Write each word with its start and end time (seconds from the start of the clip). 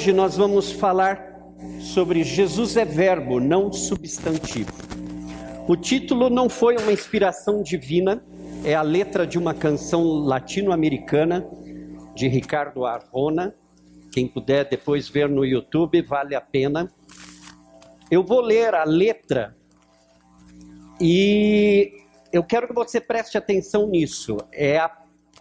hoje 0.00 0.14
nós 0.14 0.34
vamos 0.34 0.72
falar 0.72 1.30
sobre 1.78 2.24
Jesus 2.24 2.74
é 2.78 2.86
verbo, 2.86 3.38
não 3.38 3.70
substantivo. 3.70 4.72
O 5.68 5.76
título 5.76 6.30
não 6.30 6.48
foi 6.48 6.78
uma 6.78 6.90
inspiração 6.90 7.62
divina, 7.62 8.24
é 8.64 8.74
a 8.74 8.80
letra 8.80 9.26
de 9.26 9.36
uma 9.36 9.52
canção 9.52 10.02
latino-americana 10.02 11.46
de 12.14 12.28
Ricardo 12.28 12.86
Arjona. 12.86 13.54
Quem 14.10 14.26
puder 14.26 14.70
depois 14.70 15.06
ver 15.06 15.28
no 15.28 15.44
YouTube, 15.44 16.00
vale 16.00 16.34
a 16.34 16.40
pena. 16.40 16.90
Eu 18.10 18.24
vou 18.24 18.40
ler 18.40 18.74
a 18.74 18.84
letra 18.84 19.54
e 20.98 21.92
eu 22.32 22.42
quero 22.42 22.68
que 22.68 22.74
você 22.74 23.02
preste 23.02 23.36
atenção 23.36 23.86
nisso. 23.86 24.38
É 24.50 24.78
a 24.78 24.90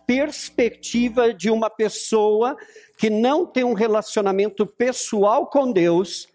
perspectiva 0.05 1.33
de 1.33 1.49
uma 1.49 1.69
pessoa 1.69 2.57
que 2.99 3.09
não 3.09 3.45
tem 3.45 3.63
um 3.63 3.73
relacionamento 3.73 4.65
pessoal 4.65 5.47
com 5.47 5.71
Deus, 5.71 6.27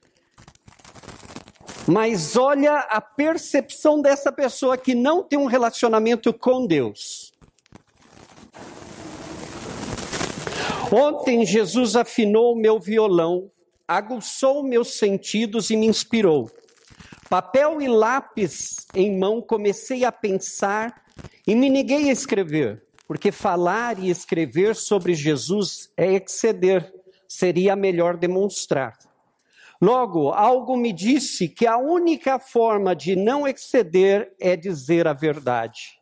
mas 1.86 2.36
olha 2.36 2.76
a 2.88 3.02
percepção 3.02 4.00
dessa 4.00 4.32
pessoa 4.32 4.78
que 4.78 4.94
não 4.94 5.22
tem 5.22 5.38
um 5.38 5.44
relacionamento 5.44 6.32
com 6.32 6.66
Deus. 6.66 7.34
Ontem 10.90 11.44
Jesus 11.44 11.96
afinou 11.96 12.56
meu 12.56 12.80
violão, 12.80 13.50
aguçou 13.86 14.62
meus 14.62 14.96
sentidos 14.96 15.68
e 15.68 15.76
me 15.76 15.86
inspirou. 15.86 16.50
Papel 17.28 17.82
e 17.82 17.88
lápis 17.88 18.86
em 18.94 19.18
mão, 19.18 19.42
comecei 19.42 20.02
a 20.02 20.10
pensar 20.10 21.04
e 21.46 21.54
me 21.54 21.68
neguei 21.68 22.08
a 22.08 22.12
escrever 22.12 22.83
porque 23.06 23.30
falar 23.30 23.98
e 23.98 24.08
escrever 24.08 24.74
sobre 24.74 25.14
Jesus 25.14 25.90
é 25.96 26.14
exceder, 26.14 26.92
seria 27.28 27.76
melhor 27.76 28.16
demonstrar. 28.16 28.96
Logo, 29.80 30.30
algo 30.30 30.76
me 30.76 30.92
disse 30.92 31.48
que 31.48 31.66
a 31.66 31.76
única 31.76 32.38
forma 32.38 32.94
de 32.94 33.16
não 33.16 33.46
exceder 33.46 34.32
é 34.40 34.56
dizer 34.56 35.06
a 35.06 35.12
verdade. 35.12 35.98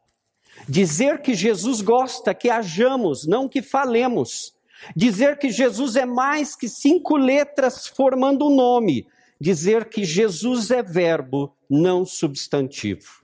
Dizer 0.69 1.21
que 1.23 1.35
Jesus 1.35 1.81
gosta 1.81 2.35
que 2.35 2.51
hajamos, 2.51 3.27
não 3.27 3.49
que 3.49 3.63
falemos. 3.63 4.55
Dizer 4.95 5.39
que 5.39 5.51
Jesus 5.51 5.97
é 5.97 6.05
mais 6.05 6.55
que 6.55 6.69
cinco 6.69 7.17
letras 7.17 7.87
formando 7.87 8.47
um 8.47 8.55
nome. 8.55 9.07
Dizer 9.41 9.89
que 9.89 10.05
Jesus 10.05 10.71
é 10.71 10.83
verbo, 10.83 11.57
não 11.69 12.05
substantivo. 12.05 13.22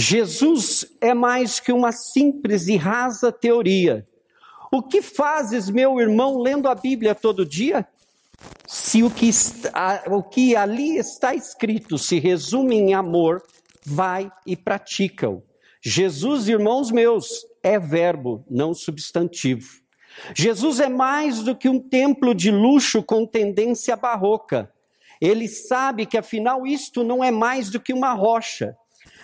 Jesus 0.00 0.86
é 1.00 1.12
mais 1.12 1.58
que 1.58 1.72
uma 1.72 1.90
simples 1.90 2.68
e 2.68 2.76
rasa 2.76 3.32
teoria. 3.32 4.06
O 4.70 4.80
que 4.80 5.02
fazes, 5.02 5.68
meu 5.68 5.98
irmão, 5.98 6.38
lendo 6.38 6.68
a 6.68 6.74
Bíblia 6.76 7.16
todo 7.16 7.44
dia? 7.44 7.84
Se 8.64 9.02
o 9.02 9.10
que, 9.10 9.26
está, 9.26 10.04
o 10.06 10.22
que 10.22 10.54
ali 10.54 10.96
está 10.96 11.34
escrito 11.34 11.98
se 11.98 12.20
resume 12.20 12.76
em 12.76 12.94
amor, 12.94 13.42
vai 13.84 14.30
e 14.46 14.56
pratica-o. 14.56 15.42
Jesus, 15.82 16.46
irmãos 16.46 16.92
meus, 16.92 17.44
é 17.60 17.76
verbo, 17.76 18.44
não 18.48 18.74
substantivo. 18.74 19.80
Jesus 20.32 20.78
é 20.78 20.88
mais 20.88 21.42
do 21.42 21.56
que 21.56 21.68
um 21.68 21.80
templo 21.80 22.36
de 22.36 22.52
luxo 22.52 23.02
com 23.02 23.26
tendência 23.26 23.96
barroca. 23.96 24.72
Ele 25.20 25.48
sabe 25.48 26.06
que 26.06 26.16
afinal 26.16 26.64
isto 26.64 27.02
não 27.02 27.24
é 27.24 27.32
mais 27.32 27.68
do 27.68 27.80
que 27.80 27.92
uma 27.92 28.12
rocha. 28.12 28.76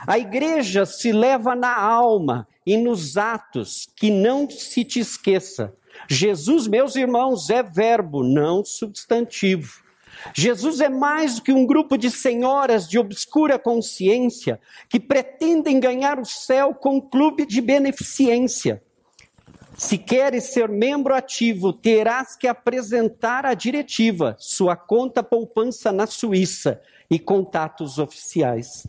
A 0.07 0.19
igreja 0.19 0.85
se 0.85 1.13
leva 1.13 1.55
na 1.55 1.77
alma 1.77 2.47
e 2.67 2.77
nos 2.77 3.17
atos, 3.17 3.89
que 3.97 4.11
não 4.11 4.49
se 4.49 4.85
te 4.85 5.01
esqueça. 5.01 5.75
Jesus, 6.09 6.67
meus 6.67 6.97
irmãos, 6.97 7.49
é 7.51 7.63
verbo, 7.63 8.23
não 8.23 8.65
substantivo. 8.65 9.83
Jesus 10.35 10.81
é 10.81 10.89
mais 10.89 11.37
do 11.37 11.43
que 11.43 11.53
um 11.53 11.67
grupo 11.67 11.99
de 11.99 12.11
senhoras 12.11 12.89
de 12.89 12.99
obscura 12.99 13.59
consciência 13.59 14.61
que 14.89 14.99
pretendem 14.99 15.81
ganhar 15.81 16.19
o 16.19 16.25
céu 16.25 16.75
com 16.75 16.97
um 16.97 17.01
clube 17.01 17.45
de 17.45 17.61
beneficência. 17.61 18.83
Se 19.77 19.99
queres 19.99 20.45
ser 20.45 20.69
membro 20.69 21.15
ativo, 21.15 21.73
terás 21.73 22.37
que 22.37 22.47
apresentar 22.47 23.45
à 23.45 23.55
diretiva 23.55 24.37
sua 24.39 24.77
conta 24.77 25.23
poupança 25.23 25.91
na 25.91 26.07
Suíça 26.07 26.81
e 27.11 27.19
contatos 27.19 27.99
oficiais. 27.99 28.87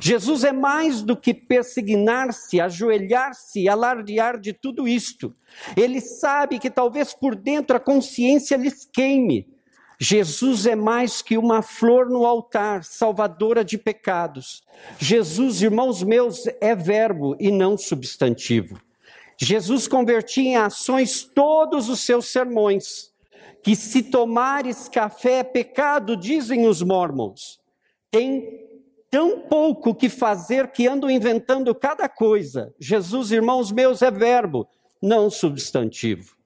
Jesus 0.00 0.44
é 0.44 0.52
mais 0.52 1.02
do 1.02 1.16
que 1.16 1.32
persignar-se, 1.32 2.60
ajoelhar-se, 2.60 3.68
alardear 3.68 4.38
de 4.38 4.52
tudo 4.52 4.88
isto. 4.88 5.34
Ele 5.76 6.00
sabe 6.00 6.58
que 6.58 6.70
talvez 6.70 7.12
por 7.14 7.34
dentro 7.34 7.76
a 7.76 7.80
consciência 7.80 8.56
lhes 8.56 8.88
queime. 8.90 9.46
Jesus 10.02 10.64
é 10.64 10.74
mais 10.74 11.20
que 11.20 11.36
uma 11.36 11.60
flor 11.60 12.08
no 12.08 12.24
altar, 12.24 12.84
salvadora 12.84 13.62
de 13.62 13.76
pecados. 13.76 14.62
Jesus, 14.98 15.60
irmãos 15.60 16.02
meus, 16.02 16.46
é 16.60 16.74
verbo 16.74 17.36
e 17.38 17.50
não 17.50 17.76
substantivo. 17.76 18.80
Jesus 19.36 19.86
convertia 19.86 20.50
em 20.50 20.56
ações 20.56 21.22
todos 21.22 21.90
os 21.90 22.00
seus 22.00 22.26
sermões. 22.26 23.10
Que 23.62 23.76
se 23.76 24.02
tomares 24.02 24.88
café 24.88 25.40
é 25.40 25.44
pecado, 25.44 26.16
dizem 26.16 26.66
os 26.66 26.80
mormons. 26.80 27.60
Tem 28.10 28.69
tão 29.10 29.40
pouco 29.40 29.94
que 29.94 30.08
fazer 30.08 30.68
que 30.68 30.86
ando 30.86 31.10
inventando 31.10 31.74
cada 31.74 32.08
coisa. 32.08 32.72
Jesus, 32.78 33.32
irmãos 33.32 33.72
meus, 33.72 34.00
é 34.02 34.10
verbo, 34.10 34.68
não 35.02 35.28
substantivo. 35.28 36.36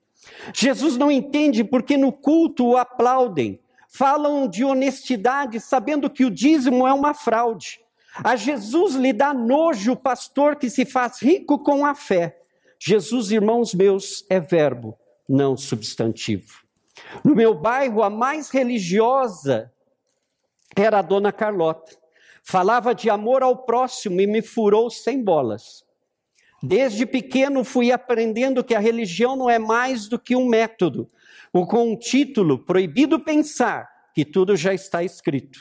Jesus 0.53 0.97
não 0.97 1.11
entende 1.11 1.63
porque 1.63 1.95
no 1.95 2.11
culto 2.11 2.65
o 2.65 2.77
aplaudem, 2.77 3.59
falam 3.87 4.47
de 4.47 4.65
honestidade, 4.65 5.59
sabendo 5.59 6.09
que 6.09 6.25
o 6.25 6.31
dízimo 6.31 6.87
é 6.87 6.93
uma 6.93 7.13
fraude. 7.13 7.79
A 8.23 8.35
Jesus 8.35 8.95
lhe 8.95 9.13
dá 9.13 9.33
nojo 9.33 9.91
o 9.91 9.97
pastor 9.97 10.55
que 10.55 10.69
se 10.69 10.85
faz 10.85 11.21
rico 11.21 11.59
com 11.59 11.85
a 11.85 11.93
fé. 11.93 12.41
Jesus, 12.79 13.31
irmãos 13.31 13.73
meus, 13.73 14.25
é 14.29 14.39
verbo, 14.39 14.97
não 15.27 15.55
substantivo. 15.55 16.65
No 17.23 17.35
meu 17.35 17.53
bairro, 17.53 18.01
a 18.01 18.09
mais 18.09 18.49
religiosa 18.49 19.71
era 20.75 20.99
a 20.99 21.01
dona 21.01 21.31
Carlota. 21.31 22.04
Falava 22.47 22.93
de 22.93 23.09
amor 23.09 23.41
ao 23.41 23.65
próximo 23.65 24.21
e 24.21 24.27
me 24.27 24.39
furou 24.39 24.91
sem 24.91 25.23
bolas. 25.23 25.83
Desde 26.61 27.03
pequeno 27.03 27.63
fui 27.63 27.91
aprendendo 27.91 28.63
que 28.63 28.75
a 28.75 28.79
religião 28.79 29.35
não 29.35 29.49
é 29.49 29.57
mais 29.57 30.07
do 30.07 30.19
que 30.19 30.35
um 30.35 30.47
método, 30.47 31.09
ou 31.51 31.65
com 31.65 31.91
um 31.91 31.97
título 31.97 32.59
proibido 32.59 33.19
pensar 33.19 33.89
que 34.13 34.23
tudo 34.23 34.55
já 34.55 34.75
está 34.75 35.03
escrito. 35.03 35.59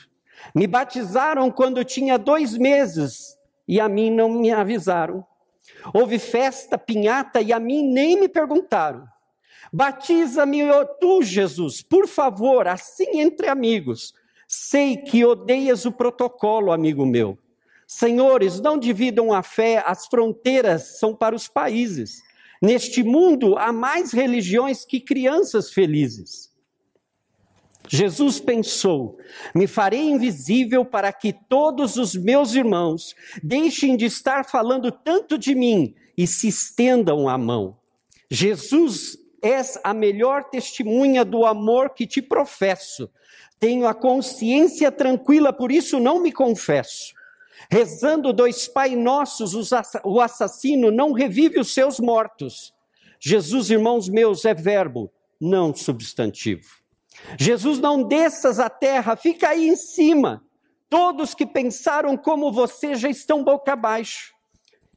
Me 0.54 0.66
batizaram 0.66 1.50
quando 1.50 1.82
tinha 1.84 2.18
dois 2.18 2.56
meses 2.56 3.34
e 3.66 3.80
a 3.80 3.88
mim 3.88 4.10
não 4.10 4.28
me 4.28 4.52
avisaram. 4.52 5.24
Houve 5.94 6.18
festa, 6.18 6.76
pinhata 6.76 7.40
e 7.40 7.50
a 7.50 7.58
mim 7.58 7.82
nem 7.82 8.20
me 8.20 8.28
perguntaram. 8.28 9.06
Batiza-me 9.72 10.60
tu, 11.00 11.22
Jesus, 11.22 11.80
por 11.80 12.06
favor, 12.06 12.68
assim 12.68 13.20
entre 13.20 13.48
amigos. 13.48 14.12
Sei 14.56 14.96
que 14.96 15.24
odeias 15.24 15.84
o 15.84 15.90
protocolo, 15.90 16.70
amigo 16.70 17.04
meu. 17.04 17.36
Senhores, 17.88 18.60
não 18.60 18.78
dividam 18.78 19.32
a 19.32 19.42
fé, 19.42 19.82
as 19.84 20.06
fronteiras 20.06 21.00
são 21.00 21.12
para 21.12 21.34
os 21.34 21.48
países. 21.48 22.22
Neste 22.62 23.02
mundo 23.02 23.58
há 23.58 23.72
mais 23.72 24.12
religiões 24.12 24.84
que 24.84 25.00
crianças 25.00 25.72
felizes. 25.72 26.52
Jesus 27.88 28.38
pensou: 28.38 29.18
me 29.56 29.66
farei 29.66 30.08
invisível 30.08 30.84
para 30.84 31.12
que 31.12 31.32
todos 31.32 31.96
os 31.96 32.14
meus 32.14 32.54
irmãos 32.54 33.12
deixem 33.42 33.96
de 33.96 34.04
estar 34.04 34.48
falando 34.48 34.92
tanto 34.92 35.36
de 35.36 35.52
mim 35.52 35.96
e 36.16 36.28
se 36.28 36.46
estendam 36.46 37.28
a 37.28 37.36
mão. 37.36 37.76
Jesus 38.30 39.18
és 39.44 39.78
a 39.84 39.92
melhor 39.92 40.44
testemunha 40.44 41.22
do 41.22 41.44
amor 41.44 41.90
que 41.90 42.06
te 42.06 42.22
professo. 42.22 43.10
Tenho 43.60 43.86
a 43.86 43.92
consciência 43.92 44.90
tranquila, 44.90 45.52
por 45.52 45.70
isso 45.70 46.00
não 46.00 46.18
me 46.18 46.32
confesso. 46.32 47.12
Rezando 47.70 48.32
dois 48.32 48.66
Pai 48.66 48.96
Nossos, 48.96 49.52
o 50.02 50.20
assassino 50.20 50.90
não 50.90 51.12
revive 51.12 51.60
os 51.60 51.74
seus 51.74 52.00
mortos. 52.00 52.74
Jesus, 53.20 53.70
irmãos 53.70 54.08
meus, 54.08 54.44
é 54.46 54.54
verbo, 54.54 55.12
não 55.40 55.74
substantivo. 55.74 56.66
Jesus, 57.38 57.78
não 57.78 58.02
desças 58.02 58.58
à 58.58 58.70
terra, 58.70 59.14
fica 59.14 59.50
aí 59.50 59.68
em 59.68 59.76
cima. 59.76 60.42
Todos 60.88 61.34
que 61.34 61.46
pensaram 61.46 62.16
como 62.16 62.50
você 62.50 62.94
já 62.94 63.08
estão 63.08 63.44
boca 63.44 63.72
abaixo, 63.72 64.33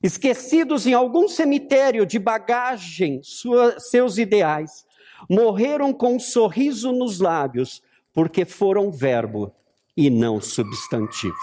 esquecidos 0.08 0.88
em 0.88 0.94
algum 0.94 1.28
cemitério 1.28 2.06
de 2.06 2.18
bagagem 2.18 3.20
sua, 3.22 3.78
seus 3.78 4.18
ideais, 4.18 4.86
morreram 5.30 5.92
com 5.92 6.16
um 6.16 6.20
sorriso 6.20 6.94
nos 6.94 7.20
lábios, 7.20 7.82
porque 8.14 8.46
foram 8.46 8.90
verbo 8.90 9.54
e 9.96 10.10
não 10.10 10.40
substantivo. 10.40 11.36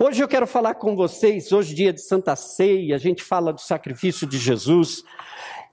Hoje 0.00 0.22
eu 0.22 0.28
quero 0.28 0.46
falar 0.46 0.74
com 0.74 0.96
vocês, 0.96 1.52
hoje 1.52 1.72
dia 1.72 1.92
de 1.92 2.02
Santa 2.02 2.34
Ceia, 2.34 2.96
a 2.96 2.98
gente 2.98 3.22
fala 3.22 3.52
do 3.52 3.60
sacrifício 3.60 4.26
de 4.26 4.38
Jesus, 4.38 5.04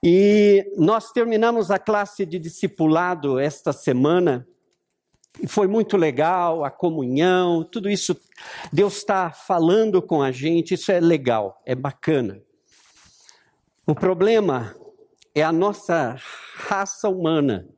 E 0.06 0.70
nós 0.76 1.12
terminamos 1.12 1.70
a 1.70 1.78
classe 1.78 2.26
de 2.26 2.38
discipulado 2.38 3.38
esta 3.38 3.72
semana 3.72 4.46
foi 5.46 5.66
muito 5.66 5.96
legal 5.96 6.64
a 6.64 6.70
comunhão, 6.70 7.64
tudo 7.64 7.90
isso. 7.90 8.16
Deus 8.72 8.96
está 8.96 9.30
falando 9.30 10.00
com 10.00 10.22
a 10.22 10.30
gente, 10.30 10.74
isso 10.74 10.92
é 10.92 11.00
legal, 11.00 11.60
é 11.66 11.74
bacana. 11.74 12.40
O 13.86 13.94
problema 13.94 14.74
é 15.34 15.42
a 15.42 15.52
nossa 15.52 16.16
raça 16.54 17.08
humana, 17.08 17.68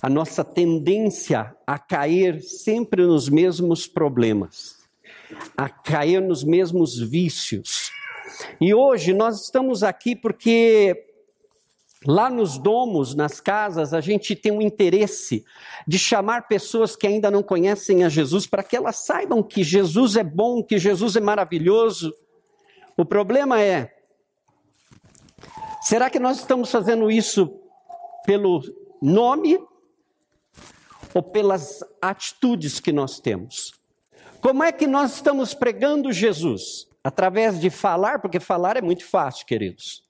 a 0.00 0.08
nossa 0.08 0.44
tendência 0.44 1.56
a 1.66 1.78
cair 1.78 2.40
sempre 2.42 3.04
nos 3.04 3.28
mesmos 3.28 3.86
problemas, 3.86 4.76
a 5.56 5.68
cair 5.68 6.20
nos 6.20 6.44
mesmos 6.44 6.98
vícios. 6.98 7.90
E 8.60 8.72
hoje 8.72 9.12
nós 9.12 9.42
estamos 9.42 9.82
aqui 9.82 10.14
porque 10.14 11.07
Lá 12.06 12.30
nos 12.30 12.58
domos, 12.58 13.14
nas 13.14 13.40
casas, 13.40 13.92
a 13.92 14.00
gente 14.00 14.36
tem 14.36 14.52
um 14.52 14.62
interesse 14.62 15.44
de 15.86 15.98
chamar 15.98 16.46
pessoas 16.46 16.94
que 16.94 17.06
ainda 17.06 17.30
não 17.30 17.42
conhecem 17.42 18.04
a 18.04 18.08
Jesus 18.08 18.46
para 18.46 18.62
que 18.62 18.76
elas 18.76 19.04
saibam 19.04 19.42
que 19.42 19.64
Jesus 19.64 20.16
é 20.16 20.22
bom, 20.22 20.62
que 20.62 20.78
Jesus 20.78 21.16
é 21.16 21.20
maravilhoso. 21.20 22.14
O 22.96 23.04
problema 23.04 23.60
é: 23.60 23.96
será 25.82 26.08
que 26.08 26.20
nós 26.20 26.38
estamos 26.38 26.70
fazendo 26.70 27.10
isso 27.10 27.52
pelo 28.24 28.62
nome 29.02 29.58
ou 31.12 31.22
pelas 31.22 31.80
atitudes 32.00 32.78
que 32.78 32.92
nós 32.92 33.18
temos? 33.18 33.72
Como 34.40 34.62
é 34.62 34.70
que 34.70 34.86
nós 34.86 35.14
estamos 35.14 35.52
pregando 35.52 36.12
Jesus? 36.12 36.86
Através 37.02 37.58
de 37.58 37.70
falar, 37.70 38.20
porque 38.20 38.38
falar 38.38 38.76
é 38.76 38.82
muito 38.82 39.04
fácil, 39.04 39.44
queridos. 39.44 40.07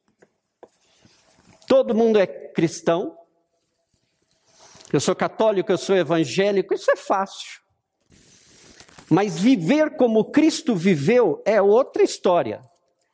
Todo 1.68 1.94
mundo 1.94 2.18
é 2.18 2.26
cristão. 2.26 3.14
Eu 4.90 5.00
sou 5.00 5.14
católico, 5.14 5.70
eu 5.70 5.76
sou 5.76 5.94
evangélico, 5.94 6.72
isso 6.72 6.90
é 6.90 6.96
fácil. 6.96 7.60
Mas 9.10 9.38
viver 9.38 9.96
como 9.96 10.30
Cristo 10.30 10.74
viveu 10.74 11.42
é 11.44 11.60
outra 11.60 12.02
história. 12.02 12.62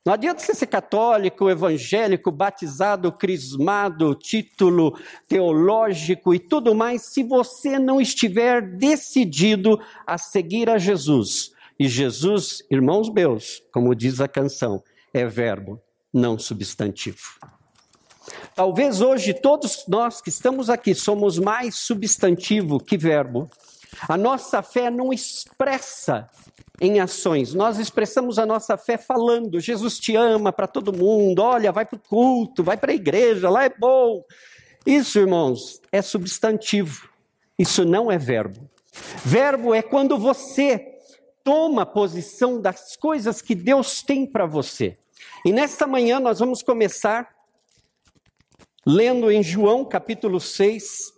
Não 0.06 0.12
adianta 0.12 0.40
você 0.40 0.54
ser 0.54 0.66
católico, 0.66 1.50
evangélico, 1.50 2.30
batizado, 2.30 3.10
crismado, 3.10 4.14
título 4.14 4.96
teológico 5.26 6.34
e 6.34 6.38
tudo 6.38 6.74
mais, 6.74 7.06
se 7.06 7.24
você 7.24 7.78
não 7.78 8.00
estiver 8.00 8.60
decidido 8.76 9.80
a 10.06 10.16
seguir 10.18 10.68
a 10.68 10.78
Jesus. 10.78 11.52
E 11.78 11.88
Jesus, 11.88 12.62
irmãos 12.70 13.10
meus, 13.10 13.62
como 13.72 13.94
diz 13.94 14.20
a 14.20 14.28
canção, 14.28 14.82
é 15.12 15.24
verbo, 15.24 15.80
não 16.12 16.38
substantivo. 16.38 17.53
Talvez 18.54 19.00
hoje 19.00 19.34
todos 19.34 19.84
nós 19.88 20.20
que 20.20 20.28
estamos 20.28 20.70
aqui 20.70 20.94
somos 20.94 21.38
mais 21.40 21.74
substantivo 21.74 22.78
que 22.78 22.96
verbo. 22.96 23.50
A 24.08 24.16
nossa 24.16 24.62
fé 24.62 24.90
não 24.90 25.12
expressa 25.12 26.28
em 26.80 27.00
ações, 27.00 27.52
nós 27.52 27.78
expressamos 27.78 28.38
a 28.38 28.46
nossa 28.46 28.76
fé 28.76 28.96
falando: 28.96 29.58
Jesus 29.58 29.98
te 29.98 30.14
ama 30.14 30.52
para 30.52 30.68
todo 30.68 30.92
mundo, 30.92 31.42
olha, 31.42 31.72
vai 31.72 31.84
para 31.84 31.96
o 31.96 32.00
culto, 32.00 32.62
vai 32.62 32.76
para 32.76 32.92
a 32.92 32.94
igreja, 32.94 33.50
lá 33.50 33.64
é 33.64 33.70
bom. 33.70 34.22
Isso, 34.86 35.18
irmãos, 35.18 35.80
é 35.90 36.00
substantivo, 36.00 37.08
isso 37.58 37.84
não 37.84 38.10
é 38.10 38.18
verbo. 38.18 38.70
Verbo 39.24 39.74
é 39.74 39.82
quando 39.82 40.16
você 40.16 40.94
toma 41.42 41.84
posição 41.84 42.60
das 42.60 42.96
coisas 42.96 43.42
que 43.42 43.54
Deus 43.54 44.00
tem 44.00 44.24
para 44.24 44.46
você. 44.46 44.96
E 45.44 45.52
nesta 45.52 45.86
manhã 45.86 46.20
nós 46.20 46.38
vamos 46.38 46.62
começar 46.62 47.33
Lendo 48.86 49.30
em 49.30 49.42
João 49.42 49.82
capítulo 49.82 50.38
6, 50.38 51.14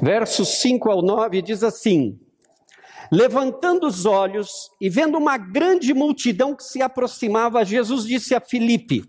versos 0.00 0.60
5 0.60 0.88
ao 0.88 1.02
9, 1.02 1.42
diz 1.42 1.64
assim: 1.64 2.16
Levantando 3.10 3.88
os 3.88 4.06
olhos 4.06 4.70
e 4.80 4.88
vendo 4.88 5.18
uma 5.18 5.36
grande 5.36 5.92
multidão 5.92 6.54
que 6.54 6.62
se 6.62 6.80
aproximava, 6.80 7.64
Jesus 7.64 8.04
disse 8.04 8.36
a 8.36 8.40
Filipe: 8.40 9.02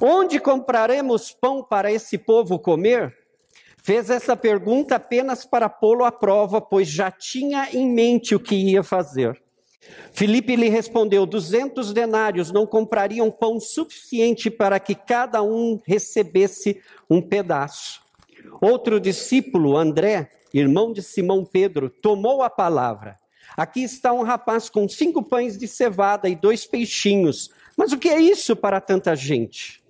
Onde 0.00 0.38
compraremos 0.38 1.32
pão 1.32 1.64
para 1.64 1.90
esse 1.90 2.16
povo 2.16 2.60
comer? 2.60 3.12
Fez 3.82 4.08
essa 4.08 4.36
pergunta 4.36 4.94
apenas 4.94 5.44
para 5.44 5.68
pô-lo 5.68 6.04
à 6.04 6.12
prova, 6.12 6.60
pois 6.60 6.86
já 6.86 7.10
tinha 7.10 7.70
em 7.72 7.92
mente 7.92 8.36
o 8.36 8.40
que 8.40 8.54
ia 8.54 8.84
fazer. 8.84 9.45
Filipe 10.12 10.56
lhe 10.56 10.68
respondeu: 10.68 11.26
duzentos 11.26 11.92
denários 11.92 12.50
não 12.50 12.66
comprariam 12.66 13.30
pão 13.30 13.60
suficiente 13.60 14.50
para 14.50 14.80
que 14.80 14.94
cada 14.94 15.42
um 15.42 15.80
recebesse 15.84 16.80
um 17.08 17.20
pedaço. 17.20 18.00
Outro 18.60 18.98
discípulo, 18.98 19.76
André, 19.76 20.30
irmão 20.52 20.92
de 20.92 21.02
Simão 21.02 21.44
Pedro, 21.44 21.90
tomou 21.90 22.42
a 22.42 22.50
palavra. 22.50 23.16
Aqui 23.56 23.82
está 23.82 24.12
um 24.12 24.22
rapaz 24.22 24.68
com 24.68 24.88
cinco 24.88 25.22
pães 25.22 25.56
de 25.56 25.68
cevada 25.68 26.28
e 26.28 26.34
dois 26.34 26.66
peixinhos. 26.66 27.50
Mas 27.76 27.92
o 27.92 27.98
que 27.98 28.08
é 28.08 28.20
isso 28.20 28.56
para 28.56 28.80
tanta 28.80 29.14
gente? 29.14 29.82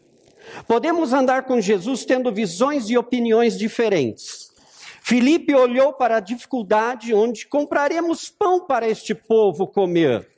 Podemos 0.66 1.12
andar 1.12 1.44
com 1.44 1.60
Jesus 1.60 2.04
tendo 2.04 2.32
visões 2.32 2.88
e 2.90 2.96
opiniões 2.96 3.58
diferentes. 3.58 4.45
Filipe 5.08 5.54
olhou 5.54 5.92
para 5.92 6.16
a 6.16 6.20
dificuldade 6.20 7.14
onde 7.14 7.46
compraremos 7.46 8.28
pão 8.28 8.66
para 8.66 8.88
este 8.88 9.14
povo 9.14 9.64
comer. 9.64 10.28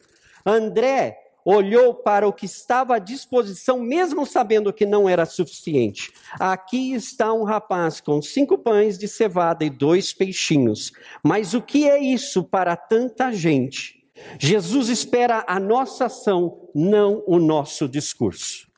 André 0.44 1.17
olhou 1.43 1.94
para 1.94 2.29
o 2.29 2.35
que 2.35 2.44
estava 2.44 2.97
à 2.97 2.99
disposição, 2.99 3.81
mesmo 3.81 4.26
sabendo 4.26 4.70
que 4.70 4.85
não 4.85 5.09
era 5.09 5.25
suficiente. 5.25 6.12
Aqui 6.38 6.93
está 6.93 7.32
um 7.32 7.44
rapaz 7.44 7.99
com 7.99 8.20
cinco 8.20 8.59
pães 8.59 8.99
de 8.99 9.09
cevada 9.09 9.65
e 9.65 9.70
dois 9.70 10.12
peixinhos. 10.12 10.93
Mas 11.25 11.55
o 11.55 11.62
que 11.62 11.88
é 11.88 11.99
isso 11.99 12.44
para 12.44 12.76
tanta 12.76 13.32
gente? 13.32 14.05
Jesus 14.38 14.91
espera 14.91 15.47
a 15.49 15.59
nossa 15.59 16.04
ação, 16.04 16.69
não 16.75 17.25
o 17.26 17.38
nosso 17.38 17.88
discurso. 17.88 18.69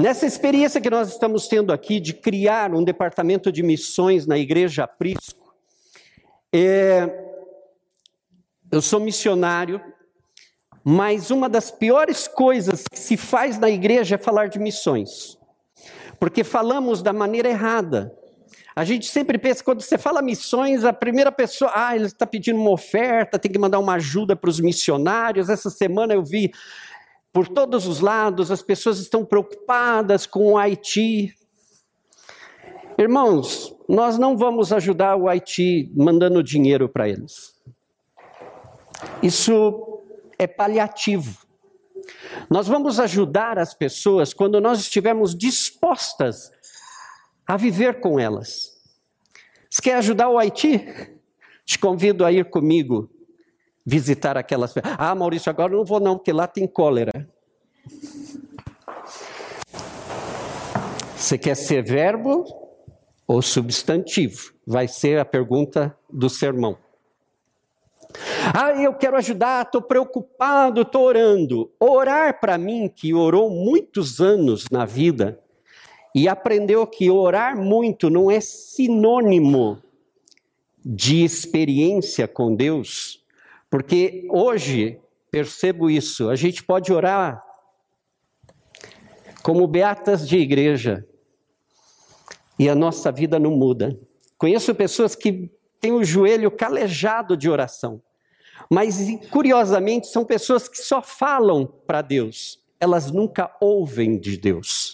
Nessa 0.00 0.24
experiência 0.24 0.80
que 0.80 0.88
nós 0.88 1.10
estamos 1.10 1.46
tendo 1.46 1.74
aqui 1.74 2.00
de 2.00 2.14
criar 2.14 2.74
um 2.74 2.82
departamento 2.82 3.52
de 3.52 3.62
missões 3.62 4.26
na 4.26 4.38
Igreja 4.38 4.84
Aprisco, 4.84 5.54
é, 6.50 7.06
eu 8.72 8.80
sou 8.80 8.98
missionário, 8.98 9.78
mas 10.82 11.30
uma 11.30 11.50
das 11.50 11.70
piores 11.70 12.26
coisas 12.26 12.84
que 12.90 12.98
se 12.98 13.18
faz 13.18 13.58
na 13.58 13.68
igreja 13.68 14.14
é 14.14 14.18
falar 14.18 14.48
de 14.48 14.58
missões, 14.58 15.36
porque 16.18 16.42
falamos 16.42 17.02
da 17.02 17.12
maneira 17.12 17.50
errada. 17.50 18.16
A 18.74 18.84
gente 18.86 19.06
sempre 19.06 19.36
pensa, 19.36 19.62
quando 19.62 19.82
você 19.82 19.98
fala 19.98 20.22
missões, 20.22 20.82
a 20.82 20.94
primeira 20.94 21.30
pessoa, 21.30 21.72
ah, 21.74 21.94
ele 21.94 22.06
está 22.06 22.26
pedindo 22.26 22.58
uma 22.58 22.70
oferta, 22.70 23.38
tem 23.38 23.52
que 23.52 23.58
mandar 23.58 23.78
uma 23.78 23.96
ajuda 23.96 24.34
para 24.34 24.48
os 24.48 24.60
missionários. 24.60 25.50
Essa 25.50 25.68
semana 25.68 26.14
eu 26.14 26.24
vi 26.24 26.50
por 27.32 27.46
todos 27.48 27.86
os 27.86 28.00
lados, 28.00 28.50
as 28.50 28.62
pessoas 28.62 28.98
estão 28.98 29.24
preocupadas 29.24 30.26
com 30.26 30.52
o 30.52 30.58
Haiti. 30.58 31.34
Irmãos, 32.98 33.74
nós 33.88 34.18
não 34.18 34.36
vamos 34.36 34.72
ajudar 34.72 35.16
o 35.16 35.28
Haiti 35.28 35.90
mandando 35.94 36.42
dinheiro 36.42 36.88
para 36.88 37.08
eles. 37.08 37.54
Isso 39.22 40.02
é 40.38 40.46
paliativo. 40.46 41.38
Nós 42.48 42.66
vamos 42.66 42.98
ajudar 42.98 43.58
as 43.58 43.74
pessoas 43.74 44.34
quando 44.34 44.60
nós 44.60 44.80
estivermos 44.80 45.34
dispostas 45.34 46.50
a 47.46 47.56
viver 47.56 48.00
com 48.00 48.18
elas. 48.18 48.76
Você 49.68 49.82
quer 49.82 49.96
ajudar 49.96 50.28
o 50.28 50.38
Haiti? 50.38 50.84
Te 51.64 51.78
convido 51.78 52.24
a 52.24 52.32
ir 52.32 52.50
comigo 52.50 53.08
visitar 53.90 54.38
aquelas. 54.38 54.72
Ah, 54.96 55.14
Maurício, 55.16 55.50
agora 55.50 55.74
não 55.74 55.84
vou 55.84 55.98
não, 55.98 56.16
porque 56.16 56.32
lá 56.32 56.46
tem 56.46 56.66
cólera. 56.66 57.28
Você 61.16 61.36
quer 61.36 61.56
ser 61.56 61.82
verbo 61.82 62.44
ou 63.26 63.42
substantivo? 63.42 64.52
Vai 64.64 64.86
ser 64.86 65.18
a 65.18 65.24
pergunta 65.24 65.96
do 66.08 66.30
sermão. 66.30 66.78
Ah, 68.54 68.70
eu 68.80 68.94
quero 68.94 69.16
ajudar, 69.16 69.66
estou 69.66 69.82
preocupado, 69.82 70.82
estou 70.82 71.02
orando. 71.02 71.70
Orar 71.80 72.40
para 72.40 72.56
mim, 72.56 72.88
que 72.88 73.12
orou 73.12 73.50
muitos 73.50 74.20
anos 74.20 74.66
na 74.70 74.84
vida, 74.84 75.40
e 76.14 76.28
aprendeu 76.28 76.86
que 76.86 77.10
orar 77.10 77.56
muito 77.56 78.08
não 78.08 78.30
é 78.30 78.40
sinônimo 78.40 79.82
de 80.84 81.22
experiência 81.22 82.26
com 82.26 82.54
Deus, 82.54 83.19
porque 83.70 84.26
hoje, 84.28 85.00
percebo 85.30 85.88
isso, 85.88 86.28
a 86.28 86.34
gente 86.34 86.64
pode 86.64 86.92
orar 86.92 87.40
como 89.42 89.66
beatas 89.66 90.28
de 90.28 90.36
igreja 90.36 91.06
e 92.58 92.68
a 92.68 92.74
nossa 92.74 93.12
vida 93.12 93.38
não 93.38 93.52
muda. 93.52 93.98
Conheço 94.36 94.74
pessoas 94.74 95.14
que 95.14 95.50
têm 95.80 95.92
o 95.92 96.04
joelho 96.04 96.50
calejado 96.50 97.36
de 97.36 97.48
oração, 97.48 98.02
mas 98.68 98.98
curiosamente 99.30 100.08
são 100.08 100.24
pessoas 100.24 100.68
que 100.68 100.78
só 100.78 101.00
falam 101.00 101.64
para 101.86 102.02
Deus, 102.02 102.60
elas 102.80 103.10
nunca 103.10 103.56
ouvem 103.60 104.18
de 104.18 104.36
Deus. 104.36 104.89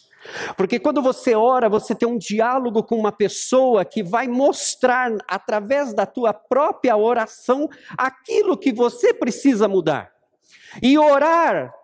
Porque 0.57 0.79
quando 0.79 1.03
você 1.03 1.35
ora, 1.35 1.69
você 1.69 1.95
tem 1.95 2.09
um 2.09 2.19
diálogo 2.19 2.83
com 2.83 2.97
uma 2.97 3.13
pessoa 3.13 3.85
que 3.85 4.03
vai 4.03 4.27
mostrar, 4.27 5.13
através 5.29 5.93
da 5.93 6.07
tua 6.07 6.33
própria 6.33 6.97
oração, 6.97 7.69
aquilo 7.97 8.57
que 8.57 8.73
você 8.73 9.13
precisa 9.13 9.69
mudar. 9.69 10.13
E 10.83 10.99
orar 10.99 11.75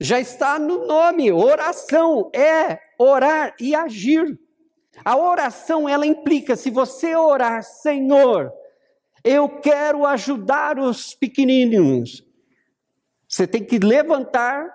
já 0.00 0.18
está 0.18 0.58
no 0.58 0.86
nome, 0.86 1.30
oração 1.30 2.30
é 2.34 2.78
orar 2.98 3.54
e 3.60 3.74
agir. 3.74 4.38
A 5.04 5.16
oração 5.16 5.88
ela 5.88 6.06
implica 6.06 6.56
se 6.56 6.70
você 6.70 7.14
orar, 7.14 7.62
Senhor, 7.62 8.50
eu 9.22 9.60
quero 9.60 10.06
ajudar 10.06 10.78
os 10.78 11.14
pequenininhos. 11.14 12.24
Você 13.28 13.46
tem 13.46 13.62
que 13.62 13.78
levantar 13.78 14.66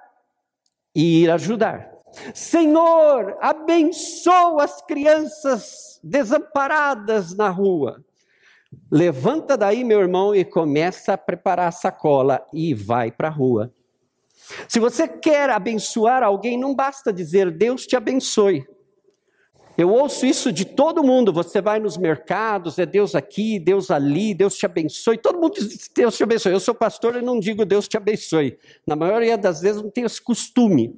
e 0.93 1.23
ir 1.23 1.31
ajudar. 1.31 1.94
Senhor, 2.33 3.37
abençoa 3.41 4.63
as 4.63 4.81
crianças 4.81 5.99
desamparadas 6.03 7.35
na 7.35 7.49
rua. 7.49 8.03
Levanta 8.91 9.57
daí, 9.57 9.83
meu 9.83 9.99
irmão, 9.99 10.35
e 10.35 10.43
começa 10.43 11.13
a 11.13 11.17
preparar 11.17 11.67
a 11.67 11.71
sacola 11.71 12.45
e 12.53 12.73
vai 12.73 13.11
para 13.11 13.27
a 13.27 13.31
rua. 13.31 13.73
Se 14.67 14.79
você 14.79 15.07
quer 15.07 15.49
abençoar 15.49 16.23
alguém, 16.23 16.57
não 16.57 16.75
basta 16.75 17.11
dizer 17.11 17.51
Deus 17.51 17.85
te 17.87 17.95
abençoe. 17.95 18.65
Eu 19.77 19.89
ouço 19.89 20.25
isso 20.25 20.53
de 20.53 20.63
todo 20.63 21.03
mundo. 21.03 21.33
Você 21.33 21.61
vai 21.61 21.79
nos 21.79 21.97
mercados, 21.97 22.79
é 22.79 22.85
Deus 22.85 23.13
aqui, 23.13 23.59
Deus 23.59 23.91
ali, 23.91 24.33
Deus 24.33 24.55
te 24.55 24.65
abençoe. 24.65 25.17
Todo 25.17 25.39
mundo 25.39 25.55
diz 25.55 25.89
Deus 25.93 26.15
te 26.15 26.23
abençoe. 26.23 26.53
Eu 26.53 26.59
sou 26.59 26.73
pastor 26.73 27.15
e 27.15 27.21
não 27.21 27.39
digo 27.39 27.65
Deus 27.65 27.87
te 27.87 27.97
abençoe. 27.97 28.57
Na 28.87 28.95
maioria 28.95 29.37
das 29.37 29.61
vezes 29.61 29.81
não 29.81 29.89
tenho 29.89 30.05
esse 30.05 30.21
costume. 30.21 30.97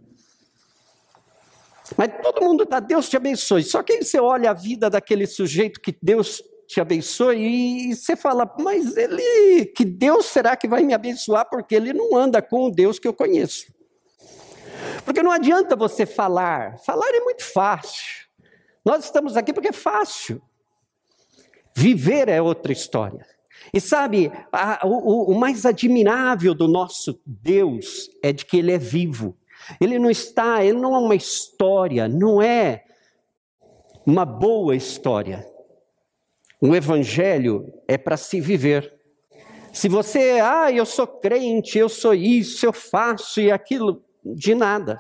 Mas 1.95 2.11
todo 2.21 2.43
mundo 2.43 2.65
dá 2.65 2.79
Deus 2.79 3.07
te 3.07 3.15
abençoe. 3.15 3.63
Só 3.63 3.83
que 3.83 3.93
aí 3.93 4.03
você 4.03 4.19
olha 4.19 4.51
a 4.51 4.53
vida 4.53 4.89
daquele 4.89 5.25
sujeito 5.25 5.79
que 5.79 5.95
Deus 6.01 6.41
te 6.67 6.81
abençoe 6.81 7.91
e 7.91 7.95
você 7.95 8.15
fala, 8.15 8.53
mas 8.59 8.97
ele, 8.97 9.65
que 9.67 9.85
Deus 9.85 10.25
será 10.25 10.55
que 10.57 10.67
vai 10.67 10.83
me 10.83 10.93
abençoar? 10.93 11.47
Porque 11.49 11.73
ele 11.73 11.93
não 11.93 12.15
anda 12.15 12.41
com 12.41 12.65
o 12.65 12.71
Deus 12.71 12.99
que 12.99 13.07
eu 13.07 13.13
conheço. 13.13 13.67
Porque 15.05 15.23
não 15.23 15.31
adianta 15.31 15.75
você 15.75 16.05
falar. 16.05 16.77
Falar 16.79 17.09
é 17.09 17.21
muito 17.21 17.43
fácil. 17.43 18.27
Nós 18.83 19.05
estamos 19.05 19.37
aqui 19.37 19.53
porque 19.53 19.69
é 19.69 19.73
fácil. 19.73 20.41
Viver 21.75 22.27
é 22.27 22.41
outra 22.41 22.71
história. 22.71 23.25
E 23.73 23.79
sabe, 23.79 24.31
a, 24.51 24.85
o, 24.85 25.31
o 25.31 25.39
mais 25.39 25.65
admirável 25.65 26.53
do 26.53 26.67
nosso 26.67 27.19
Deus 27.25 28.09
é 28.21 28.31
de 28.31 28.45
que 28.45 28.57
Ele 28.57 28.71
é 28.71 28.77
vivo. 28.77 29.37
Ele 29.79 29.99
não 29.99 30.09
está, 30.09 30.63
ele 30.63 30.79
não 30.79 30.95
é 30.95 30.99
uma 30.99 31.15
história, 31.15 32.07
não 32.07 32.41
é 32.41 32.83
uma 34.05 34.25
boa 34.25 34.75
história. 34.75 35.45
O 36.61 36.75
Evangelho 36.75 37.73
é 37.87 37.97
para 37.97 38.17
se 38.17 38.39
viver. 38.39 38.93
Se 39.73 39.87
você, 39.87 40.39
ah, 40.41 40.71
eu 40.71 40.85
sou 40.85 41.05
crente, 41.05 41.77
eu 41.77 41.89
sou 41.89 42.13
isso, 42.13 42.65
eu 42.65 42.73
faço 42.73 43.39
e 43.39 43.51
aquilo, 43.51 44.03
de 44.23 44.55
nada. 44.55 44.99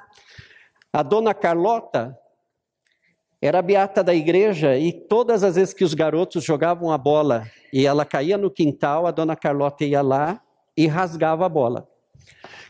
A 0.93 1.01
dona 1.01 1.33
Carlota 1.33 2.17
era 3.41 3.61
beata 3.61 4.03
da 4.03 4.13
igreja 4.13 4.77
e 4.77 4.91
todas 4.91 5.43
as 5.43 5.55
vezes 5.55 5.73
que 5.73 5.83
os 5.83 5.93
garotos 5.93 6.43
jogavam 6.43 6.91
a 6.91 6.97
bola 6.97 7.49
e 7.71 7.85
ela 7.85 8.05
caía 8.05 8.37
no 8.37 8.51
quintal, 8.51 9.07
a 9.07 9.11
dona 9.11 9.35
Carlota 9.35 9.85
ia 9.85 10.01
lá 10.01 10.41
e 10.75 10.85
rasgava 10.85 11.45
a 11.45 11.49
bola. 11.49 11.87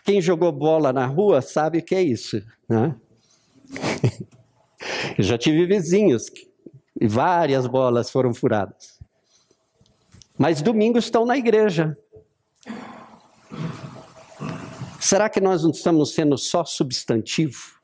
Quem 0.04 0.22
jogou 0.22 0.52
bola 0.52 0.94
na 0.94 1.06
rua 1.06 1.42
sabe 1.42 1.80
o 1.80 1.84
que 1.84 1.96
é 1.96 2.02
isso, 2.02 2.42
né? 2.68 2.96
Eu 5.18 5.24
já 5.24 5.38
tive 5.38 5.66
vizinhos 5.66 6.26
e 7.00 7.08
várias 7.08 7.66
bolas 7.68 8.10
foram 8.10 8.34
furadas. 8.34 9.00
Mas 10.38 10.62
domingos 10.62 11.06
estão 11.06 11.26
na 11.26 11.38
igreja. 11.38 11.98
Será 15.00 15.30
que 15.30 15.42
nós 15.42 15.64
não 15.64 15.72
estamos 15.72 16.14
sendo 16.14 16.38
só 16.38 16.64
substantivo? 16.64 17.78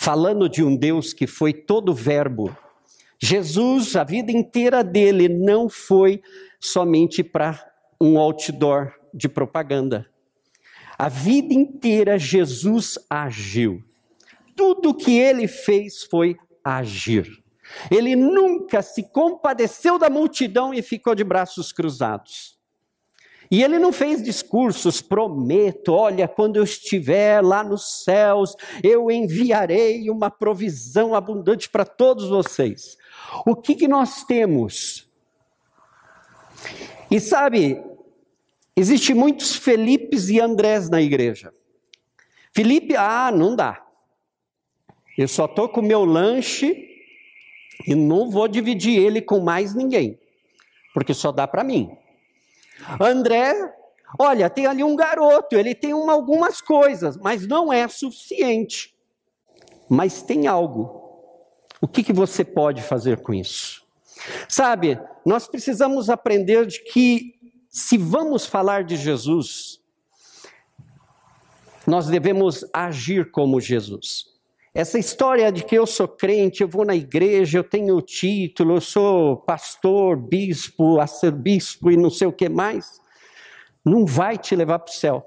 falando 0.00 0.48
de 0.48 0.64
um 0.64 0.74
Deus 0.74 1.12
que 1.12 1.26
foi 1.26 1.52
todo 1.52 1.92
verbo. 1.92 2.56
Jesus, 3.22 3.96
a 3.96 4.02
vida 4.02 4.32
inteira 4.32 4.82
dele 4.82 5.28
não 5.28 5.68
foi 5.68 6.22
somente 6.58 7.22
para 7.22 7.70
um 8.00 8.18
outdoor 8.18 8.94
de 9.12 9.28
propaganda. 9.28 10.06
A 11.00 11.08
vida 11.08 11.54
inteira 11.54 12.18
Jesus 12.18 12.98
agiu. 13.08 13.82
Tudo 14.54 14.92
que 14.92 15.18
ele 15.18 15.48
fez 15.48 16.04
foi 16.04 16.36
agir. 16.62 17.42
Ele 17.90 18.14
nunca 18.14 18.82
se 18.82 19.04
compadeceu 19.04 19.98
da 19.98 20.10
multidão 20.10 20.74
e 20.74 20.82
ficou 20.82 21.14
de 21.14 21.24
braços 21.24 21.72
cruzados. 21.72 22.58
E 23.50 23.62
ele 23.62 23.78
não 23.78 23.94
fez 23.94 24.22
discursos, 24.22 25.00
prometo, 25.00 25.94
olha, 25.94 26.28
quando 26.28 26.56
eu 26.56 26.64
estiver 26.64 27.42
lá 27.42 27.64
nos 27.64 28.04
céus, 28.04 28.54
eu 28.84 29.10
enviarei 29.10 30.10
uma 30.10 30.30
provisão 30.30 31.14
abundante 31.14 31.70
para 31.70 31.86
todos 31.86 32.28
vocês. 32.28 32.98
O 33.46 33.56
que, 33.56 33.74
que 33.74 33.88
nós 33.88 34.22
temos? 34.24 35.08
E 37.10 37.18
sabe, 37.18 37.82
existe 38.76 39.14
muitos 39.14 39.54
Felipes 39.54 40.28
e 40.28 40.40
Andrés 40.40 40.88
na 40.88 41.00
igreja. 41.00 41.52
Felipe, 42.54 42.96
ah, 42.96 43.30
não 43.32 43.54
dá. 43.54 43.84
Eu 45.16 45.28
só 45.28 45.44
estou 45.44 45.68
com 45.68 45.80
o 45.80 45.84
meu 45.84 46.04
lanche 46.04 46.88
e 47.86 47.94
não 47.94 48.30
vou 48.30 48.48
dividir 48.48 48.98
ele 48.98 49.20
com 49.20 49.40
mais 49.40 49.74
ninguém, 49.74 50.18
porque 50.94 51.14
só 51.14 51.30
dá 51.32 51.46
para 51.46 51.64
mim. 51.64 51.96
André, 53.00 53.54
olha, 54.18 54.48
tem 54.50 54.66
ali 54.66 54.82
um 54.82 54.96
garoto, 54.96 55.56
ele 55.56 55.74
tem 55.74 55.94
uma, 55.94 56.12
algumas 56.12 56.60
coisas, 56.60 57.16
mas 57.16 57.46
não 57.46 57.72
é 57.72 57.86
suficiente. 57.88 58.94
Mas 59.88 60.22
tem 60.22 60.46
algo. 60.46 61.00
O 61.80 61.88
que, 61.88 62.02
que 62.02 62.12
você 62.12 62.44
pode 62.44 62.82
fazer 62.82 63.20
com 63.20 63.32
isso? 63.32 63.84
Sabe, 64.48 65.00
nós 65.24 65.48
precisamos 65.48 66.10
aprender 66.10 66.66
de 66.66 66.82
que, 66.84 67.38
se 67.70 67.96
vamos 67.96 68.44
falar 68.44 68.82
de 68.82 68.96
Jesus, 68.96 69.80
nós 71.86 72.08
devemos 72.08 72.64
agir 72.72 73.30
como 73.30 73.60
Jesus. 73.60 74.24
Essa 74.74 74.98
história 74.98 75.50
de 75.52 75.64
que 75.64 75.76
eu 75.76 75.86
sou 75.86 76.08
crente, 76.08 76.62
eu 76.62 76.68
vou 76.68 76.84
na 76.84 76.96
igreja, 76.96 77.58
eu 77.58 77.64
tenho 77.64 78.00
título, 78.02 78.76
eu 78.76 78.80
sou 78.80 79.36
pastor, 79.36 80.16
bispo, 80.16 80.98
arcebispo 80.98 81.90
e 81.90 81.96
não 81.96 82.10
sei 82.10 82.26
o 82.26 82.32
que 82.32 82.48
mais, 82.48 83.00
não 83.84 84.04
vai 84.04 84.36
te 84.36 84.54
levar 84.56 84.80
para 84.80 84.90
o 84.90 84.94
céu. 84.94 85.26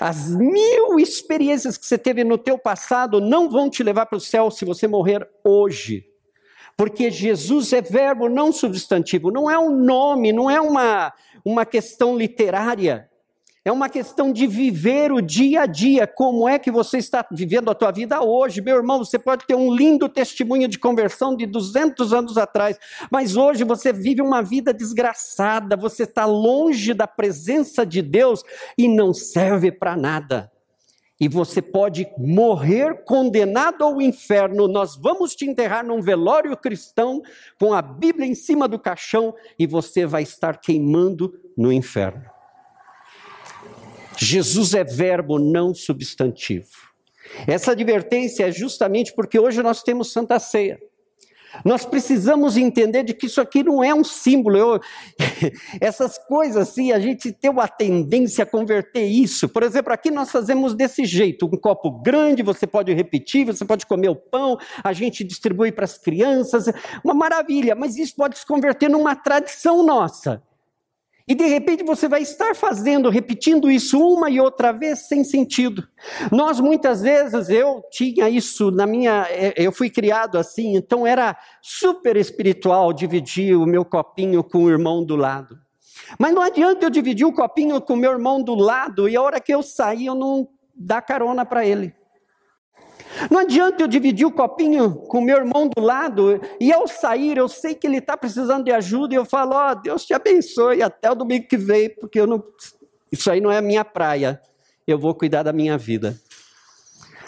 As 0.00 0.34
mil 0.34 0.98
experiências 0.98 1.76
que 1.76 1.86
você 1.86 1.96
teve 1.96 2.24
no 2.24 2.36
teu 2.36 2.58
passado 2.58 3.20
não 3.20 3.48
vão 3.50 3.70
te 3.70 3.82
levar 3.82 4.06
para 4.06 4.16
o 4.16 4.20
céu 4.20 4.50
se 4.50 4.64
você 4.64 4.88
morrer 4.88 5.28
hoje. 5.44 6.11
Porque 6.76 7.10
Jesus 7.10 7.72
é 7.72 7.80
verbo, 7.80 8.28
não 8.28 8.52
substantivo, 8.52 9.30
não 9.30 9.50
é 9.50 9.58
um 9.58 9.76
nome, 9.76 10.32
não 10.32 10.50
é 10.50 10.60
uma, 10.60 11.12
uma 11.44 11.64
questão 11.64 12.16
literária. 12.16 13.08
É 13.64 13.70
uma 13.70 13.88
questão 13.88 14.32
de 14.32 14.44
viver 14.44 15.12
o 15.12 15.20
dia 15.20 15.62
a 15.62 15.66
dia. 15.66 16.04
Como 16.04 16.48
é 16.48 16.58
que 16.58 16.68
você 16.68 16.98
está 16.98 17.24
vivendo 17.30 17.70
a 17.70 17.74
tua 17.74 17.92
vida 17.92 18.20
hoje? 18.20 18.60
Meu 18.60 18.76
irmão, 18.76 18.98
você 18.98 19.20
pode 19.20 19.46
ter 19.46 19.54
um 19.54 19.72
lindo 19.72 20.08
testemunho 20.08 20.66
de 20.66 20.80
conversão 20.80 21.36
de 21.36 21.46
200 21.46 22.12
anos 22.12 22.36
atrás, 22.36 22.76
mas 23.08 23.36
hoje 23.36 23.62
você 23.62 23.92
vive 23.92 24.20
uma 24.20 24.42
vida 24.42 24.74
desgraçada, 24.74 25.76
você 25.76 26.02
está 26.02 26.24
longe 26.24 26.92
da 26.92 27.06
presença 27.06 27.86
de 27.86 28.02
Deus 28.02 28.42
e 28.76 28.88
não 28.88 29.14
serve 29.14 29.70
para 29.70 29.96
nada. 29.96 30.51
E 31.20 31.28
você 31.28 31.62
pode 31.62 32.08
morrer 32.18 33.04
condenado 33.04 33.84
ao 33.84 34.00
inferno. 34.02 34.66
Nós 34.66 34.96
vamos 34.96 35.34
te 35.36 35.44
enterrar 35.44 35.84
num 35.84 36.00
velório 36.00 36.56
cristão 36.56 37.22
com 37.58 37.72
a 37.72 37.80
Bíblia 37.80 38.26
em 38.26 38.34
cima 38.34 38.66
do 38.66 38.78
caixão 38.78 39.34
e 39.58 39.66
você 39.66 40.04
vai 40.04 40.22
estar 40.22 40.58
queimando 40.58 41.32
no 41.56 41.72
inferno. 41.72 42.24
Jesus 44.18 44.74
é 44.74 44.84
verbo, 44.84 45.38
não 45.38 45.74
substantivo. 45.74 46.70
Essa 47.46 47.72
advertência 47.72 48.48
é 48.48 48.52
justamente 48.52 49.12
porque 49.14 49.38
hoje 49.38 49.62
nós 49.62 49.82
temos 49.82 50.12
Santa 50.12 50.38
Ceia. 50.38 50.80
Nós 51.64 51.84
precisamos 51.84 52.56
entender 52.56 53.02
de 53.02 53.14
que 53.14 53.26
isso 53.26 53.40
aqui 53.40 53.62
não 53.62 53.82
é 53.82 53.94
um 53.94 54.04
símbolo. 54.04 54.56
Eu, 54.56 54.80
essas 55.80 56.18
coisas 56.18 56.68
assim, 56.68 56.92
a 56.92 56.98
gente 56.98 57.32
tem 57.32 57.50
uma 57.50 57.68
tendência 57.68 58.44
a 58.44 58.46
converter 58.46 59.04
isso. 59.04 59.48
Por 59.48 59.62
exemplo, 59.62 59.92
aqui 59.92 60.10
nós 60.10 60.30
fazemos 60.30 60.74
desse 60.74 61.04
jeito: 61.04 61.46
um 61.46 61.56
copo 61.56 61.90
grande, 61.90 62.42
você 62.42 62.66
pode 62.66 62.92
repetir, 62.92 63.46
você 63.46 63.64
pode 63.64 63.86
comer 63.86 64.08
o 64.08 64.16
pão, 64.16 64.58
a 64.82 64.92
gente 64.92 65.24
distribui 65.24 65.72
para 65.72 65.84
as 65.84 65.98
crianças, 65.98 66.66
uma 67.04 67.14
maravilha, 67.14 67.74
mas 67.74 67.96
isso 67.96 68.14
pode 68.16 68.38
se 68.38 68.46
converter 68.46 68.88
numa 68.88 69.14
tradição 69.14 69.82
nossa. 69.82 70.42
E 71.26 71.34
de 71.34 71.46
repente 71.46 71.84
você 71.84 72.08
vai 72.08 72.22
estar 72.22 72.54
fazendo, 72.54 73.08
repetindo 73.08 73.70
isso 73.70 73.98
uma 73.98 74.28
e 74.28 74.40
outra 74.40 74.72
vez 74.72 75.06
sem 75.06 75.22
sentido. 75.22 75.86
Nós 76.30 76.58
muitas 76.58 77.00
vezes, 77.00 77.48
eu 77.48 77.82
tinha 77.90 78.28
isso 78.28 78.70
na 78.70 78.86
minha. 78.86 79.26
É, 79.30 79.54
eu 79.56 79.72
fui 79.72 79.88
criado 79.88 80.36
assim, 80.36 80.76
então 80.76 81.06
era 81.06 81.36
super 81.60 82.16
espiritual 82.16 82.92
dividir 82.92 83.56
o 83.56 83.66
meu 83.66 83.84
copinho 83.84 84.42
com 84.42 84.64
o 84.64 84.70
irmão 84.70 85.04
do 85.04 85.16
lado. 85.16 85.56
Mas 86.18 86.34
não 86.34 86.42
adianta 86.42 86.86
eu 86.86 86.90
dividir 86.90 87.24
o 87.24 87.32
copinho 87.32 87.80
com 87.80 87.94
o 87.94 87.96
meu 87.96 88.12
irmão 88.12 88.42
do 88.42 88.54
lado 88.54 89.08
e 89.08 89.16
a 89.16 89.22
hora 89.22 89.40
que 89.40 89.54
eu 89.54 89.62
sair 89.62 90.06
eu 90.06 90.14
não 90.14 90.48
dar 90.74 91.02
carona 91.02 91.44
para 91.44 91.64
ele. 91.64 91.94
Não 93.30 93.40
adianta 93.40 93.82
eu 93.82 93.88
dividir 93.88 94.26
o 94.26 94.32
copinho 94.32 94.94
com 94.94 95.18
o 95.18 95.22
meu 95.22 95.36
irmão 95.36 95.68
do 95.68 95.82
lado 95.82 96.40
e 96.60 96.72
ao 96.72 96.86
sair 96.88 97.36
eu 97.36 97.48
sei 97.48 97.74
que 97.74 97.86
ele 97.86 97.98
está 97.98 98.16
precisando 98.16 98.64
de 98.64 98.72
ajuda 98.72 99.14
e 99.14 99.16
eu 99.16 99.24
falo, 99.24 99.54
ó, 99.54 99.70
oh, 99.70 99.74
Deus 99.74 100.04
te 100.04 100.14
abençoe 100.14 100.82
até 100.82 101.10
o 101.10 101.14
domingo 101.14 101.46
que 101.46 101.56
vem, 101.56 101.90
porque 101.90 102.18
eu 102.18 102.26
não, 102.26 102.42
isso 103.10 103.30
aí 103.30 103.40
não 103.40 103.50
é 103.50 103.58
a 103.58 103.62
minha 103.62 103.84
praia, 103.84 104.40
eu 104.86 104.98
vou 104.98 105.14
cuidar 105.14 105.42
da 105.42 105.52
minha 105.52 105.76
vida. 105.76 106.18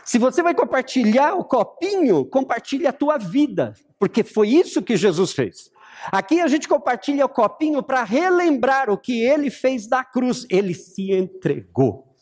Se 0.04 0.18
você 0.18 0.42
vai 0.42 0.54
compartilhar 0.54 1.34
o 1.34 1.44
copinho, 1.44 2.24
compartilhe 2.26 2.86
a 2.86 2.92
tua 2.92 3.16
vida, 3.16 3.74
porque 3.98 4.22
foi 4.22 4.48
isso 4.48 4.82
que 4.82 4.96
Jesus 4.96 5.32
fez. 5.32 5.72
Aqui 6.12 6.40
a 6.40 6.48
gente 6.48 6.68
compartilha 6.68 7.24
o 7.24 7.28
copinho 7.28 7.82
para 7.82 8.04
relembrar 8.04 8.90
o 8.90 8.98
que 8.98 9.22
ele 9.22 9.50
fez 9.50 9.86
da 9.86 10.04
cruz. 10.04 10.46
Ele 10.50 10.74
se 10.74 11.12
entregou. 11.12 12.14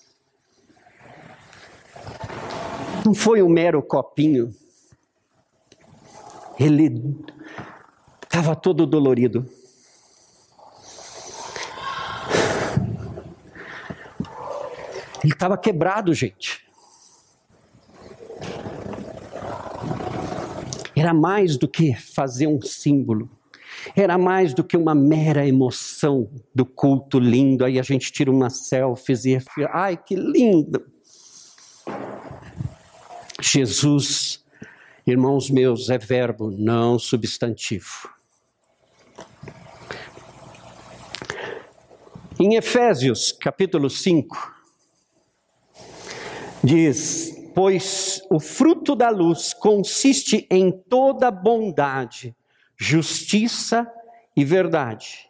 Não 3.05 3.15
foi 3.15 3.43
um 3.43 3.49
mero 3.49 3.83
copinho. 3.83 4.55
Ele 6.59 7.17
estava 8.23 8.55
todo 8.55 8.87
dolorido. 8.87 9.45
Ele 15.25 15.33
estava 15.33 15.57
quebrado, 15.57 16.13
gente. 16.15 16.65
Era 20.97 21.13
mais 21.13 21.57
do 21.57 21.67
que 21.67 21.95
fazer 21.95 22.47
um 22.47 22.61
símbolo. 22.63 23.29
Era 23.97 24.17
mais 24.17 24.55
do 24.55 24.63
que 24.63 24.77
uma 24.77 24.95
mera 24.95 25.47
emoção 25.47 26.31
do 26.55 26.65
culto 26.65 27.19
lindo. 27.19 27.65
Aí 27.65 27.79
a 27.79 27.83
gente 27.83 28.13
tira 28.13 28.31
uma 28.31 28.51
selfies 28.51 29.25
e 29.25 29.39
ai 29.73 29.97
que 29.97 30.15
lindo. 30.15 30.85
Jesus, 33.45 34.45
irmãos 35.05 35.51
meus, 35.51 35.91
é 35.91 35.99
verbo, 35.99 36.51
não 36.51 36.97
substantivo. 36.97 38.09
Em 42.39 42.55
Efésios, 42.55 43.33
capítulo 43.33 43.91
5, 43.91 44.55
diz: 46.63 47.37
Pois 47.53 48.23
o 48.31 48.39
fruto 48.39 48.95
da 48.95 49.11
luz 49.11 49.53
consiste 49.53 50.47
em 50.49 50.71
toda 50.71 51.31
bondade, 51.31 52.35
justiça 52.77 53.87
e 54.37 54.45
verdade. 54.45 55.29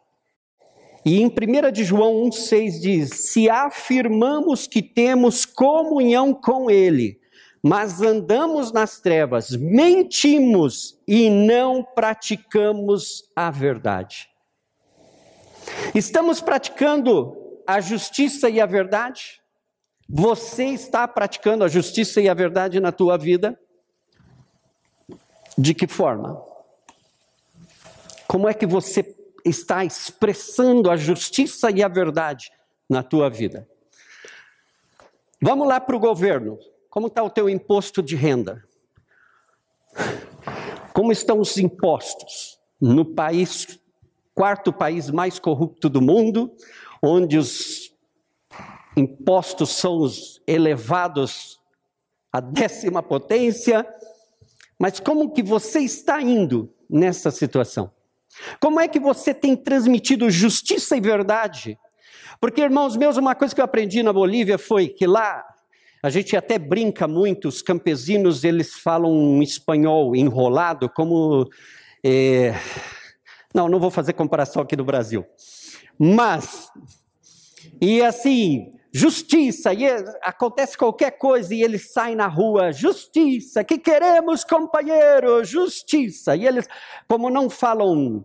E 1.04 1.20
em 1.20 1.26
1 1.26 1.72
de 1.72 1.82
João 1.82 2.28
1,6 2.28 2.78
diz: 2.78 3.08
Se 3.10 3.48
afirmamos 3.48 4.66
que 4.66 4.82
temos 4.82 5.46
comunhão 5.46 6.34
com 6.34 6.70
Ele, 6.70 7.21
mas 7.62 8.02
andamos 8.02 8.72
nas 8.72 8.98
trevas, 8.98 9.50
mentimos 9.50 10.98
e 11.06 11.30
não 11.30 11.84
praticamos 11.84 13.30
a 13.36 13.50
verdade. 13.50 14.28
Estamos 15.94 16.40
praticando 16.40 17.36
a 17.64 17.80
justiça 17.80 18.50
e 18.50 18.60
a 18.60 18.66
verdade? 18.66 19.40
Você 20.08 20.64
está 20.64 21.06
praticando 21.06 21.62
a 21.62 21.68
justiça 21.68 22.20
e 22.20 22.28
a 22.28 22.34
verdade 22.34 22.80
na 22.80 22.90
tua 22.90 23.16
vida? 23.16 23.58
De 25.56 25.72
que 25.72 25.86
forma? 25.86 26.42
Como 28.26 28.48
é 28.48 28.54
que 28.54 28.66
você 28.66 29.16
está 29.44 29.84
expressando 29.84 30.90
a 30.90 30.96
justiça 30.96 31.70
e 31.70 31.82
a 31.82 31.88
verdade 31.88 32.50
na 32.88 33.02
tua 33.02 33.30
vida? 33.30 33.68
Vamos 35.40 35.68
lá 35.68 35.80
para 35.80 35.94
o 35.94 36.00
governo. 36.00 36.58
Como 36.92 37.06
está 37.06 37.22
o 37.22 37.30
teu 37.30 37.48
imposto 37.48 38.02
de 38.02 38.14
renda? 38.14 38.62
Como 40.92 41.10
estão 41.10 41.40
os 41.40 41.56
impostos 41.56 42.58
no 42.78 43.02
país, 43.02 43.80
quarto 44.34 44.70
país 44.70 45.08
mais 45.08 45.38
corrupto 45.38 45.88
do 45.88 46.02
mundo, 46.02 46.54
onde 47.02 47.38
os 47.38 47.90
impostos 48.94 49.70
são 49.70 50.00
os 50.00 50.42
elevados 50.46 51.58
à 52.30 52.40
décima 52.40 53.02
potência? 53.02 53.88
Mas 54.78 55.00
como 55.00 55.32
que 55.32 55.42
você 55.42 55.78
está 55.78 56.20
indo 56.20 56.70
nessa 56.90 57.30
situação? 57.30 57.90
Como 58.60 58.78
é 58.78 58.86
que 58.86 59.00
você 59.00 59.32
tem 59.32 59.56
transmitido 59.56 60.30
justiça 60.30 60.94
e 60.94 61.00
verdade? 61.00 61.78
Porque, 62.38 62.60
irmãos 62.60 62.98
meus, 62.98 63.16
uma 63.16 63.34
coisa 63.34 63.54
que 63.54 63.62
eu 63.62 63.64
aprendi 63.64 64.02
na 64.02 64.12
Bolívia 64.12 64.58
foi 64.58 64.88
que 64.88 65.06
lá 65.06 65.51
a 66.02 66.10
gente 66.10 66.36
até 66.36 66.58
brinca 66.58 67.06
muito, 67.06 67.46
os 67.46 67.62
campesinos 67.62 68.42
eles 68.42 68.74
falam 68.74 69.12
um 69.12 69.40
espanhol 69.40 70.16
enrolado, 70.16 70.88
como. 70.88 71.48
É... 72.04 72.54
Não, 73.54 73.68
não 73.68 73.78
vou 73.78 73.90
fazer 73.90 74.14
comparação 74.14 74.62
aqui 74.62 74.74
no 74.74 74.84
Brasil. 74.84 75.24
Mas, 75.98 76.68
e 77.80 78.02
assim, 78.02 78.72
justiça, 78.92 79.72
e 79.72 79.84
é, 79.84 80.02
acontece 80.22 80.76
qualquer 80.76 81.12
coisa 81.12 81.54
e 81.54 81.62
eles 81.62 81.92
saem 81.92 82.16
na 82.16 82.26
rua, 82.26 82.72
justiça, 82.72 83.62
que 83.62 83.78
queremos, 83.78 84.42
companheiro, 84.42 85.44
justiça. 85.44 86.34
E 86.34 86.46
eles, 86.46 86.66
como 87.06 87.30
não 87.30 87.48
falam 87.48 88.24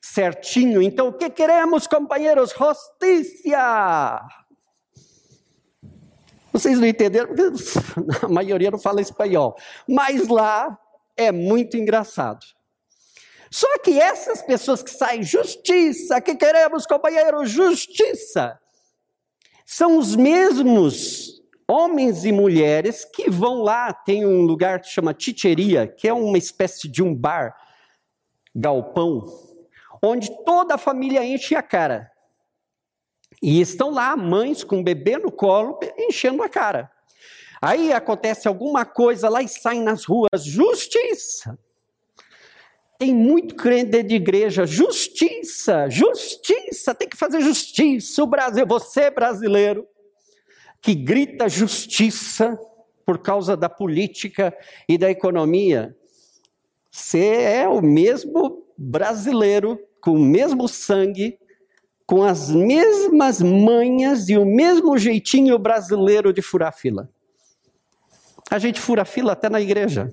certinho, 0.00 0.82
então 0.82 1.12
que 1.12 1.30
queremos, 1.30 1.86
companheiros? 1.86 2.52
Justiça. 2.58 4.20
Vocês 6.54 6.78
não 6.78 6.86
entenderam? 6.86 7.34
A 8.22 8.28
maioria 8.28 8.70
não 8.70 8.78
fala 8.78 9.00
espanhol. 9.00 9.56
Mas 9.88 10.28
lá 10.28 10.78
é 11.16 11.32
muito 11.32 11.76
engraçado. 11.76 12.46
Só 13.50 13.78
que 13.78 14.00
essas 14.00 14.40
pessoas 14.40 14.80
que 14.80 14.90
saem 14.90 15.24
justiça, 15.24 16.20
que 16.20 16.36
queremos, 16.36 16.86
companheiro, 16.86 17.44
justiça, 17.44 18.56
são 19.66 19.98
os 19.98 20.14
mesmos 20.14 21.42
homens 21.68 22.24
e 22.24 22.30
mulheres 22.30 23.04
que 23.04 23.28
vão 23.28 23.62
lá, 23.62 23.92
tem 23.92 24.24
um 24.24 24.42
lugar 24.42 24.80
que 24.80 24.88
chama 24.88 25.12
Ticheria, 25.12 25.88
que 25.88 26.06
é 26.06 26.12
uma 26.12 26.38
espécie 26.38 26.86
de 26.88 27.02
um 27.02 27.12
bar, 27.12 27.56
galpão, 28.54 29.24
onde 30.00 30.30
toda 30.44 30.74
a 30.74 30.78
família 30.78 31.24
enche 31.24 31.56
a 31.56 31.62
cara. 31.62 32.13
E 33.46 33.60
estão 33.60 33.90
lá 33.90 34.16
mães 34.16 34.64
com 34.64 34.80
o 34.80 34.82
bebê 34.82 35.18
no 35.18 35.30
colo 35.30 35.78
enchendo 35.98 36.42
a 36.42 36.48
cara. 36.48 36.90
Aí 37.60 37.92
acontece 37.92 38.48
alguma 38.48 38.86
coisa 38.86 39.28
lá 39.28 39.42
e 39.42 39.48
saem 39.48 39.82
nas 39.82 40.06
ruas, 40.06 40.42
justiça. 40.42 41.58
Tem 42.98 43.14
muito 43.14 43.54
crente 43.54 44.02
de 44.02 44.14
igreja, 44.14 44.64
justiça, 44.64 45.90
justiça, 45.90 46.94
tem 46.94 47.06
que 47.06 47.18
fazer 47.18 47.42
justiça. 47.42 48.22
O 48.22 48.26
Brasil, 48.26 48.66
você 48.66 49.10
brasileiro, 49.10 49.86
que 50.80 50.94
grita 50.94 51.46
justiça 51.46 52.58
por 53.04 53.18
causa 53.18 53.54
da 53.54 53.68
política 53.68 54.56
e 54.88 54.96
da 54.96 55.10
economia, 55.10 55.94
você 56.90 57.42
é 57.42 57.68
o 57.68 57.82
mesmo 57.82 58.64
brasileiro, 58.74 59.78
com 60.00 60.12
o 60.12 60.18
mesmo 60.18 60.66
sangue, 60.66 61.38
com 62.06 62.22
as 62.22 62.50
mesmas 62.50 63.40
manhas 63.40 64.28
e 64.28 64.36
o 64.36 64.44
mesmo 64.44 64.96
jeitinho 64.98 65.58
brasileiro 65.58 66.32
de 66.32 66.42
furar 66.42 66.76
fila. 66.76 67.08
A 68.50 68.58
gente 68.58 68.80
fura 68.80 69.04
fila 69.04 69.32
até 69.32 69.48
na 69.48 69.60
igreja. 69.60 70.12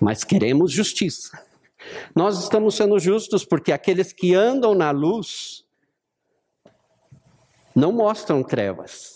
Mas 0.00 0.24
queremos 0.24 0.72
justiça. 0.72 1.38
Nós 2.14 2.42
estamos 2.42 2.74
sendo 2.74 2.98
justos 2.98 3.44
porque 3.44 3.72
aqueles 3.72 4.12
que 4.12 4.34
andam 4.34 4.74
na 4.74 4.90
luz 4.90 5.64
não 7.74 7.92
mostram 7.92 8.42
trevas. 8.42 9.13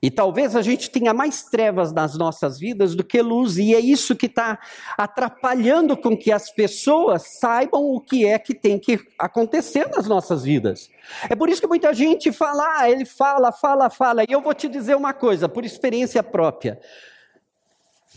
E 0.00 0.12
talvez 0.12 0.54
a 0.54 0.62
gente 0.62 0.90
tenha 0.90 1.12
mais 1.12 1.42
trevas 1.42 1.92
nas 1.92 2.16
nossas 2.16 2.58
vidas 2.58 2.94
do 2.94 3.02
que 3.02 3.20
luz, 3.20 3.58
e 3.58 3.74
é 3.74 3.80
isso 3.80 4.14
que 4.14 4.26
está 4.26 4.56
atrapalhando 4.96 5.96
com 5.96 6.16
que 6.16 6.30
as 6.30 6.50
pessoas 6.50 7.38
saibam 7.40 7.82
o 7.82 8.00
que 8.00 8.24
é 8.24 8.38
que 8.38 8.54
tem 8.54 8.78
que 8.78 9.00
acontecer 9.18 9.88
nas 9.88 10.06
nossas 10.06 10.44
vidas. 10.44 10.88
É 11.28 11.34
por 11.34 11.48
isso 11.48 11.60
que 11.60 11.66
muita 11.66 11.92
gente 11.92 12.30
fala, 12.30 12.78
ah, 12.78 12.88
ele 12.88 13.04
fala, 13.04 13.50
fala, 13.50 13.90
fala, 13.90 14.22
e 14.22 14.32
eu 14.32 14.40
vou 14.40 14.54
te 14.54 14.68
dizer 14.68 14.96
uma 14.96 15.12
coisa, 15.12 15.48
por 15.48 15.64
experiência 15.64 16.22
própria, 16.22 16.78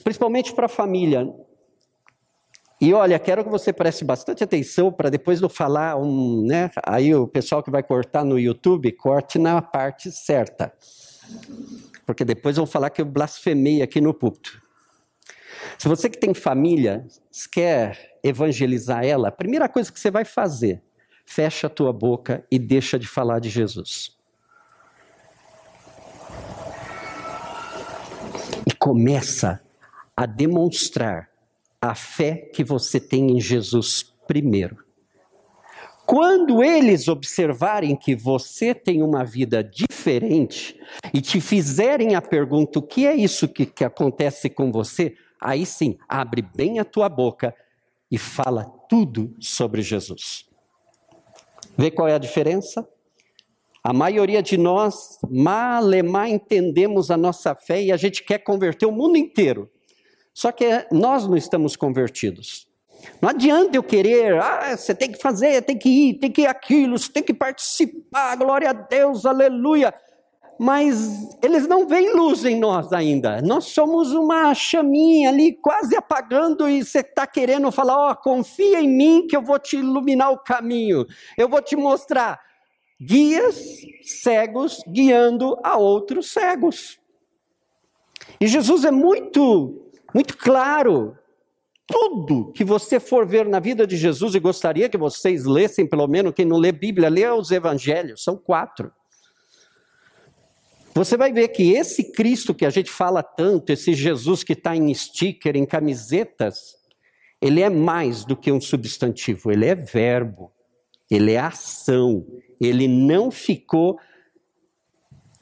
principalmente 0.04 0.54
para 0.54 0.68
a 0.68 0.70
família. 0.70 1.34
E 2.80 2.94
olha, 2.94 3.18
quero 3.18 3.44
que 3.44 3.50
você 3.50 3.74
preste 3.74 4.06
bastante 4.06 4.44
atenção 4.44 4.92
para 4.92 5.10
depois 5.10 5.42
não 5.42 5.50
falar 5.50 5.98
um, 5.98 6.44
né? 6.46 6.70
Aí 6.84 7.14
o 7.14 7.28
pessoal 7.28 7.62
que 7.64 7.72
vai 7.72 7.82
cortar 7.82 8.24
no 8.24 8.40
YouTube, 8.40 8.92
corte 8.92 9.40
na 9.40 9.62
parte 9.62 10.12
certa. 10.12 10.74
Porque 12.06 12.26
depois 12.26 12.58
vão 12.58 12.66
falar 12.66 12.90
que 12.90 13.02
eu 13.02 13.06
blasfemei 13.06 13.82
aqui 13.82 14.02
no 14.02 14.14
púlpito. 14.14 14.62
Se 15.78 15.88
você 15.88 16.10
que 16.10 16.18
tem 16.18 16.34
família, 16.34 17.06
quer 17.52 18.20
evangelizar 18.24 19.04
ela, 19.04 19.30
a 19.30 19.32
primeira 19.32 19.68
coisa 19.68 19.92
que 19.92 20.00
você 20.00 20.12
vai 20.12 20.26
fazer, 20.26 20.82
fecha 21.26 21.68
a 21.68 21.70
tua 21.70 21.94
boca 21.94 22.46
e 22.52 22.60
deixa 22.60 23.00
de 23.00 23.08
falar 23.08 23.40
de 23.40 23.50
Jesus. 23.50 24.18
E 28.68 28.74
começa 28.74 29.62
a 30.16 30.26
demonstrar 30.26 31.30
a 31.82 31.96
fé 31.96 32.36
que 32.36 32.64
você 32.64 33.00
tem 33.00 33.32
em 33.32 33.42
Jesus 33.42 34.04
primeiro. 34.28 34.91
Quando 36.12 36.62
eles 36.62 37.08
observarem 37.08 37.96
que 37.96 38.14
você 38.18 38.76
tem 38.76 39.02
uma 39.02 39.24
vida 39.24 39.64
diferente 39.64 40.78
e 41.14 41.22
te 41.22 41.40
fizerem 41.40 42.16
a 42.16 42.22
pergunta: 42.22 42.80
o 42.80 42.82
que 42.82 43.08
é 43.08 43.16
isso 43.16 43.48
que, 43.48 43.66
que 43.66 43.86
acontece 43.86 44.50
com 44.50 44.74
você? 44.74 45.16
Aí 45.40 45.66
sim, 45.66 45.98
abre 46.10 46.42
bem 46.42 46.80
a 46.80 46.84
tua 46.84 47.08
boca 47.08 47.56
e 48.12 48.18
fala 48.18 48.66
tudo 48.90 49.34
sobre 49.40 49.82
Jesus. 49.82 50.46
Vê 51.78 51.90
qual 51.90 52.10
é 52.10 52.14
a 52.16 52.18
diferença? 52.18 52.86
A 53.82 53.94
maioria 53.94 54.44
de 54.44 54.58
nós, 54.58 55.18
malemar, 55.30 56.28
entendemos 56.28 57.10
a 57.10 57.16
nossa 57.16 57.56
fé 57.56 57.82
e 57.84 57.90
a 57.90 57.96
gente 57.96 58.22
quer 58.22 58.40
converter 58.40 58.86
o 58.86 58.92
mundo 58.92 59.16
inteiro. 59.16 59.72
Só 60.34 60.52
que 60.52 60.66
nós 60.92 61.26
não 61.26 61.38
estamos 61.38 61.78
convertidos. 61.78 62.70
Não 63.22 63.30
adianta 63.30 63.78
eu 63.78 63.84
querer, 63.84 64.40
ah, 64.42 64.76
você 64.76 64.94
tem 64.94 65.12
que 65.12 65.22
fazer, 65.22 65.62
tem 65.62 65.78
que 65.78 65.90
ir, 65.90 66.14
tem 66.16 66.32
que 66.32 66.42
ir 66.42 66.48
aquilo, 66.48 66.98
você 66.98 67.12
tem 67.12 67.24
que 67.24 67.34
participar, 67.34 68.36
glória 68.36 68.70
a 68.70 68.74
Deus, 68.74 69.26
aleluia. 69.26 69.94
Mas 70.60 71.36
eles 71.42 71.68
não 71.68 71.88
veem 71.88 72.14
luz 72.14 72.46
em 72.46 72.60
nós 72.60 72.94
ainda. 72.94 73.42
Nós 73.42 73.66
somos 73.66 74.12
uma 74.14 74.54
chaminha 74.54 75.30
ali 75.30 75.54
quase 75.54 75.96
apagando 75.96 76.70
e 76.70 76.84
você 76.84 77.00
está 77.00 77.26
querendo 77.26 77.72
falar: 77.72 77.98
ó, 77.98 78.12
oh, 78.12 78.16
confia 78.16 78.80
em 78.80 78.88
mim 78.88 79.26
que 79.28 79.36
eu 79.36 79.42
vou 79.42 79.58
te 79.58 79.78
iluminar 79.78 80.32
o 80.32 80.38
caminho, 80.38 81.06
eu 81.36 81.50
vou 81.50 81.62
te 81.62 81.76
mostrar. 81.76 82.40
Guias 83.02 83.60
cegos 84.04 84.84
guiando 84.88 85.58
a 85.64 85.78
outros 85.78 86.32
cegos. 86.32 87.00
E 88.40 88.46
Jesus 88.46 88.86
é 88.86 88.92
muito 88.92 89.92
muito 90.14 90.38
claro. 90.38 91.18
Tudo 91.92 92.52
que 92.54 92.64
você 92.64 93.00
for 93.00 93.26
ver 93.26 93.46
na 93.46 93.60
vida 93.60 93.86
de 93.86 93.98
Jesus, 93.98 94.34
e 94.34 94.40
gostaria 94.40 94.90
que 94.90 94.98
vocês 94.98 95.46
lessem, 95.46 95.86
pelo 95.86 96.08
menos 96.08 96.34
quem 96.34 96.46
não 96.46 96.58
lê 96.58 96.72
Bíblia, 96.72 97.10
lê 97.10 97.28
os 97.30 97.52
evangelhos, 97.52 98.24
são 98.24 98.38
quatro. 98.38 98.92
Você 100.94 101.16
vai 101.16 101.32
ver 101.32 101.50
que 101.50 101.72
esse 101.72 102.12
Cristo 102.12 102.54
que 102.54 102.66
a 102.66 102.70
gente 102.70 102.92
fala 102.92 103.24
tanto, 103.24 103.72
esse 103.72 103.94
Jesus 103.94 104.44
que 104.44 104.54
está 104.54 104.76
em 104.76 104.94
sticker, 104.94 105.56
em 105.56 105.66
camisetas, 105.66 106.76
ele 107.42 107.62
é 107.62 107.70
mais 107.70 108.26
do 108.26 108.36
que 108.36 108.52
um 108.52 108.62
substantivo, 108.62 109.52
ele 109.52 109.66
é 109.66 109.76
verbo, 109.76 110.52
ele 111.10 111.32
é 111.32 111.40
ação, 111.40 112.26
ele 112.60 112.88
não 112.88 113.32
ficou 113.32 113.98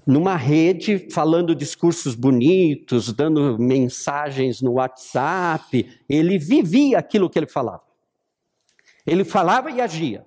numa 0.06 0.36
rede 0.36 1.08
falando 1.12 1.54
discursos 1.54 2.16
bonitos, 2.16 3.14
dando 3.14 3.58
mensagens 3.60 4.62
no 4.62 4.74
WhatsApp. 4.74 5.88
Ele 6.08 6.38
vivia 6.38 6.98
aquilo 6.98 7.30
que 7.30 7.38
ele 7.38 7.48
falava. 7.48 7.84
Ele 9.06 9.24
falava 9.24 9.72
e 9.72 9.82
agia. 9.82 10.26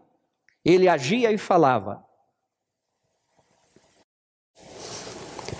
Ele 0.64 0.88
agia 0.88 1.32
e 1.32 1.38
falava. 1.38 2.04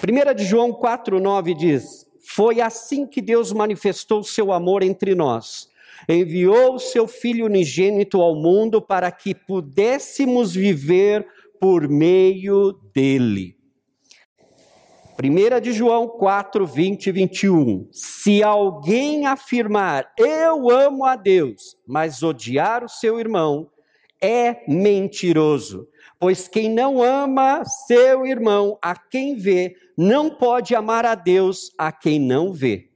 1 0.03 0.35
de 0.35 0.45
João 0.45 0.73
4,9 0.73 1.55
diz: 1.57 2.07
Foi 2.27 2.61
assim 2.61 3.07
que 3.07 3.21
Deus 3.21 3.53
manifestou 3.53 4.23
seu 4.23 4.53
amor 4.53 4.83
entre 4.83 5.15
nós. 5.15 5.71
Enviou 6.09 6.75
o 6.75 6.79
seu 6.81 7.07
Filho 7.07 7.47
unigênito 7.47 8.21
ao 8.21 8.35
mundo 8.35 8.83
para 8.83 9.11
que 9.13 9.35
pudéssemos 9.35 10.53
viver 10.55 11.27
por 11.61 11.89
meio 11.89 12.73
dele. 12.93 13.62
1 15.23 15.61
de 15.61 15.73
João 15.73 16.09
4, 16.09 16.67
20 16.67 17.07
e 17.07 17.13
21. 17.13 17.89
Se 17.93 18.43
alguém 18.43 19.27
afirmar, 19.27 20.13
eu 20.19 20.69
amo 20.69 21.05
a 21.05 21.15
Deus, 21.15 21.77
mas 21.87 22.23
odiar 22.23 22.83
o 22.83 22.89
seu 22.89 23.21
irmão, 23.21 23.71
é 24.21 24.65
mentiroso. 24.67 25.87
Pois 26.19 26.49
quem 26.49 26.69
não 26.69 27.03
ama 27.03 27.65
seu 27.65 28.27
irmão, 28.27 28.79
a 28.83 28.97
quem 28.97 29.37
vê, 29.37 29.77
não 29.97 30.31
pode 30.31 30.75
amar 30.75 31.05
a 31.05 31.15
Deus, 31.15 31.73
a 31.79 31.93
quem 31.93 32.19
não 32.19 32.53
vê. 32.53 32.89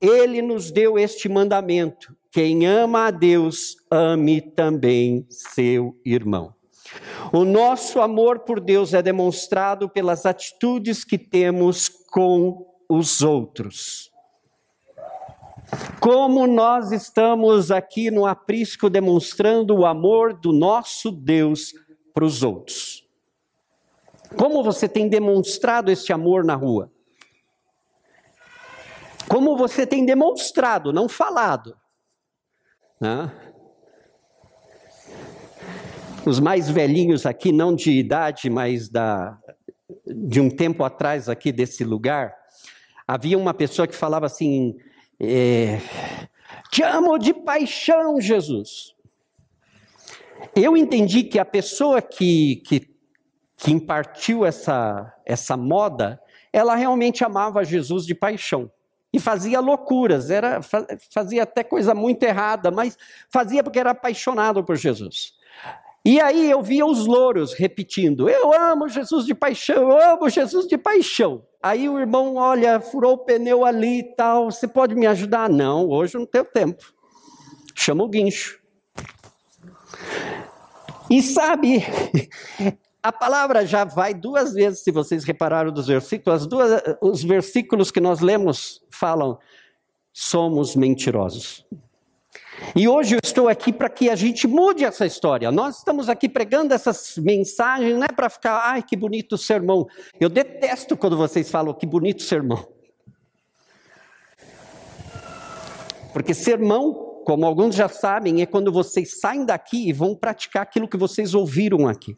Ele 0.00 0.42
nos 0.42 0.70
deu 0.70 0.98
este 0.98 1.28
mandamento: 1.28 2.16
quem 2.32 2.66
ama 2.66 3.06
a 3.06 3.10
Deus, 3.10 3.76
ame 3.90 4.40
também 4.40 5.26
seu 5.28 5.96
irmão. 6.04 6.59
O 7.32 7.44
nosso 7.44 8.00
amor 8.00 8.40
por 8.40 8.60
Deus 8.60 8.94
é 8.94 9.02
demonstrado 9.02 9.88
pelas 9.88 10.26
atitudes 10.26 11.04
que 11.04 11.18
temos 11.18 11.88
com 11.88 12.66
os 12.88 13.22
outros. 13.22 14.10
Como 16.00 16.46
nós 16.46 16.90
estamos 16.90 17.70
aqui 17.70 18.10
no 18.10 18.26
aprisco 18.26 18.90
demonstrando 18.90 19.76
o 19.76 19.86
amor 19.86 20.32
do 20.32 20.52
nosso 20.52 21.12
Deus 21.12 21.72
para 22.12 22.24
os 22.24 22.42
outros. 22.42 23.08
Como 24.36 24.62
você 24.62 24.88
tem 24.88 25.08
demonstrado 25.08 25.90
esse 25.90 26.12
amor 26.12 26.44
na 26.44 26.54
rua? 26.54 26.90
Como 29.28 29.56
você 29.56 29.86
tem 29.86 30.04
demonstrado, 30.04 30.92
não 30.92 31.08
falado. 31.08 31.76
Né? 33.00 33.30
Os 36.30 36.38
mais 36.38 36.70
velhinhos 36.70 37.26
aqui, 37.26 37.50
não 37.50 37.74
de 37.74 37.90
idade, 37.90 38.48
mas 38.48 38.88
da, 38.88 39.36
de 40.06 40.40
um 40.40 40.48
tempo 40.48 40.84
atrás 40.84 41.28
aqui 41.28 41.50
desse 41.50 41.82
lugar, 41.82 42.32
havia 43.04 43.36
uma 43.36 43.52
pessoa 43.52 43.88
que 43.88 43.96
falava 43.96 44.26
assim: 44.26 44.76
é, 45.18 45.80
Te 46.70 46.84
amo 46.84 47.18
de 47.18 47.34
paixão, 47.34 48.20
Jesus. 48.20 48.94
Eu 50.54 50.76
entendi 50.76 51.24
que 51.24 51.36
a 51.36 51.44
pessoa 51.44 52.00
que, 52.00 52.62
que, 52.64 52.88
que 53.56 53.72
impartiu 53.72 54.46
essa, 54.46 55.12
essa 55.26 55.56
moda, 55.56 56.22
ela 56.52 56.76
realmente 56.76 57.24
amava 57.24 57.64
Jesus 57.64 58.06
de 58.06 58.14
paixão 58.14 58.70
e 59.12 59.18
fazia 59.18 59.58
loucuras, 59.58 60.30
era, 60.30 60.60
fazia 61.12 61.42
até 61.42 61.64
coisa 61.64 61.92
muito 61.92 62.22
errada, 62.22 62.70
mas 62.70 62.96
fazia 63.28 63.64
porque 63.64 63.80
era 63.80 63.90
apaixonado 63.90 64.62
por 64.62 64.76
Jesus. 64.76 65.40
E 66.04 66.18
aí 66.20 66.50
eu 66.50 66.62
via 66.62 66.86
os 66.86 67.06
louros 67.06 67.52
repetindo: 67.52 68.28
Eu 68.28 68.52
amo 68.52 68.88
Jesus 68.88 69.26
de 69.26 69.34
paixão, 69.34 69.90
eu 69.90 70.12
amo 70.12 70.28
Jesus 70.28 70.66
de 70.66 70.78
paixão. 70.78 71.44
Aí 71.62 71.88
o 71.88 71.98
irmão, 71.98 72.36
olha, 72.36 72.80
furou 72.80 73.14
o 73.14 73.18
pneu 73.18 73.66
ali 73.66 74.00
e 74.00 74.14
tal, 74.16 74.50
você 74.50 74.66
pode 74.66 74.94
me 74.94 75.06
ajudar? 75.06 75.48
Não, 75.50 75.88
hoje 75.90 76.16
não 76.16 76.24
tenho 76.24 76.44
tempo. 76.44 76.82
Chama 77.74 78.02
o 78.02 78.08
guincho. 78.08 78.58
E 81.10 81.20
sabe, 81.22 81.84
a 83.02 83.12
palavra 83.12 83.66
já 83.66 83.84
vai 83.84 84.14
duas 84.14 84.54
vezes, 84.54 84.82
se 84.82 84.90
vocês 84.90 85.24
repararam 85.24 85.70
dos 85.70 85.86
versículos, 85.86 86.46
duas, 86.46 86.82
os 87.02 87.22
versículos 87.22 87.90
que 87.90 88.00
nós 88.00 88.20
lemos 88.20 88.82
falam: 88.90 89.38
somos 90.12 90.74
mentirosos. 90.74 91.66
E 92.74 92.86
hoje 92.88 93.14
eu 93.14 93.20
estou 93.22 93.48
aqui 93.48 93.72
para 93.72 93.88
que 93.88 94.08
a 94.10 94.16
gente 94.16 94.46
mude 94.46 94.84
essa 94.84 95.06
história. 95.06 95.50
Nós 95.50 95.78
estamos 95.78 96.08
aqui 96.08 96.28
pregando 96.28 96.74
essas 96.74 97.16
mensagens, 97.16 97.96
não 97.96 98.04
é 98.04 98.08
para 98.08 98.28
ficar, 98.28 98.60
ai, 98.64 98.82
que 98.82 98.96
bonito 98.96 99.36
sermão. 99.38 99.86
Eu 100.20 100.28
detesto 100.28 100.96
quando 100.96 101.16
vocês 101.16 101.50
falam 101.50 101.74
que 101.74 101.86
bonito 101.86 102.22
sermão. 102.22 102.66
Porque 106.12 106.34
sermão, 106.34 107.22
como 107.24 107.46
alguns 107.46 107.74
já 107.74 107.88
sabem, 107.88 108.42
é 108.42 108.46
quando 108.46 108.72
vocês 108.72 109.20
saem 109.20 109.44
daqui 109.44 109.88
e 109.88 109.92
vão 109.92 110.14
praticar 110.14 110.62
aquilo 110.62 110.88
que 110.88 110.96
vocês 110.96 111.34
ouviram 111.34 111.88
aqui. 111.88 112.16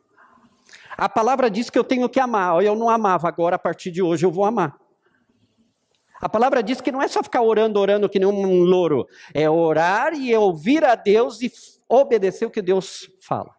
A 0.97 1.09
palavra 1.09 1.51
diz 1.51 1.71
que 1.71 1.79
eu 1.79 1.85
tenho 1.85 2.09
que 2.09 2.21
amar. 2.21 2.63
Eu 2.63 2.75
não 2.75 2.89
amava, 2.89 3.29
agora 3.29 3.57
a 3.57 3.59
partir 3.59 3.91
de 3.91 4.03
hoje 4.03 4.25
eu 4.25 4.31
vou 4.31 4.45
amar. 4.45 4.82
A 6.23 6.29
palavra 6.29 6.63
diz 6.63 6.81
que 6.81 6.93
não 6.93 7.03
é 7.03 7.09
só 7.09 7.21
ficar 7.21 7.43
orando, 7.43 7.81
orando 7.81 8.09
que 8.09 8.21
nem 8.21 8.29
um 8.29 8.63
louro. 8.63 9.09
É 9.35 9.51
orar 9.51 10.15
e 10.15 10.33
ouvir 10.37 10.85
a 10.85 10.95
Deus 10.95 11.43
e 11.43 11.53
obedecer 11.89 12.47
o 12.47 12.51
que 12.51 12.63
Deus 12.63 13.11
fala. 13.21 13.51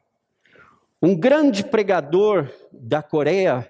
Um 1.01 1.13
grande 1.13 1.65
pregador 1.65 2.49
da 2.71 3.03
Coreia, 3.03 3.69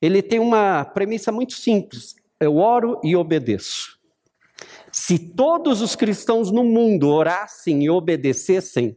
ele 0.00 0.20
tem 0.20 0.40
uma 0.40 0.84
premissa 0.84 1.30
muito 1.30 1.52
simples: 1.52 2.16
eu 2.40 2.56
oro 2.56 3.00
e 3.04 3.14
obedeço. 3.14 3.96
Se 4.90 5.20
todos 5.20 5.80
os 5.80 5.94
cristãos 5.94 6.50
no 6.50 6.64
mundo 6.64 7.10
orassem 7.10 7.84
e 7.84 7.90
obedecessem, 7.90 8.96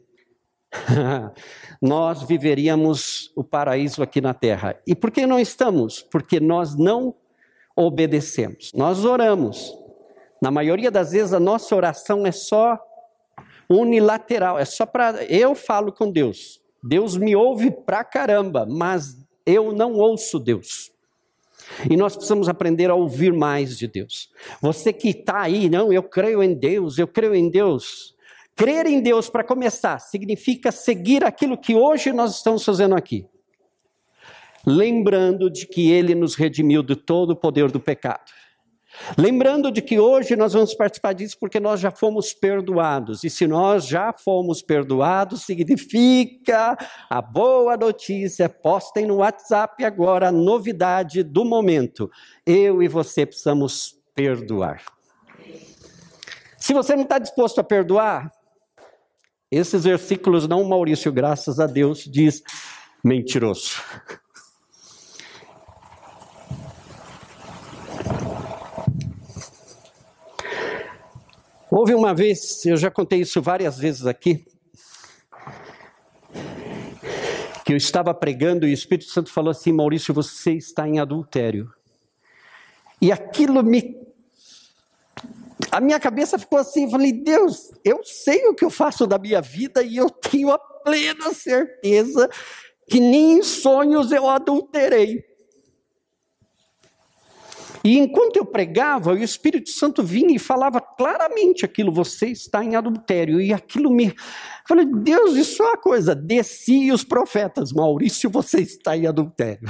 nós 1.79 2.23
viveríamos 2.23 3.31
o 3.35 3.43
paraíso 3.43 4.01
aqui 4.01 4.19
na 4.19 4.33
terra. 4.33 4.75
E 4.87 4.95
por 4.95 5.11
que 5.11 5.27
não 5.27 5.39
estamos? 5.39 6.01
Porque 6.01 6.39
nós 6.39 6.75
não 6.75 7.15
obedecemos. 7.75 8.71
Nós 8.73 9.03
oramos. 9.03 9.77
Na 10.41 10.51
maioria 10.51 10.91
das 10.91 11.11
vezes 11.11 11.33
a 11.33 11.39
nossa 11.39 11.75
oração 11.75 12.25
é 12.25 12.31
só 12.31 12.79
unilateral, 13.69 14.59
é 14.59 14.65
só 14.65 14.85
para 14.85 15.23
eu 15.25 15.55
falo 15.55 15.91
com 15.91 16.11
Deus. 16.11 16.61
Deus 16.83 17.17
me 17.17 17.35
ouve 17.35 17.71
pra 17.71 18.03
caramba, 18.03 18.65
mas 18.69 19.17
eu 19.45 19.73
não 19.73 19.93
ouço 19.93 20.39
Deus. 20.39 20.91
E 21.89 21.97
nós 21.97 22.15
precisamos 22.15 22.47
aprender 22.47 22.91
a 22.91 22.95
ouvir 22.95 23.33
mais 23.33 23.75
de 23.77 23.87
Deus. 23.87 24.29
Você 24.61 24.93
que 24.93 25.09
está 25.09 25.41
aí, 25.41 25.67
não, 25.67 25.91
eu 25.91 26.03
creio 26.03 26.43
em 26.43 26.53
Deus, 26.53 26.99
eu 26.99 27.07
creio 27.07 27.33
em 27.33 27.49
Deus. 27.49 28.13
Crer 28.55 28.85
em 28.85 29.01
Deus, 29.01 29.29
para 29.29 29.43
começar, 29.43 29.99
significa 29.99 30.71
seguir 30.71 31.25
aquilo 31.25 31.57
que 31.57 31.75
hoje 31.75 32.13
nós 32.13 32.37
estamos 32.37 32.63
fazendo 32.63 32.95
aqui. 32.95 33.25
Lembrando 34.65 35.49
de 35.49 35.67
que 35.67 35.91
Ele 35.91 36.15
nos 36.15 36.35
redimiu 36.35 36.81
de 36.81 36.95
todo 36.95 37.31
o 37.31 37.35
poder 37.35 37.71
do 37.71 37.79
pecado. 37.79 38.31
Lembrando 39.17 39.71
de 39.71 39.81
que 39.81 39.99
hoje 39.99 40.35
nós 40.35 40.53
vamos 40.53 40.73
participar 40.73 41.13
disso 41.13 41.37
porque 41.39 41.59
nós 41.59 41.79
já 41.79 41.91
fomos 41.91 42.33
perdoados. 42.33 43.23
E 43.23 43.29
se 43.29 43.45
nós 43.45 43.85
já 43.85 44.13
fomos 44.13 44.61
perdoados, 44.61 45.43
significa 45.43 46.77
a 47.09 47.21
boa 47.21 47.77
notícia. 47.77 48.49
Postem 48.49 49.05
no 49.05 49.17
WhatsApp 49.17 49.83
agora 49.83 50.29
a 50.29 50.31
novidade 50.31 51.23
do 51.23 51.45
momento. 51.45 52.09
Eu 52.45 52.81
e 52.81 52.87
você 52.87 53.25
precisamos 53.25 53.95
perdoar. 54.15 54.81
Se 56.57 56.73
você 56.73 56.95
não 56.95 57.03
está 57.03 57.19
disposto 57.19 57.59
a 57.59 57.63
perdoar, 57.63 58.31
esses 59.51 59.83
versículos 59.83 60.47
não, 60.47 60.63
Maurício, 60.63 61.11
graças 61.11 61.59
a 61.59 61.67
Deus, 61.67 62.05
diz 62.05 62.41
mentiroso. 63.03 63.83
Houve 71.69 71.95
uma 71.95 72.13
vez, 72.13 72.63
eu 72.65 72.77
já 72.77 72.91
contei 72.91 73.21
isso 73.21 73.41
várias 73.41 73.77
vezes 73.77 74.05
aqui, 74.05 74.45
que 77.65 77.73
eu 77.73 77.77
estava 77.77 78.13
pregando 78.13 78.67
e 78.67 78.71
o 78.71 78.73
Espírito 78.73 79.09
Santo 79.09 79.31
falou 79.31 79.49
assim: 79.49 79.71
Maurício, 79.71 80.13
você 80.13 80.53
está 80.53 80.87
em 80.87 80.99
adultério. 80.99 81.73
E 83.01 83.11
aquilo 83.11 83.63
me. 83.63 83.97
A 85.71 85.81
minha 85.81 85.99
cabeça 85.99 86.37
ficou 86.37 86.59
assim, 86.59 86.85
eu 86.85 86.91
falei, 86.91 87.11
Deus, 87.11 87.71
eu 87.83 88.01
sei 88.03 88.45
o 88.47 88.53
que 88.53 88.63
eu 88.63 88.69
faço 88.69 89.07
da 89.07 89.17
minha 89.17 89.41
vida 89.41 89.81
e 89.83 89.97
eu 89.97 90.09
tenho 90.09 90.51
a 90.51 90.59
plena 90.59 91.33
certeza 91.33 92.29
que 92.87 92.99
nem 92.99 93.39
em 93.39 93.43
sonhos 93.43 94.11
eu 94.11 94.29
adulterei. 94.29 95.34
E 97.85 97.99
enquanto 97.99 98.37
eu 98.37 98.45
pregava, 98.47 99.13
o 99.13 99.17
Espírito 99.17 99.69
Santo 99.69 100.01
vinha 100.01 100.35
e 100.35 100.39
falava 100.39 100.81
claramente 100.81 101.63
aquilo: 101.63 101.91
você 101.91 102.25
está 102.25 102.63
em 102.63 102.75
adultério. 102.75 103.39
E 103.39 103.53
aquilo 103.53 103.91
me. 103.91 104.07
Eu 104.07 104.13
falei, 104.67 104.85
Deus, 104.85 105.35
isso 105.35 105.61
é 105.61 105.67
uma 105.67 105.77
coisa. 105.77 106.15
Desci 106.15 106.91
os 106.91 107.03
profetas, 107.03 107.71
Maurício, 107.71 108.27
você 108.27 108.61
está 108.61 108.97
em 108.97 109.05
adultério. 109.05 109.69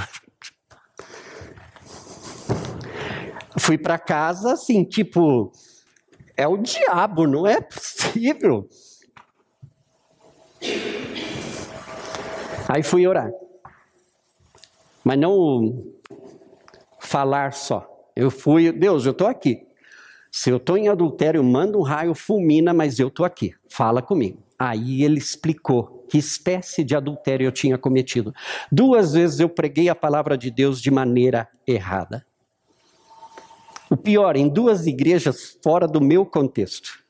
Fui 3.58 3.76
para 3.76 3.98
casa 3.98 4.54
assim, 4.54 4.82
tipo, 4.82 5.52
é 6.34 6.48
o 6.48 6.56
diabo, 6.56 7.26
não 7.26 7.46
é 7.46 7.60
possível. 7.60 8.66
Aí 12.66 12.82
fui 12.82 13.06
orar. 13.06 13.30
Mas 15.04 15.18
não 15.18 15.94
falar 16.98 17.52
só. 17.52 17.95
Eu 18.16 18.30
fui, 18.30 18.72
Deus, 18.72 19.04
eu 19.04 19.12
estou 19.12 19.26
aqui. 19.26 19.66
Se 20.32 20.50
eu 20.50 20.56
estou 20.56 20.76
em 20.78 20.88
adultério, 20.88 21.44
manda 21.44 21.76
um 21.76 21.82
raio, 21.82 22.14
fulmina, 22.14 22.72
mas 22.72 22.98
eu 22.98 23.08
estou 23.08 23.26
aqui. 23.26 23.54
Fala 23.68 24.00
comigo. 24.00 24.42
Aí 24.58 25.02
ele 25.04 25.18
explicou 25.18 26.06
que 26.08 26.16
espécie 26.16 26.82
de 26.82 26.96
adultério 26.96 27.46
eu 27.46 27.52
tinha 27.52 27.76
cometido. 27.76 28.34
Duas 28.72 29.12
vezes 29.12 29.38
eu 29.38 29.48
preguei 29.48 29.88
a 29.90 29.94
palavra 29.94 30.36
de 30.36 30.50
Deus 30.50 30.80
de 30.80 30.90
maneira 30.90 31.46
errada. 31.66 32.24
O 33.90 33.96
pior, 33.96 34.36
em 34.36 34.48
duas 34.48 34.86
igrejas 34.86 35.58
fora 35.62 35.86
do 35.86 36.00
meu 36.00 36.24
contexto. 36.24 37.04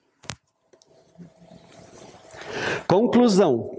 Conclusão: 2.86 3.70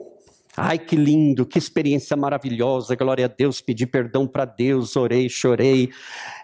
Ai, 0.60 0.80
que 0.80 0.96
lindo, 0.96 1.46
que 1.46 1.60
experiência 1.60 2.17
maravilhosa, 2.17 2.96
glória 2.96 3.26
a 3.26 3.28
Deus, 3.28 3.62
pedi 3.62 3.86
perdão 3.86 4.26
para 4.26 4.43
Deus, 4.43 4.96
orei, 4.96 5.30
chorei, 5.30 5.91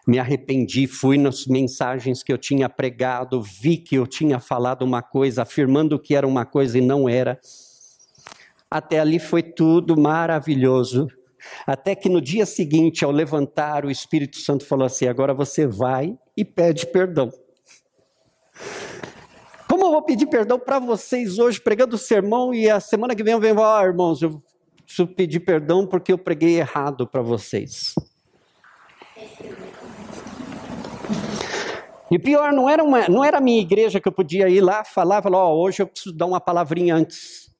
me 0.06 0.20
arrependi, 0.20 0.86
fui 0.86 1.18
nas 1.18 1.48
mensagens 1.48 2.22
que 2.22 2.32
eu 2.32 2.38
tinha 2.38 2.70
pregado, 2.70 3.42
vi 3.42 3.76
que 3.76 3.96
eu 3.96 4.06
tinha 4.06 4.40
falado 4.40 4.84
uma 4.84 5.02
coisa, 5.02 5.42
afirmando 5.42 5.98
que 5.98 6.14
era 6.14 6.28
uma 6.28 6.46
coisa 6.46 6.78
e 6.78 6.82
não 6.82 7.10
era. 7.10 7.40
Até 8.70 9.00
ali 9.00 9.18
foi 9.18 9.42
tudo 9.42 10.00
maravilhoso. 10.00 11.08
Até 11.66 11.96
que 11.96 12.08
no 12.08 12.22
dia 12.22 12.46
seguinte, 12.46 13.04
ao 13.04 13.10
levantar, 13.10 13.84
o 13.84 13.90
Espírito 13.90 14.38
Santo 14.38 14.64
falou 14.64 14.86
assim: 14.86 15.08
agora 15.08 15.34
você 15.34 15.66
vai 15.66 16.16
e 16.38 16.46
pede 16.46 16.86
perdão. 16.86 17.32
Como 19.84 19.96
eu 19.96 20.00
vou 20.00 20.02
pedir 20.02 20.28
perdão 20.28 20.58
para 20.58 20.80
vocês 20.80 21.38
hoje, 21.38 21.60
pregando 21.60 21.98
o 21.98 22.00
sermão, 22.00 22.54
e 22.54 22.70
a 22.70 22.80
semana 22.80 23.14
que 23.14 23.22
vem 23.22 23.34
eu 23.34 23.40
venho 23.42 23.56
falar, 23.56 23.82
oh, 23.82 23.86
irmãos, 23.86 24.22
eu 24.22 24.42
preciso 24.86 25.06
pedir 25.10 25.42
perdão 25.42 25.86
porque 25.86 26.14
eu 26.14 26.18
preguei 26.18 26.58
errado 26.58 27.06
para 27.06 27.22
vocês. 27.22 27.94
E 32.10 32.18
pior, 32.18 32.54
não 32.54 32.70
era, 32.70 32.82
uma, 32.82 33.10
não 33.10 33.26
era 33.26 33.40
a 33.40 33.42
minha 33.42 33.60
igreja 33.60 34.00
que 34.00 34.08
eu 34.08 34.12
podia 34.14 34.48
ir 34.48 34.62
lá 34.62 34.86
falar, 34.86 35.22
falar, 35.22 35.50
oh, 35.50 35.62
hoje 35.62 35.82
eu 35.82 35.88
preciso 35.88 36.16
dar 36.16 36.28
uma 36.28 36.40
palavrinha 36.40 36.96
antes. 36.96 37.52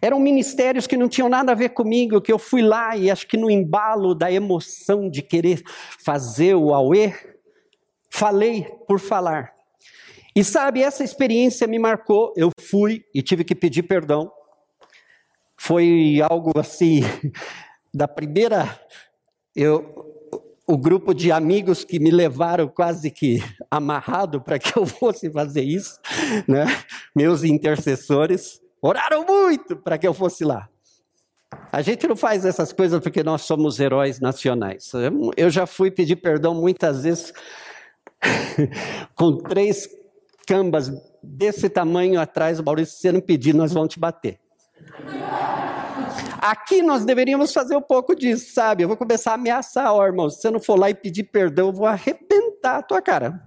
Eram 0.00 0.18
ministérios 0.18 0.86
que 0.86 0.96
não 0.96 1.10
tinham 1.10 1.28
nada 1.28 1.52
a 1.52 1.54
ver 1.54 1.74
comigo, 1.74 2.22
que 2.22 2.32
eu 2.32 2.38
fui 2.38 2.62
lá 2.62 2.96
e 2.96 3.10
acho 3.10 3.28
que 3.28 3.36
no 3.36 3.50
embalo 3.50 4.14
da 4.14 4.32
emoção 4.32 5.10
de 5.10 5.20
querer 5.20 5.62
fazer 6.02 6.54
o 6.54 6.72
auê, 6.72 7.12
falei 8.08 8.64
por 8.88 8.98
falar. 8.98 9.53
E 10.36 10.42
sabe, 10.42 10.82
essa 10.82 11.04
experiência 11.04 11.66
me 11.66 11.78
marcou. 11.78 12.32
Eu 12.36 12.50
fui 12.60 13.04
e 13.14 13.22
tive 13.22 13.44
que 13.44 13.54
pedir 13.54 13.84
perdão. 13.84 14.32
Foi 15.56 16.20
algo 16.28 16.58
assim, 16.58 17.02
da 17.94 18.08
primeira. 18.08 18.80
Eu, 19.54 20.12
o 20.66 20.76
grupo 20.76 21.14
de 21.14 21.30
amigos 21.30 21.84
que 21.84 22.00
me 22.00 22.10
levaram 22.10 22.66
quase 22.66 23.10
que 23.10 23.40
amarrado 23.70 24.40
para 24.40 24.58
que 24.58 24.72
eu 24.78 24.84
fosse 24.84 25.30
fazer 25.30 25.62
isso, 25.62 26.00
né? 26.48 26.66
meus 27.14 27.44
intercessores, 27.44 28.60
oraram 28.82 29.24
muito 29.24 29.76
para 29.76 29.96
que 29.96 30.06
eu 30.06 30.14
fosse 30.14 30.44
lá. 30.44 30.68
A 31.70 31.82
gente 31.82 32.08
não 32.08 32.16
faz 32.16 32.44
essas 32.44 32.72
coisas 32.72 33.00
porque 33.00 33.22
nós 33.22 33.42
somos 33.42 33.78
heróis 33.78 34.18
nacionais. 34.18 34.90
Eu 35.36 35.48
já 35.50 35.66
fui 35.66 35.88
pedir 35.88 36.16
perdão 36.16 36.52
muitas 36.52 37.04
vezes 37.04 37.32
com 39.14 39.36
três 39.36 39.88
cambas 40.44 40.90
desse 41.22 41.68
tamanho 41.68 42.20
atrás, 42.20 42.60
Maurício, 42.60 42.94
se 42.94 43.00
você 43.02 43.12
não 43.12 43.20
pedir, 43.20 43.54
nós 43.54 43.72
vamos 43.72 43.92
te 43.94 43.98
bater. 43.98 44.38
Aqui 46.40 46.82
nós 46.82 47.04
deveríamos 47.04 47.52
fazer 47.52 47.74
um 47.76 47.82
pouco 47.82 48.14
disso, 48.14 48.52
sabe? 48.52 48.82
Eu 48.82 48.88
vou 48.88 48.96
começar 48.96 49.30
a 49.32 49.34
ameaçar, 49.34 49.92
ó, 49.92 50.04
irmão. 50.04 50.28
Se 50.28 50.42
você 50.42 50.50
não 50.50 50.60
for 50.60 50.78
lá 50.78 50.90
e 50.90 50.94
pedir 50.94 51.24
perdão, 51.24 51.68
eu 51.68 51.72
vou 51.72 51.86
arrebentar 51.86 52.76
a 52.76 52.82
tua 52.82 53.00
cara. 53.00 53.40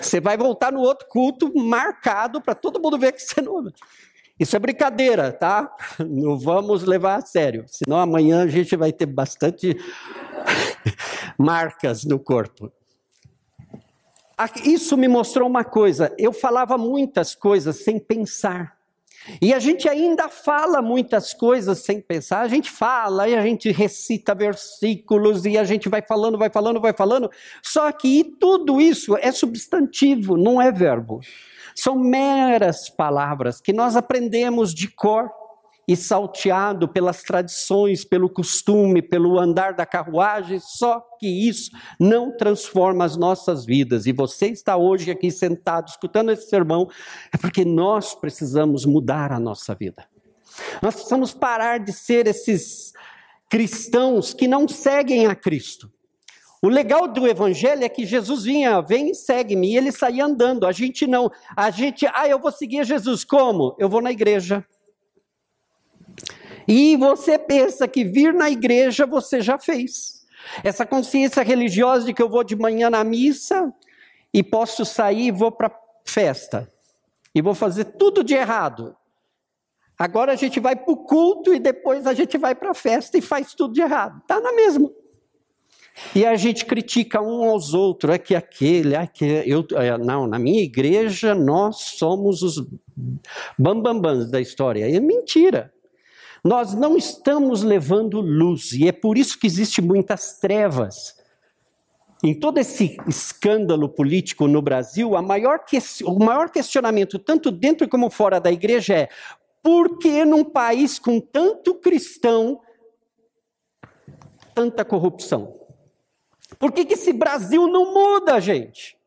Você 0.00 0.20
vai 0.20 0.36
voltar 0.36 0.72
no 0.72 0.80
outro 0.80 1.06
culto 1.08 1.52
marcado 1.54 2.40
para 2.40 2.54
todo 2.54 2.80
mundo 2.80 2.98
ver 2.98 3.12
que 3.12 3.20
você 3.20 3.40
não. 3.40 3.70
Isso 4.38 4.56
é 4.56 4.58
brincadeira, 4.58 5.32
tá? 5.32 5.70
Não 5.98 6.38
vamos 6.38 6.82
levar 6.84 7.16
a 7.16 7.20
sério. 7.20 7.64
Senão 7.68 7.98
amanhã 7.98 8.42
a 8.42 8.48
gente 8.48 8.74
vai 8.74 8.92
ter 8.92 9.06
bastante 9.06 9.76
marcas 11.38 12.04
no 12.04 12.18
corpo. 12.18 12.72
Isso 14.64 14.96
me 14.96 15.08
mostrou 15.08 15.48
uma 15.48 15.64
coisa: 15.64 16.14
eu 16.18 16.32
falava 16.32 16.76
muitas 16.76 17.34
coisas 17.34 17.76
sem 17.84 17.98
pensar. 17.98 18.74
E 19.40 19.54
a 19.54 19.58
gente 19.58 19.88
ainda 19.88 20.28
fala 20.28 20.82
muitas 20.82 21.32
coisas 21.32 21.78
sem 21.78 22.00
pensar. 22.00 22.40
A 22.40 22.48
gente 22.48 22.70
fala 22.70 23.26
e 23.26 23.34
a 23.34 23.42
gente 23.42 23.70
recita 23.72 24.34
versículos 24.34 25.46
e 25.46 25.56
a 25.56 25.64
gente 25.64 25.88
vai 25.88 26.02
falando, 26.02 26.36
vai 26.36 26.50
falando, 26.50 26.80
vai 26.80 26.92
falando. 26.92 27.30
Só 27.62 27.90
que 27.90 28.36
tudo 28.38 28.80
isso 28.80 29.16
é 29.16 29.32
substantivo, 29.32 30.36
não 30.36 30.60
é 30.60 30.70
verbo. 30.70 31.20
São 31.74 31.96
meras 31.96 32.90
palavras 32.90 33.60
que 33.60 33.72
nós 33.72 33.96
aprendemos 33.96 34.74
de 34.74 34.88
cor 34.88 35.30
e 35.86 35.96
salteado 35.96 36.88
pelas 36.88 37.22
tradições, 37.22 38.04
pelo 38.04 38.28
costume, 38.28 39.02
pelo 39.02 39.38
andar 39.38 39.74
da 39.74 39.84
carruagem, 39.84 40.58
só 40.60 41.00
que 41.18 41.26
isso 41.26 41.70
não 42.00 42.36
transforma 42.36 43.04
as 43.04 43.16
nossas 43.16 43.64
vidas. 43.64 44.06
E 44.06 44.12
você 44.12 44.46
está 44.46 44.76
hoje 44.76 45.10
aqui 45.10 45.30
sentado 45.30 45.88
escutando 45.88 46.32
esse 46.32 46.48
sermão, 46.48 46.88
é 47.32 47.36
porque 47.36 47.64
nós 47.64 48.14
precisamos 48.14 48.84
mudar 48.84 49.32
a 49.32 49.40
nossa 49.40 49.74
vida. 49.74 50.06
Nós 50.80 50.94
precisamos 50.94 51.34
parar 51.34 51.78
de 51.78 51.92
ser 51.92 52.26
esses 52.26 52.92
cristãos 53.48 54.32
que 54.32 54.48
não 54.48 54.66
seguem 54.66 55.26
a 55.26 55.34
Cristo. 55.34 55.90
O 56.62 56.68
legal 56.68 57.06
do 57.06 57.28
evangelho 57.28 57.84
é 57.84 57.88
que 57.90 58.06
Jesus 58.06 58.44
vinha, 58.44 58.80
vem 58.80 59.10
e 59.10 59.14
segue-me, 59.14 59.72
e 59.72 59.76
ele 59.76 59.92
saía 59.92 60.24
andando. 60.24 60.66
A 60.66 60.72
gente 60.72 61.06
não. 61.06 61.30
A 61.54 61.70
gente, 61.70 62.06
ah, 62.14 62.26
eu 62.26 62.38
vou 62.38 62.50
seguir 62.50 62.84
Jesus. 62.84 63.22
Como? 63.22 63.76
Eu 63.78 63.86
vou 63.86 64.00
na 64.00 64.10
igreja. 64.10 64.64
E 66.66 66.96
você 66.96 67.38
pensa 67.38 67.86
que 67.86 68.04
vir 68.04 68.32
na 68.32 68.50
igreja 68.50 69.06
você 69.06 69.40
já 69.40 69.58
fez. 69.58 70.24
Essa 70.62 70.84
consciência 70.86 71.42
religiosa 71.42 72.06
de 72.06 72.14
que 72.14 72.22
eu 72.22 72.28
vou 72.28 72.44
de 72.44 72.56
manhã 72.56 72.90
na 72.90 73.02
missa 73.04 73.72
e 74.32 74.42
posso 74.42 74.84
sair 74.84 75.26
e 75.26 75.30
vou 75.30 75.52
para 75.52 75.70
festa. 76.04 76.70
E 77.34 77.42
vou 77.42 77.54
fazer 77.54 77.84
tudo 77.84 78.22
de 78.22 78.34
errado. 78.34 78.96
Agora 79.98 80.32
a 80.32 80.36
gente 80.36 80.58
vai 80.58 80.74
para 80.74 80.92
o 80.92 80.96
culto 80.96 81.54
e 81.54 81.58
depois 81.58 82.06
a 82.06 82.14
gente 82.14 82.36
vai 82.36 82.54
para 82.54 82.70
a 82.70 82.74
festa 82.74 83.16
e 83.16 83.22
faz 83.22 83.54
tudo 83.54 83.74
de 83.74 83.80
errado. 83.80 84.20
Está 84.22 84.40
na 84.40 84.52
mesma. 84.52 84.90
E 86.14 86.26
a 86.26 86.34
gente 86.34 86.64
critica 86.66 87.20
um 87.20 87.48
aos 87.48 87.72
outros, 87.72 88.12
é 88.12 88.18
que 88.18 88.34
aquele, 88.34 88.96
é 88.96 89.06
que 89.06 89.24
eu, 89.46 89.64
é, 89.76 89.96
não, 89.96 90.26
na 90.26 90.38
minha 90.38 90.62
igreja 90.62 91.34
nós 91.34 91.76
somos 91.96 92.42
os 92.42 92.66
bambambãs 93.56 94.28
da 94.28 94.40
história. 94.40 94.90
É 94.90 94.98
mentira. 94.98 95.72
Nós 96.44 96.74
não 96.74 96.94
estamos 96.94 97.62
levando 97.62 98.20
luz, 98.20 98.72
e 98.72 98.86
é 98.86 98.92
por 98.92 99.16
isso 99.16 99.38
que 99.38 99.46
existe 99.46 99.80
muitas 99.80 100.38
trevas. 100.38 101.16
Em 102.22 102.38
todo 102.38 102.58
esse 102.58 102.98
escândalo 103.08 103.88
político 103.88 104.46
no 104.46 104.60
Brasil, 104.60 105.10
maior 105.22 105.64
que, 105.64 105.78
o 106.04 106.18
maior 106.18 106.50
questionamento, 106.50 107.18
tanto 107.18 107.50
dentro 107.50 107.88
como 107.88 108.10
fora 108.10 108.38
da 108.38 108.52
igreja, 108.52 108.94
é 108.94 109.08
por 109.62 109.98
que 109.98 110.22
num 110.26 110.44
país 110.44 110.98
com 110.98 111.18
tanto 111.18 111.74
cristão, 111.76 112.60
tanta 114.54 114.84
corrupção? 114.84 115.58
Por 116.58 116.72
que, 116.72 116.84
que 116.84 116.92
esse 116.92 117.14
Brasil 117.14 117.66
não 117.66 117.94
muda, 117.94 118.38
gente? 118.38 118.98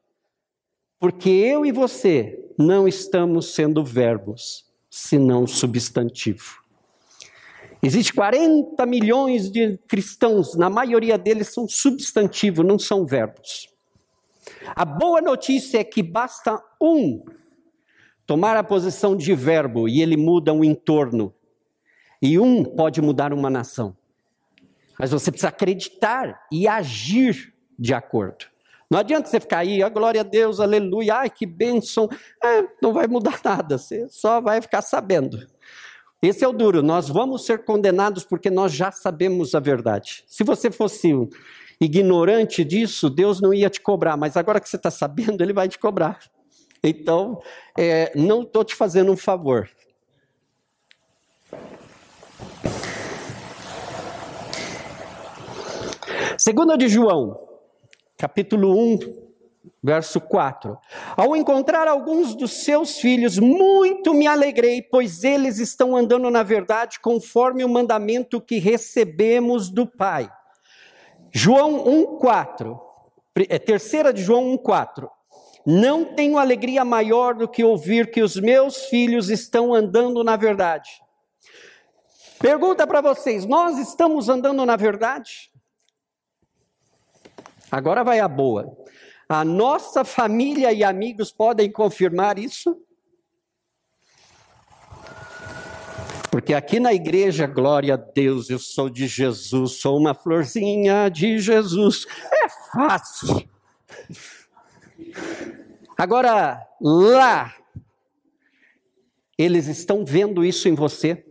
Porque 0.99 1.29
eu 1.29 1.63
e 1.63 1.71
você 1.71 2.51
não 2.57 2.87
estamos 2.87 3.53
sendo 3.53 3.83
verbos, 3.83 4.65
senão 4.89 5.45
substantivo. 5.45 6.66
Existem 7.81 8.15
40 8.15 8.85
milhões 8.85 9.51
de 9.51 9.77
cristãos, 9.87 10.55
na 10.55 10.69
maioria 10.69 11.17
deles 11.17 11.53
são 11.53 11.67
substantivos, 11.67 12.65
não 12.65 12.79
são 12.79 13.05
verbos. 13.05 13.69
A 14.75 14.83
boa 14.83 15.21
notícia 15.21 15.79
é 15.79 15.83
que 15.83 16.01
basta 16.01 16.61
um 16.81 17.23
tomar 18.25 18.57
a 18.57 18.63
posição 18.63 19.15
de 19.15 19.33
verbo 19.33 19.87
e 19.87 20.01
ele 20.01 20.17
muda 20.17 20.53
o 20.53 20.63
entorno. 20.63 21.33
E 22.21 22.39
um 22.39 22.63
pode 22.63 23.01
mudar 23.01 23.31
uma 23.31 23.49
nação. 23.49 23.95
Mas 24.99 25.11
você 25.11 25.31
precisa 25.31 25.49
acreditar 25.49 26.47
e 26.51 26.67
agir 26.67 27.53
de 27.77 27.93
acordo. 27.93 28.45
Não 28.89 28.99
adianta 28.99 29.29
você 29.29 29.39
ficar 29.39 29.59
aí, 29.59 29.83
a 29.83 29.89
glória 29.89 30.21
a 30.21 30.23
Deus, 30.23 30.59
aleluia, 30.59 31.15
ai 31.15 31.29
que 31.29 31.45
bênção. 31.45 32.09
É, 32.43 32.63
não 32.81 32.93
vai 32.93 33.05
mudar 33.07 33.39
nada, 33.43 33.77
você 33.77 34.07
só 34.09 34.41
vai 34.41 34.61
ficar 34.61 34.81
sabendo. 34.81 35.45
Esse 36.21 36.43
é 36.43 36.47
o 36.47 36.53
duro, 36.53 36.81
nós 36.81 37.07
vamos 37.07 37.45
ser 37.45 37.63
condenados 37.63 38.23
porque 38.23 38.49
nós 38.49 38.73
já 38.73 38.91
sabemos 38.91 39.53
a 39.53 39.59
verdade. 39.59 40.23
Se 40.25 40.43
você 40.43 40.71
fosse 40.71 41.11
ignorante 41.79 42.63
disso, 42.63 43.07
Deus 43.07 43.39
não 43.39 43.53
ia 43.53 43.69
te 43.69 43.79
cobrar, 43.79 44.17
mas 44.17 44.35
agora 44.35 44.59
que 44.59 44.67
você 44.67 44.77
está 44.77 44.89
sabendo, 44.89 45.43
Ele 45.43 45.53
vai 45.53 45.67
te 45.67 45.77
cobrar. 45.77 46.19
Então, 46.83 47.39
é, 47.77 48.11
não 48.15 48.41
estou 48.41 48.63
te 48.63 48.73
fazendo 48.73 49.11
um 49.11 49.17
favor. 49.17 49.69
Segunda 56.35 56.75
de 56.77 56.87
João, 56.87 57.37
capítulo 58.17 58.75
1, 58.75 59.26
verso 59.83 60.19
4. 60.19 60.77
Ao 61.15 61.35
encontrar 61.35 61.87
alguns 61.87 62.35
dos 62.35 62.63
seus 62.63 62.99
filhos, 62.99 63.37
muito 63.37 64.13
me 64.13 64.27
alegrei, 64.27 64.81
pois 64.81 65.23
eles 65.23 65.59
estão 65.59 65.95
andando 65.95 66.29
na 66.29 66.43
verdade 66.43 66.99
conforme 66.99 67.63
o 67.63 67.69
mandamento 67.69 68.41
que 68.41 68.59
recebemos 68.59 69.69
do 69.69 69.85
Pai. 69.85 70.29
João 71.31 71.85
1:4. 71.85 72.79
É 73.49 73.59
terceira 73.59 74.11
de 74.11 74.23
João 74.23 74.57
1:4. 74.57 75.09
Não 75.65 76.05
tenho 76.05 76.37
alegria 76.37 76.85
maior 76.85 77.33
do 77.33 77.47
que 77.47 77.63
ouvir 77.63 78.09
que 78.09 78.21
os 78.21 78.37
meus 78.37 78.85
filhos 78.85 79.29
estão 79.29 79.73
andando 79.73 80.23
na 80.23 80.35
verdade. 80.37 80.89
Pergunta 82.39 82.87
para 82.87 83.01
vocês: 83.01 83.45
nós 83.45 83.77
estamos 83.77 84.29
andando 84.29 84.65
na 84.65 84.75
verdade? 84.75 85.51
Agora 87.69 88.03
vai 88.03 88.19
a 88.19 88.27
boa. 88.27 88.77
A 89.29 89.43
nossa 89.43 90.05
família 90.05 90.71
e 90.71 90.83
amigos 90.83 91.31
podem 91.31 91.71
confirmar 91.71 92.39
isso? 92.39 92.81
Porque 96.31 96.53
aqui 96.53 96.79
na 96.79 96.93
igreja, 96.93 97.47
glória 97.47 97.95
a 97.95 97.97
Deus, 97.97 98.49
eu 98.49 98.59
sou 98.59 98.89
de 98.89 99.07
Jesus, 99.07 99.73
sou 99.73 99.97
uma 99.97 100.13
florzinha 100.13 101.09
de 101.09 101.39
Jesus. 101.39 102.05
É 102.31 102.47
fácil. 102.71 103.49
Agora, 105.97 106.63
lá, 106.79 107.55
eles 109.37 109.67
estão 109.67 110.05
vendo 110.05 110.45
isso 110.45 110.69
em 110.69 110.75
você? 110.75 111.25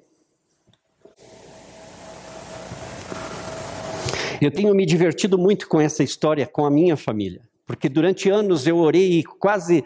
Eu 4.40 4.50
tenho 4.50 4.74
me 4.74 4.84
divertido 4.84 5.38
muito 5.38 5.68
com 5.68 5.80
essa 5.80 6.02
história 6.02 6.46
com 6.46 6.66
a 6.66 6.70
minha 6.70 6.96
família, 6.96 7.45
porque 7.66 7.88
durante 7.88 8.30
anos 8.30 8.66
eu 8.66 8.78
orei 8.78 9.24
quase 9.24 9.84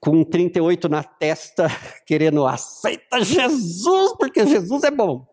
com 0.00 0.24
38 0.24 0.88
na 0.88 1.04
testa, 1.04 1.68
querendo 2.06 2.46
aceita 2.46 3.22
Jesus, 3.22 4.14
porque 4.18 4.44
Jesus 4.46 4.82
é 4.82 4.90
bom. 4.90 5.26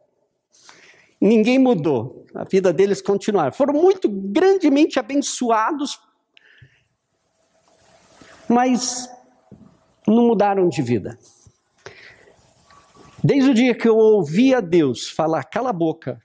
Ninguém 1.20 1.58
mudou, 1.58 2.26
a 2.36 2.44
vida 2.44 2.72
deles 2.72 3.02
continuaram. 3.02 3.52
Foram 3.52 3.74
muito 3.74 4.08
grandemente 4.08 5.00
abençoados, 5.00 6.00
mas 8.48 9.10
não 10.08 10.28
mudaram 10.28 10.70
de 10.70 10.82
vida. 10.82 11.18
Desde 13.24 13.50
o 13.50 13.54
dia 13.54 13.76
que 13.76 13.88
eu 13.88 13.98
ouvi 13.98 14.54
a 14.54 14.62
Deus 14.62 15.10
falar, 15.10 15.44
cala 15.44 15.72
a 15.72 15.74
boca, 15.74 16.22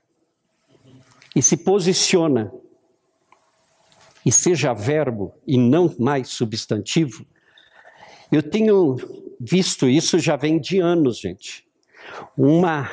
e 1.35 1.41
se 1.41 1.57
posiciona 1.57 2.53
e 4.25 4.31
seja 4.31 4.73
verbo 4.73 5.33
e 5.45 5.57
não 5.57 5.93
mais 5.99 6.29
substantivo, 6.29 7.25
eu 8.31 8.41
tenho 8.41 8.95
visto 9.39 9.87
isso 9.87 10.17
já 10.17 10.35
vem 10.35 10.59
de 10.59 10.79
anos, 10.79 11.19
gente. 11.19 11.65
Uma 12.37 12.89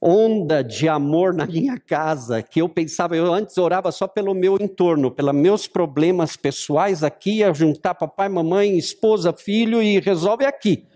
onda 0.00 0.62
de 0.62 0.88
amor 0.88 1.34
na 1.34 1.46
minha 1.46 1.78
casa 1.78 2.42
que 2.42 2.60
eu 2.60 2.68
pensava, 2.68 3.16
eu 3.16 3.32
antes 3.32 3.58
orava 3.58 3.90
só 3.90 4.06
pelo 4.06 4.34
meu 4.34 4.56
entorno, 4.60 5.10
pelos 5.10 5.34
meus 5.34 5.66
problemas 5.66 6.36
pessoais 6.36 7.02
aqui, 7.02 7.38
ia 7.38 7.52
juntar 7.52 7.94
papai, 7.94 8.28
mamãe, 8.28 8.76
esposa, 8.78 9.32
filho 9.32 9.82
e 9.82 9.98
resolve 9.98 10.44
aqui. 10.44 10.86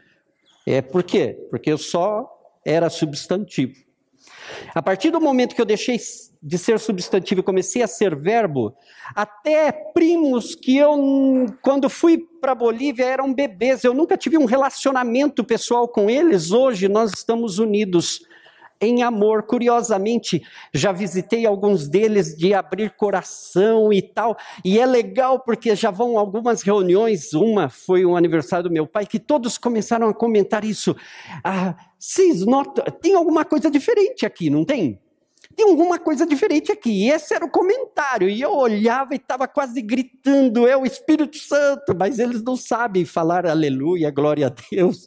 É 0.66 0.80
por 0.80 1.02
quê? 1.02 1.48
Porque 1.50 1.72
eu 1.72 1.78
só 1.78 2.28
era 2.64 2.88
substantivo. 2.88 3.74
A 4.74 4.82
partir 4.82 5.10
do 5.10 5.20
momento 5.20 5.54
que 5.54 5.60
eu 5.60 5.66
deixei 5.66 5.98
de 6.42 6.58
ser 6.58 6.78
substantivo 6.78 7.40
e 7.40 7.44
comecei 7.44 7.82
a 7.82 7.86
ser 7.86 8.16
verbo, 8.16 8.74
até 9.14 9.70
primos 9.70 10.54
que 10.54 10.76
eu, 10.76 10.96
quando 11.62 11.90
fui 11.90 12.18
para 12.40 12.54
Bolívia, 12.54 13.04
eram 13.04 13.34
bebês, 13.34 13.84
eu 13.84 13.92
nunca 13.92 14.16
tive 14.16 14.38
um 14.38 14.46
relacionamento 14.46 15.44
pessoal 15.44 15.86
com 15.86 16.08
eles, 16.08 16.50
hoje 16.50 16.88
nós 16.88 17.12
estamos 17.12 17.58
unidos 17.58 18.22
em 18.80 19.02
amor. 19.02 19.42
Curiosamente, 19.42 20.42
já 20.72 20.92
visitei 20.92 21.46
alguns 21.46 21.88
deles 21.88 22.36
de 22.36 22.54
abrir 22.54 22.90
coração 22.90 23.92
e 23.92 24.00
tal, 24.00 24.36
e 24.64 24.78
é 24.78 24.86
legal 24.86 25.40
porque 25.40 25.74
já 25.76 25.90
vão 25.90 26.18
algumas 26.18 26.62
reuniões. 26.62 27.32
Uma 27.32 27.68
foi 27.68 28.04
o 28.04 28.16
aniversário 28.16 28.64
do 28.64 28.72
meu 28.72 28.86
pai, 28.86 29.06
que 29.06 29.18
todos 29.18 29.58
começaram 29.58 30.08
a 30.08 30.14
comentar 30.14 30.64
isso. 30.64 30.96
Ah, 31.44 31.76
tem 33.00 33.14
alguma 33.14 33.44
coisa 33.44 33.70
diferente 33.70 34.24
aqui, 34.24 34.48
não 34.48 34.64
tem? 34.64 34.98
Tem 35.56 35.68
alguma 35.68 35.98
coisa 35.98 36.24
diferente 36.24 36.70
aqui. 36.72 36.90
E 36.90 37.10
esse 37.10 37.34
era 37.34 37.44
o 37.44 37.50
comentário. 37.50 38.28
E 38.28 38.40
eu 38.40 38.52
olhava 38.52 39.14
e 39.14 39.16
estava 39.16 39.48
quase 39.48 39.82
gritando: 39.82 40.66
é 40.66 40.76
o 40.76 40.86
Espírito 40.86 41.36
Santo. 41.36 41.94
Mas 41.98 42.18
eles 42.18 42.42
não 42.42 42.56
sabem 42.56 43.04
falar 43.04 43.46
aleluia, 43.46 44.10
glória 44.10 44.46
a 44.46 44.52
Deus. 44.70 45.06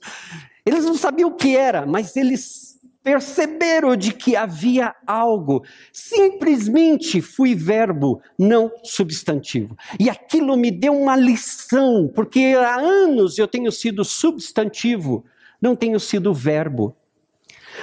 Eles 0.65 0.86
não 0.86 0.95
sabiam 0.95 1.30
o 1.30 1.36
que 1.36 1.57
era, 1.57 1.86
mas 1.86 2.15
eles 2.15 2.72
perceberam 3.04 3.95
de 3.95 4.14
que 4.14 4.36
havia 4.36 4.95
algo. 5.06 5.64
Simplesmente 5.91 7.22
fui 7.22 7.54
verbo, 7.54 8.22
não 8.39 8.72
substantivo. 8.84 9.78
E 9.99 10.10
aquilo 10.10 10.56
me 10.56 10.72
deu 10.72 10.93
uma 10.93 11.16
lição, 11.16 12.10
porque 12.16 12.56
há 12.58 12.76
anos 12.76 13.38
eu 13.38 13.47
tenho 13.47 13.72
sido 13.72 14.06
substantivo, 14.06 15.26
não 15.62 15.76
tenho 15.76 15.99
sido 15.99 16.34
verbo. 16.34 16.95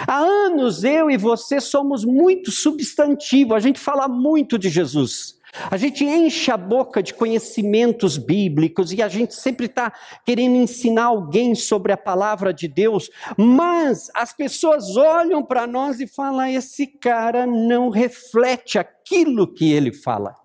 Há 0.07 0.19
anos 0.19 0.85
eu 0.85 1.11
e 1.11 1.17
você 1.17 1.61
somos 1.61 2.05
muito 2.05 2.51
substantivo, 2.51 3.55
a 3.55 3.61
gente 3.61 3.79
fala 3.79 4.09
muito 4.09 4.59
de 4.59 4.69
Jesus. 4.69 5.40
A 5.71 5.77
gente 5.77 6.05
enche 6.05 6.51
a 6.51 6.57
boca 6.57 7.03
de 7.03 7.13
conhecimentos 7.13 8.17
bíblicos 8.17 8.93
e 8.93 9.03
a 9.03 9.09
gente 9.09 9.35
sempre 9.35 9.67
está 9.67 9.93
querendo 10.25 10.57
ensinar 10.57 11.07
alguém 11.07 11.55
sobre 11.55 11.93
a 11.93 11.97
palavra 11.97 12.55
de 12.55 12.69
Deus, 12.69 13.11
mas 13.37 14.11
as 14.15 14.33
pessoas 14.33 14.97
olham 14.97 15.45
para 15.45 15.67
nós 15.67 16.01
e 16.01 16.07
falam: 16.07 16.47
esse 16.47 16.87
cara 16.87 17.47
não 17.47 17.91
reflete 17.91 18.79
aquilo 18.79 19.53
que 19.53 19.73
ele 19.73 19.93
fala. 19.93 20.37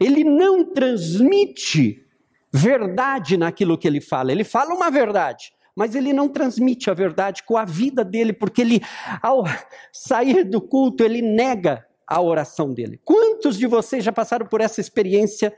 Ele 0.00 0.24
não 0.24 0.64
transmite 0.64 2.04
verdade 2.52 3.36
naquilo 3.36 3.78
que 3.78 3.86
ele 3.86 4.00
fala. 4.00 4.32
Ele 4.32 4.44
fala 4.44 4.74
uma 4.74 4.90
verdade, 4.90 5.52
mas 5.74 5.94
ele 5.94 6.12
não 6.12 6.28
transmite 6.28 6.90
a 6.90 6.94
verdade 6.94 7.42
com 7.42 7.56
a 7.56 7.64
vida 7.64 8.04
dele, 8.04 8.32
porque 8.32 8.62
ele, 8.62 8.80
ao 9.22 9.44
sair 9.92 10.44
do 10.44 10.60
culto, 10.60 11.02
ele 11.02 11.22
nega 11.22 11.86
a 12.12 12.20
oração 12.20 12.72
dele. 12.72 13.00
Quantos 13.04 13.56
de 13.56 13.66
vocês 13.66 14.04
já 14.04 14.12
passaram 14.12 14.46
por 14.46 14.60
essa 14.60 14.80
experiência 14.80 15.54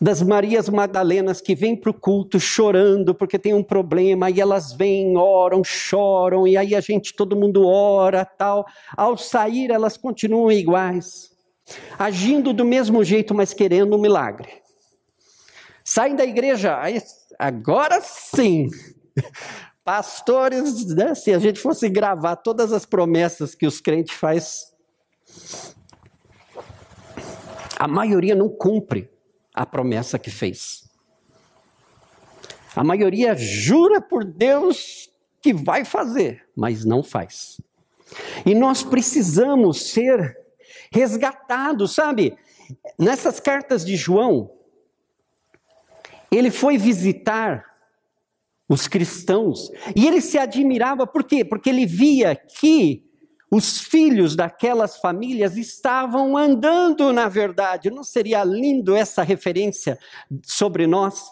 das 0.00 0.20
Marias 0.20 0.68
Magdalenas 0.68 1.40
que 1.40 1.54
vêm 1.54 1.76
para 1.76 1.90
o 1.90 1.94
culto 1.94 2.40
chorando 2.40 3.14
porque 3.14 3.38
tem 3.38 3.54
um 3.54 3.62
problema, 3.62 4.28
e 4.28 4.40
elas 4.40 4.72
vêm, 4.72 5.16
oram, 5.16 5.62
choram, 5.62 6.48
e 6.48 6.56
aí 6.56 6.74
a 6.74 6.80
gente, 6.80 7.14
todo 7.14 7.36
mundo 7.36 7.64
ora, 7.68 8.24
tal. 8.24 8.66
Ao 8.96 9.16
sair, 9.16 9.70
elas 9.70 9.96
continuam 9.96 10.50
iguais, 10.50 11.30
agindo 11.96 12.52
do 12.52 12.64
mesmo 12.64 13.04
jeito, 13.04 13.32
mas 13.32 13.54
querendo 13.54 13.96
um 13.96 14.00
milagre. 14.00 14.48
Saem 15.84 16.16
da 16.16 16.24
igreja, 16.24 16.76
agora 17.38 18.00
sim. 18.00 18.68
Pastores, 19.84 20.86
né, 20.94 21.14
se 21.14 21.32
a 21.32 21.38
gente 21.40 21.60
fosse 21.60 21.88
gravar 21.88 22.36
todas 22.36 22.72
as 22.72 22.84
promessas 22.84 23.54
que 23.54 23.66
os 23.66 23.80
crentes 23.80 24.14
fazem 24.14 24.71
a 27.78 27.88
maioria 27.88 28.34
não 28.34 28.48
cumpre 28.48 29.10
a 29.52 29.66
promessa 29.66 30.18
que 30.18 30.30
fez. 30.30 30.88
A 32.76 32.84
maioria 32.84 33.34
jura 33.34 34.00
por 34.00 34.24
Deus 34.24 35.10
que 35.40 35.52
vai 35.52 35.84
fazer, 35.84 36.46
mas 36.56 36.84
não 36.84 37.02
faz. 37.02 37.60
E 38.46 38.54
nós 38.54 38.82
precisamos 38.82 39.90
ser 39.90 40.38
resgatados, 40.92 41.92
sabe? 41.92 42.36
Nessas 42.98 43.40
cartas 43.40 43.84
de 43.84 43.96
João, 43.96 44.50
ele 46.30 46.50
foi 46.50 46.78
visitar 46.78 47.64
os 48.68 48.86
cristãos 48.86 49.70
e 49.96 50.06
ele 50.06 50.20
se 50.20 50.38
admirava, 50.38 51.06
por 51.06 51.24
quê? 51.24 51.44
Porque 51.44 51.68
ele 51.68 51.84
via 51.84 52.36
que 52.36 53.11
os 53.52 53.82
filhos 53.82 54.34
daquelas 54.34 54.96
famílias 54.96 55.58
estavam 55.58 56.38
andando 56.38 57.12
na 57.12 57.28
verdade. 57.28 57.90
Não 57.90 58.02
seria 58.02 58.42
lindo 58.42 58.96
essa 58.96 59.22
referência 59.22 59.98
sobre 60.42 60.86
nós? 60.86 61.30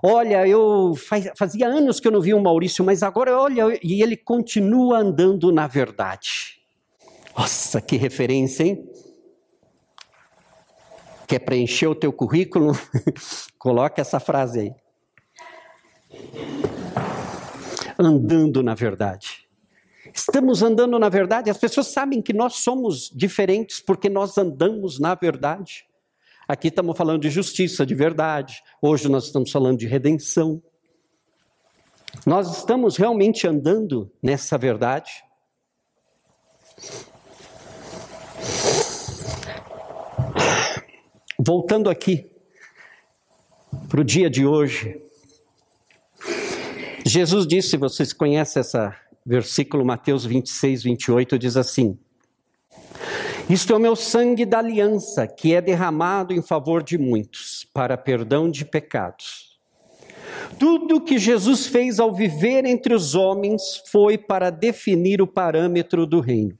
Olha, 0.00 0.46
eu 0.46 0.94
fazia 1.36 1.66
anos 1.66 1.98
que 1.98 2.06
eu 2.06 2.12
não 2.12 2.20
vi 2.20 2.32
o 2.32 2.40
Maurício, 2.40 2.84
mas 2.84 3.02
agora 3.02 3.36
olha, 3.36 3.76
e 3.82 4.00
ele 4.00 4.16
continua 4.16 4.98
andando 4.98 5.50
na 5.50 5.66
verdade. 5.66 6.62
Nossa, 7.36 7.80
que 7.80 7.96
referência, 7.96 8.62
hein? 8.62 8.88
Quer 11.26 11.40
preencher 11.40 11.88
o 11.88 11.96
teu 11.96 12.12
currículo? 12.12 12.78
Coloca 13.58 14.00
essa 14.00 14.20
frase 14.20 14.60
aí. 14.60 14.72
Andando 17.98 18.62
na 18.62 18.76
verdade. 18.76 19.45
Estamos 20.16 20.62
andando 20.62 20.98
na 20.98 21.10
verdade, 21.10 21.50
as 21.50 21.58
pessoas 21.58 21.88
sabem 21.88 22.22
que 22.22 22.32
nós 22.32 22.56
somos 22.56 23.10
diferentes 23.14 23.80
porque 23.80 24.08
nós 24.08 24.38
andamos 24.38 24.98
na 24.98 25.14
verdade. 25.14 25.86
Aqui 26.48 26.68
estamos 26.68 26.96
falando 26.96 27.20
de 27.20 27.28
justiça, 27.28 27.84
de 27.84 27.94
verdade. 27.94 28.62
Hoje 28.80 29.10
nós 29.10 29.26
estamos 29.26 29.50
falando 29.50 29.78
de 29.78 29.86
redenção. 29.86 30.62
Nós 32.24 32.56
estamos 32.56 32.96
realmente 32.96 33.46
andando 33.46 34.10
nessa 34.22 34.56
verdade. 34.56 35.10
Voltando 41.38 41.90
aqui 41.90 42.26
para 43.86 44.00
o 44.00 44.04
dia 44.04 44.30
de 44.30 44.46
hoje, 44.46 44.98
Jesus 47.04 47.46
disse, 47.46 47.76
vocês 47.76 48.14
conhecem 48.14 48.60
essa 48.60 48.96
versículo 49.26 49.84
Mateus 49.84 50.24
26, 50.24 50.84
28 50.84 51.38
diz 51.38 51.56
assim: 51.56 51.98
Isto 53.50 53.72
é 53.72 53.76
o 53.76 53.80
meu 53.80 53.96
sangue 53.96 54.46
da 54.46 54.60
aliança, 54.60 55.26
que 55.26 55.52
é 55.52 55.60
derramado 55.60 56.32
em 56.32 56.40
favor 56.40 56.82
de 56.82 56.96
muitos, 56.96 57.66
para 57.74 57.96
perdão 57.96 58.48
de 58.48 58.64
pecados. 58.64 59.58
Tudo 60.60 61.00
que 61.00 61.18
Jesus 61.18 61.66
fez 61.66 61.98
ao 61.98 62.14
viver 62.14 62.64
entre 62.64 62.94
os 62.94 63.16
homens 63.16 63.82
foi 63.90 64.16
para 64.16 64.48
definir 64.48 65.20
o 65.20 65.26
parâmetro 65.26 66.06
do 66.06 66.20
reino. 66.20 66.56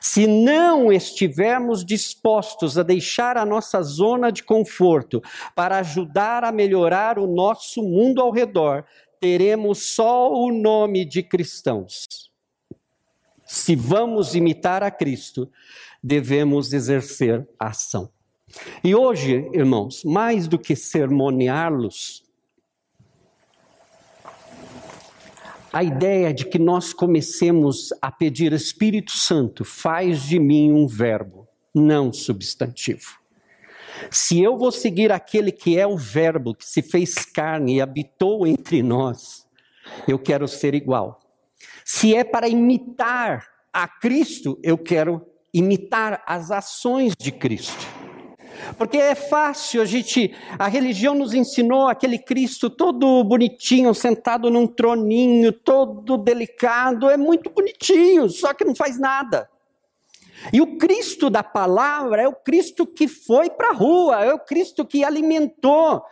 Se 0.00 0.26
não 0.26 0.92
estivermos 0.92 1.84
dispostos 1.84 2.76
a 2.76 2.82
deixar 2.82 3.36
a 3.36 3.46
nossa 3.46 3.80
zona 3.82 4.30
de 4.30 4.42
conforto 4.42 5.22
para 5.54 5.78
ajudar 5.78 6.44
a 6.44 6.52
melhorar 6.52 7.18
o 7.18 7.26
nosso 7.26 7.82
mundo 7.82 8.20
ao 8.20 8.30
redor, 8.30 8.84
teremos 9.22 9.94
só 9.94 10.32
o 10.32 10.50
nome 10.50 11.04
de 11.04 11.22
cristãos. 11.22 12.08
Se 13.46 13.76
vamos 13.76 14.34
imitar 14.34 14.82
a 14.82 14.90
Cristo, 14.90 15.48
devemos 16.02 16.72
exercer 16.72 17.48
a 17.56 17.68
ação. 17.68 18.10
E 18.82 18.96
hoje, 18.96 19.48
irmãos, 19.52 20.02
mais 20.02 20.48
do 20.48 20.58
que 20.58 20.74
sermoneá-los, 20.74 22.24
a 25.72 25.84
ideia 25.84 26.34
de 26.34 26.44
que 26.44 26.58
nós 26.58 26.92
comecemos 26.92 27.90
a 28.02 28.10
pedir 28.10 28.52
Espírito 28.52 29.12
Santo, 29.12 29.64
faz 29.64 30.22
de 30.24 30.40
mim 30.40 30.72
um 30.72 30.88
verbo, 30.88 31.46
não 31.72 32.12
substantivo. 32.12 33.21
Se 34.10 34.40
eu 34.40 34.56
vou 34.56 34.72
seguir 34.72 35.12
aquele 35.12 35.52
que 35.52 35.78
é 35.78 35.86
o 35.86 35.96
Verbo, 35.96 36.54
que 36.54 36.64
se 36.64 36.82
fez 36.82 37.14
carne 37.24 37.76
e 37.76 37.80
habitou 37.80 38.46
entre 38.46 38.82
nós, 38.82 39.46
eu 40.06 40.18
quero 40.18 40.46
ser 40.48 40.74
igual. 40.74 41.18
Se 41.84 42.14
é 42.14 42.24
para 42.24 42.48
imitar 42.48 43.46
a 43.72 43.88
Cristo, 43.88 44.58
eu 44.62 44.76
quero 44.76 45.26
imitar 45.52 46.22
as 46.26 46.50
ações 46.50 47.14
de 47.18 47.32
Cristo. 47.32 47.86
Porque 48.76 48.96
é 48.96 49.14
fácil 49.14 49.82
a 49.82 49.84
gente, 49.84 50.34
a 50.58 50.68
religião 50.68 51.14
nos 51.14 51.34
ensinou 51.34 51.88
aquele 51.88 52.18
Cristo 52.18 52.70
todo 52.70 53.24
bonitinho, 53.24 53.94
sentado 53.94 54.50
num 54.50 54.66
troninho, 54.66 55.52
todo 55.52 56.16
delicado, 56.16 57.10
é 57.10 57.16
muito 57.16 57.50
bonitinho, 57.50 58.28
só 58.28 58.54
que 58.54 58.64
não 58.64 58.74
faz 58.74 58.98
nada. 58.98 59.48
E 60.52 60.60
o 60.60 60.78
Cristo 60.78 61.28
da 61.28 61.42
palavra 61.42 62.22
é 62.22 62.28
o 62.28 62.34
Cristo 62.34 62.86
que 62.86 63.06
foi 63.06 63.50
para 63.50 63.70
a 63.70 63.74
rua, 63.74 64.24
é 64.24 64.32
o 64.32 64.38
Cristo 64.38 64.84
que 64.84 65.04
alimentou. 65.04 66.02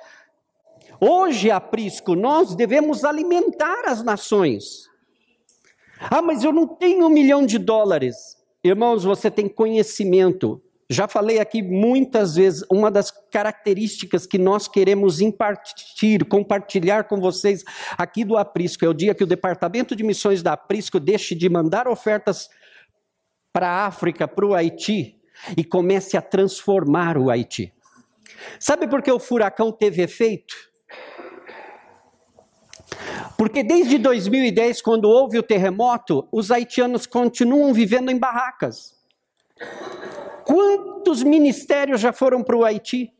Hoje, 1.00 1.50
aprisco, 1.50 2.14
nós 2.14 2.54
devemos 2.54 3.04
alimentar 3.04 3.84
as 3.86 4.02
nações. 4.02 4.88
Ah, 5.98 6.22
mas 6.22 6.44
eu 6.44 6.52
não 6.52 6.66
tenho 6.66 7.06
um 7.06 7.10
milhão 7.10 7.44
de 7.44 7.58
dólares. 7.58 8.36
Irmãos, 8.62 9.04
você 9.04 9.30
tem 9.30 9.48
conhecimento. 9.48 10.62
Já 10.90 11.06
falei 11.06 11.38
aqui 11.38 11.62
muitas 11.62 12.34
vezes, 12.34 12.64
uma 12.70 12.90
das 12.90 13.12
características 13.30 14.26
que 14.26 14.36
nós 14.36 14.66
queremos 14.66 15.20
impartir, 15.20 16.24
compartilhar 16.26 17.04
com 17.04 17.20
vocês 17.20 17.62
aqui 17.96 18.24
do 18.24 18.36
Aprisco, 18.36 18.84
é 18.84 18.88
o 18.88 18.94
dia 18.94 19.14
que 19.14 19.22
o 19.22 19.26
Departamento 19.26 19.94
de 19.94 20.02
Missões 20.02 20.42
da 20.42 20.54
Aprisco 20.54 20.98
deixe 20.98 21.34
de 21.34 21.48
mandar 21.48 21.86
ofertas 21.86 22.50
para 23.52 23.68
a 23.68 23.86
África, 23.86 24.28
para 24.28 24.46
o 24.46 24.54
Haiti, 24.54 25.20
e 25.56 25.64
comece 25.64 26.16
a 26.16 26.22
transformar 26.22 27.16
o 27.16 27.30
Haiti. 27.30 27.72
Sabe 28.58 28.86
por 28.86 29.02
que 29.02 29.10
o 29.10 29.18
furacão 29.18 29.72
teve 29.72 30.02
efeito? 30.02 30.54
Porque 33.36 33.62
desde 33.62 33.96
2010, 33.98 34.82
quando 34.82 35.06
houve 35.06 35.38
o 35.38 35.42
terremoto, 35.42 36.28
os 36.30 36.50
haitianos 36.50 37.06
continuam 37.06 37.72
vivendo 37.72 38.10
em 38.10 38.18
barracas. 38.18 38.94
Quantos 40.44 41.22
ministérios 41.22 42.00
já 42.00 42.12
foram 42.12 42.42
para 42.42 42.56
o 42.56 42.64
Haiti? 42.64 43.12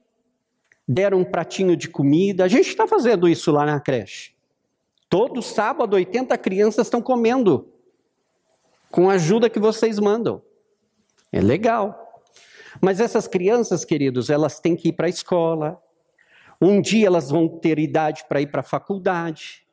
Deram 0.87 1.21
um 1.21 1.25
pratinho 1.25 1.77
de 1.77 1.89
comida. 1.89 2.45
A 2.45 2.49
gente 2.49 2.69
está 2.69 2.87
fazendo 2.87 3.29
isso 3.29 3.51
lá 3.51 3.65
na 3.65 3.81
creche. 3.81 4.33
Todo 5.09 5.41
sábado, 5.41 5.95
80 5.95 6.37
crianças 6.39 6.87
estão 6.87 7.01
comendo 7.01 7.73
com 8.91 9.09
a 9.09 9.15
ajuda 9.15 9.51
que 9.51 9.59
vocês 9.59 9.99
mandam. 9.99 10.43
É 11.33 11.41
legal. 11.41 11.97
Mas 12.81 13.01
essas 13.01 13.27
crianças, 13.27 13.85
queridos, 13.85 14.31
elas 14.31 14.61
têm 14.61 14.77
que 14.77 14.89
ir 14.89 14.93
para 14.93 15.07
a 15.07 15.11
escola. 15.11 15.81
Um 16.61 16.81
dia 16.81 17.07
elas 17.07 17.31
vão 17.31 17.49
ter 17.49 17.79
idade 17.79 18.25
para 18.29 18.41
ir 18.41 18.49
para 18.49 18.61
a 18.61 18.65
faculdade. 18.65 19.65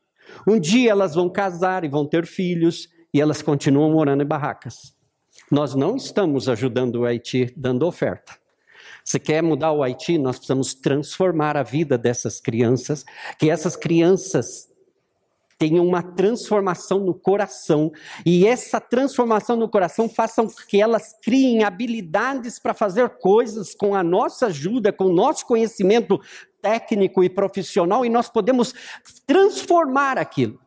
Um 0.48 0.60
dia 0.60 0.92
elas 0.92 1.16
vão 1.16 1.30
casar 1.30 1.84
e 1.84 1.90
vão 1.90 2.06
ter 2.06 2.26
filhos 2.26 2.90
e 3.14 3.22
elas 3.22 3.42
continuam 3.42 3.92
morando 3.92 4.24
em 4.24 4.26
barracas. 4.26 4.96
Nós 5.52 5.76
não 5.76 5.96
estamos 5.96 6.50
ajudando 6.50 6.98
o 6.98 7.06
Haiti 7.06 7.54
dando 7.56 7.86
oferta. 7.86 8.34
Se 9.04 9.20
quer 9.20 9.42
mudar 9.42 9.72
o 9.72 9.82
Haiti, 9.82 10.18
nós 10.18 10.38
precisamos 10.38 10.74
transformar 10.74 11.56
a 11.56 11.64
vida 11.64 11.98
dessas 11.98 12.42
crianças, 12.42 13.06
que 13.40 13.50
essas 13.50 13.76
crianças 13.76 14.68
tenham 15.58 15.86
uma 15.86 16.04
transformação 16.04 17.00
no 17.00 17.14
coração 17.14 17.92
e 18.26 18.46
essa 18.46 18.80
transformação 18.80 19.56
no 19.56 19.68
coração 19.68 20.08
faça 20.08 20.46
que 20.68 20.80
elas 20.80 21.16
criem 21.22 21.64
habilidades 21.64 22.60
para 22.60 22.74
fazer 22.74 23.10
coisas 23.18 23.74
com 23.74 23.96
a 23.96 24.04
nossa 24.04 24.48
ajuda, 24.48 24.94
com 24.94 25.06
o 25.06 25.14
nosso 25.14 25.46
conhecimento 25.46 26.20
técnico 26.62 27.24
e 27.24 27.30
profissional 27.30 28.06
e 28.06 28.10
nós 28.10 28.30
podemos 28.30 28.74
transformar 29.26 30.18
aquilo. 30.18 30.60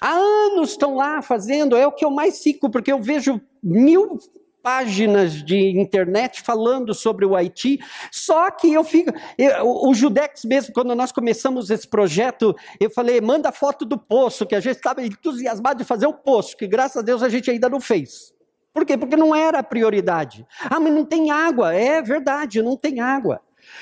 Há 0.00 0.12
anos 0.12 0.70
estão 0.70 0.96
lá 0.96 1.22
fazendo, 1.22 1.76
é 1.76 1.86
o 1.86 1.92
que 1.92 2.04
eu 2.04 2.10
mais 2.10 2.42
fico, 2.42 2.68
porque 2.68 2.92
eu 2.92 3.00
vejo 3.00 3.40
mil 3.62 4.18
páginas 4.64 5.44
de 5.44 5.78
internet 5.78 6.40
falando 6.40 6.94
sobre 6.94 7.26
o 7.26 7.36
Haiti, 7.36 7.78
só 8.10 8.50
que 8.50 8.72
eu 8.72 8.82
fico. 8.82 9.12
Eu, 9.36 9.66
o 9.66 9.92
Judex 9.92 10.42
mesmo, 10.46 10.72
quando 10.72 10.94
nós 10.94 11.12
começamos 11.12 11.68
esse 11.68 11.86
projeto, 11.86 12.56
eu 12.80 12.88
falei: 12.88 13.20
manda 13.20 13.52
foto 13.52 13.84
do 13.84 13.98
poço, 13.98 14.46
que 14.46 14.54
a 14.54 14.60
gente 14.60 14.76
estava 14.76 15.04
entusiasmado 15.04 15.78
de 15.80 15.84
fazer 15.84 16.06
o 16.06 16.14
poço, 16.14 16.56
que 16.56 16.66
graças 16.66 16.96
a 16.96 17.02
Deus 17.02 17.22
a 17.22 17.28
gente 17.28 17.50
ainda 17.50 17.68
não 17.68 17.78
fez. 17.78 18.32
Por 18.72 18.86
quê? 18.86 18.96
Porque 18.96 19.16
não 19.16 19.36
era 19.36 19.58
a 19.58 19.62
prioridade. 19.62 20.46
Ah, 20.64 20.80
mas 20.80 20.92
não 20.92 21.04
tem 21.04 21.30
água. 21.30 21.74
É 21.74 22.00
verdade, 22.00 22.62
não 22.62 22.76
tem 22.76 23.00
água. 23.00 23.40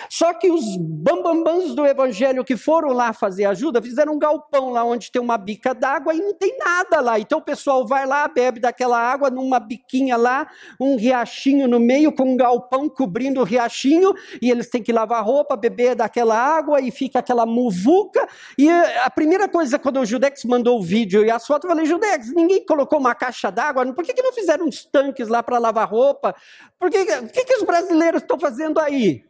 Só 0.08 0.32
que 0.34 0.50
os 0.50 0.76
bambambãs 0.76 1.74
do 1.74 1.86
evangelho 1.86 2.44
que 2.44 2.56
foram 2.56 2.92
lá 2.92 3.12
fazer 3.12 3.44
ajuda 3.44 3.82
fizeram 3.82 4.14
um 4.14 4.18
galpão 4.18 4.70
lá 4.70 4.84
onde 4.84 5.10
tem 5.10 5.20
uma 5.20 5.38
bica 5.38 5.74
d'água 5.74 6.14
e 6.14 6.18
não 6.18 6.34
tem 6.34 6.56
nada 6.58 7.00
lá. 7.00 7.18
Então 7.18 7.38
o 7.38 7.42
pessoal 7.42 7.86
vai 7.86 8.06
lá, 8.06 8.26
bebe 8.28 8.60
daquela 8.60 8.98
água 8.98 9.30
numa 9.30 9.58
biquinha 9.58 10.16
lá, 10.16 10.48
um 10.80 10.96
riachinho 10.96 11.66
no 11.68 11.80
meio 11.80 12.12
com 12.12 12.32
um 12.32 12.36
galpão 12.36 12.88
cobrindo 12.88 13.40
o 13.40 13.44
riachinho 13.44 14.12
e 14.40 14.50
eles 14.50 14.68
têm 14.68 14.82
que 14.82 14.92
lavar 14.92 15.24
roupa, 15.24 15.56
beber 15.56 15.94
daquela 15.94 16.36
água 16.36 16.80
e 16.80 16.90
fica 16.90 17.18
aquela 17.18 17.46
muvuca. 17.46 18.26
E 18.58 18.68
a 18.70 19.10
primeira 19.10 19.48
coisa 19.48 19.78
quando 19.78 20.00
o 20.00 20.04
Judex 20.04 20.44
mandou 20.44 20.78
o 20.78 20.82
vídeo 20.82 21.24
e 21.24 21.30
as 21.30 21.46
fotos, 21.46 21.68
eu 21.68 21.74
falei: 21.74 21.86
Judex, 21.86 22.32
ninguém 22.34 22.64
colocou 22.64 22.98
uma 22.98 23.14
caixa 23.14 23.50
d'água? 23.50 23.92
Por 23.92 24.04
que, 24.04 24.14
que 24.14 24.22
não 24.22 24.32
fizeram 24.32 24.66
uns 24.66 24.84
tanques 24.84 25.28
lá 25.28 25.42
para 25.42 25.58
lavar 25.58 25.88
roupa? 25.88 26.34
Por 26.78 26.90
que, 26.90 27.04
que, 27.04 27.44
que 27.44 27.54
os 27.56 27.62
brasileiros 27.62 28.22
estão 28.22 28.38
fazendo 28.38 28.78
aí? 28.80 29.24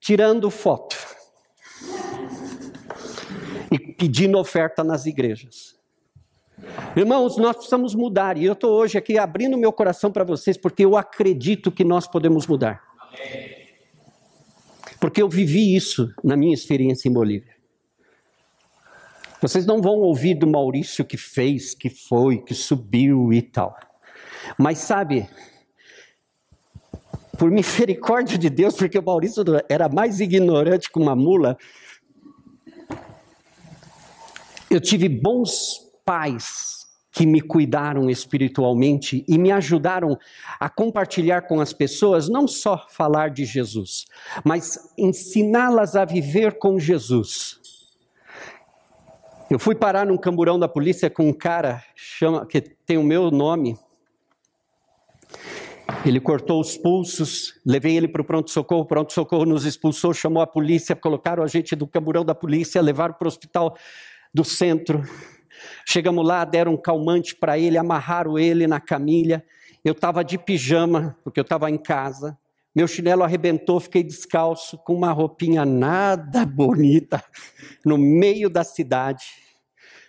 Tirando 0.00 0.50
foto 0.50 0.96
e 3.70 3.78
pedindo 3.78 4.38
oferta 4.38 4.84
nas 4.84 5.06
igrejas. 5.06 5.76
Irmãos, 6.96 7.36
nós 7.36 7.56
precisamos 7.56 7.94
mudar, 7.94 8.38
e 8.38 8.44
eu 8.44 8.54
estou 8.54 8.72
hoje 8.72 8.96
aqui 8.96 9.18
abrindo 9.18 9.58
meu 9.58 9.72
coração 9.72 10.10
para 10.10 10.24
vocês, 10.24 10.56
porque 10.56 10.84
eu 10.84 10.96
acredito 10.96 11.70
que 11.70 11.84
nós 11.84 12.06
podemos 12.06 12.46
mudar. 12.46 12.82
Porque 14.98 15.20
eu 15.20 15.28
vivi 15.28 15.76
isso 15.76 16.10
na 16.24 16.36
minha 16.36 16.54
experiência 16.54 17.08
em 17.08 17.12
Bolívia. 17.12 17.54
Vocês 19.40 19.66
não 19.66 19.82
vão 19.82 19.96
ouvir 19.96 20.34
do 20.34 20.46
Maurício 20.46 21.04
que 21.04 21.18
fez, 21.18 21.74
que 21.74 21.90
foi, 21.90 22.38
que 22.38 22.54
subiu 22.54 23.32
e 23.32 23.42
tal. 23.42 23.78
Mas 24.58 24.78
sabe, 24.78 25.28
por 27.38 27.50
misericórdia 27.50 28.38
de 28.38 28.50
Deus, 28.50 28.74
porque 28.74 28.98
o 28.98 29.02
Maurício 29.02 29.42
era 29.68 29.88
mais 29.88 30.20
ignorante 30.20 30.90
que 30.90 30.98
uma 30.98 31.14
mula, 31.14 31.56
eu 34.70 34.80
tive 34.80 35.08
bons 35.08 35.80
pais 36.04 36.86
que 37.12 37.24
me 37.24 37.40
cuidaram 37.40 38.10
espiritualmente 38.10 39.24
e 39.26 39.38
me 39.38 39.50
ajudaram 39.50 40.18
a 40.60 40.68
compartilhar 40.68 41.42
com 41.42 41.60
as 41.60 41.72
pessoas 41.72 42.28
não 42.28 42.46
só 42.46 42.86
falar 42.90 43.30
de 43.30 43.46
Jesus, 43.46 44.04
mas 44.44 44.92
ensiná-las 44.98 45.96
a 45.96 46.04
viver 46.04 46.58
com 46.58 46.78
Jesus. 46.78 47.58
Eu 49.48 49.58
fui 49.58 49.74
parar 49.74 50.04
num 50.04 50.18
camburão 50.18 50.58
da 50.58 50.68
polícia 50.68 51.08
com 51.08 51.28
um 51.28 51.32
cara 51.32 51.82
chama, 51.94 52.44
que 52.44 52.60
tem 52.60 52.98
o 52.98 53.02
meu 53.02 53.30
nome, 53.30 53.78
ele 56.04 56.20
cortou 56.20 56.60
os 56.60 56.76
pulsos, 56.76 57.54
levei 57.64 57.96
ele 57.96 58.08
para 58.08 58.22
o 58.22 58.24
pronto-socorro, 58.24 58.82
o 58.82 58.86
pronto-socorro 58.86 59.44
nos 59.44 59.64
expulsou, 59.64 60.12
chamou 60.12 60.42
a 60.42 60.46
polícia, 60.46 60.96
colocaram 60.96 61.42
a 61.42 61.46
gente 61.46 61.76
do 61.76 61.86
camburão 61.86 62.24
da 62.24 62.34
polícia, 62.34 62.80
levaram 62.80 63.14
para 63.14 63.26
o 63.26 63.28
hospital 63.28 63.76
do 64.34 64.44
centro. 64.44 65.02
Chegamos 65.86 66.26
lá, 66.26 66.44
deram 66.44 66.74
um 66.74 66.76
calmante 66.76 67.34
para 67.34 67.58
ele, 67.58 67.78
amarraram 67.78 68.38
ele 68.38 68.66
na 68.66 68.80
camilha. 68.80 69.44
Eu 69.84 69.92
estava 69.92 70.24
de 70.24 70.36
pijama, 70.36 71.16
porque 71.22 71.38
eu 71.38 71.42
estava 71.42 71.70
em 71.70 71.78
casa. 71.78 72.36
Meu 72.74 72.86
chinelo 72.86 73.22
arrebentou, 73.22 73.80
fiquei 73.80 74.02
descalço, 74.02 74.76
com 74.78 74.94
uma 74.94 75.12
roupinha 75.12 75.64
nada 75.64 76.44
bonita, 76.44 77.22
no 77.84 77.96
meio 77.96 78.50
da 78.50 78.64
cidade 78.64 79.45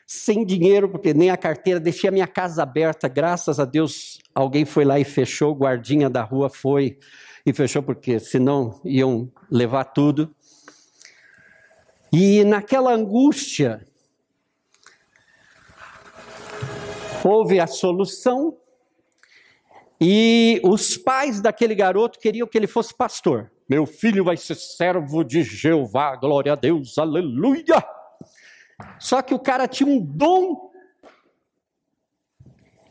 sem 0.08 0.46
dinheiro, 0.46 0.88
porque 0.88 1.14
nem 1.14 1.30
a 1.30 1.36
carteira, 1.36 1.82
deixei 1.82 2.08
a 2.08 2.14
minha 2.14 2.26
casa 2.26 2.64
aberta, 2.64 3.10
graças 3.10 3.60
a 3.60 3.66
Deus 3.66 4.20
alguém 4.34 4.64
foi 4.64 4.86
lá 4.86 4.98
e 4.98 5.04
fechou, 5.04 5.52
o 5.52 5.56
guardinha 5.56 6.10
da 6.10 6.24
rua 6.24 6.50
foi 6.50 6.98
e 7.46 7.52
fechou, 7.52 7.84
porque 7.84 8.18
senão 8.18 8.80
iam 8.86 9.30
levar 9.52 9.84
tudo. 9.84 10.34
E 12.12 12.46
naquela 12.46 12.94
angústia, 12.94 13.86
houve 17.22 17.60
a 17.60 17.68
solução, 17.68 18.56
e 20.00 20.62
os 20.64 20.96
pais 20.96 21.42
daquele 21.42 21.76
garoto 21.76 22.18
queriam 22.18 22.48
que 22.48 22.58
ele 22.58 22.68
fosse 22.68 22.94
pastor. 22.94 23.52
Meu 23.68 23.86
filho 23.86 24.24
vai 24.24 24.38
ser 24.38 24.56
servo 24.56 25.22
de 25.22 25.44
Jeová, 25.44 26.16
glória 26.16 26.54
a 26.54 26.56
Deus, 26.56 26.98
aleluia! 26.98 27.97
Só 29.00 29.22
que 29.22 29.34
o 29.34 29.40
cara 29.40 29.68
tinha 29.68 29.90
um 29.90 30.00
dom 30.00 30.72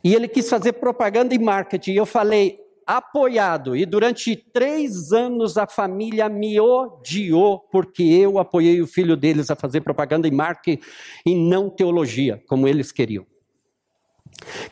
e 0.02 0.14
ele 0.14 0.28
quis 0.28 0.48
fazer 0.48 0.74
propaganda 0.74 1.34
e 1.34 1.38
marketing. 1.38 1.92
E 1.92 1.96
eu 1.96 2.06
falei, 2.06 2.60
apoiado. 2.86 3.74
E 3.74 3.84
durante 3.84 4.36
três 4.36 5.12
anos 5.12 5.58
a 5.58 5.66
família 5.66 6.28
me 6.28 6.60
odiou 6.60 7.58
porque 7.58 8.02
eu 8.04 8.38
apoiei 8.38 8.80
o 8.80 8.86
filho 8.86 9.16
deles 9.16 9.50
a 9.50 9.56
fazer 9.56 9.80
propaganda 9.80 10.28
e 10.28 10.30
marketing 10.30 10.80
e 11.24 11.34
não 11.34 11.68
teologia, 11.68 12.40
como 12.46 12.68
eles 12.68 12.92
queriam. 12.92 13.26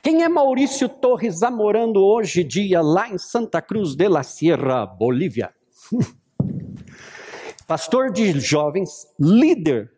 Quem 0.03 0.23
é 0.23 0.29
Maurício 0.29 0.89
Torres 0.89 1.43
Amorando 1.43 2.05
hoje 2.05 2.45
dia 2.45 2.81
lá 2.81 3.09
em 3.09 3.19
Santa 3.19 3.61
Cruz 3.61 3.97
de 3.97 4.09
la 4.09 4.23
Sierra, 4.23 4.87
Bolívia? 4.87 5.53
Pastor 7.67 8.13
de 8.13 8.39
jovens, 8.39 9.09
líder 9.19 9.94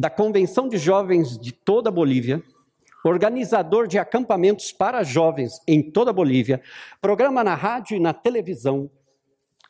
da 0.00 0.08
Convenção 0.08 0.66
de 0.66 0.78
Jovens 0.78 1.38
de 1.38 1.52
toda 1.52 1.90
a 1.90 1.92
Bolívia, 1.92 2.42
organizador 3.04 3.86
de 3.86 3.98
acampamentos 3.98 4.72
para 4.72 5.02
jovens 5.02 5.60
em 5.68 5.82
toda 5.82 6.08
a 6.08 6.14
Bolívia, 6.14 6.62
programa 7.02 7.44
na 7.44 7.54
rádio 7.54 7.98
e 7.98 8.00
na 8.00 8.14
televisão. 8.14 8.90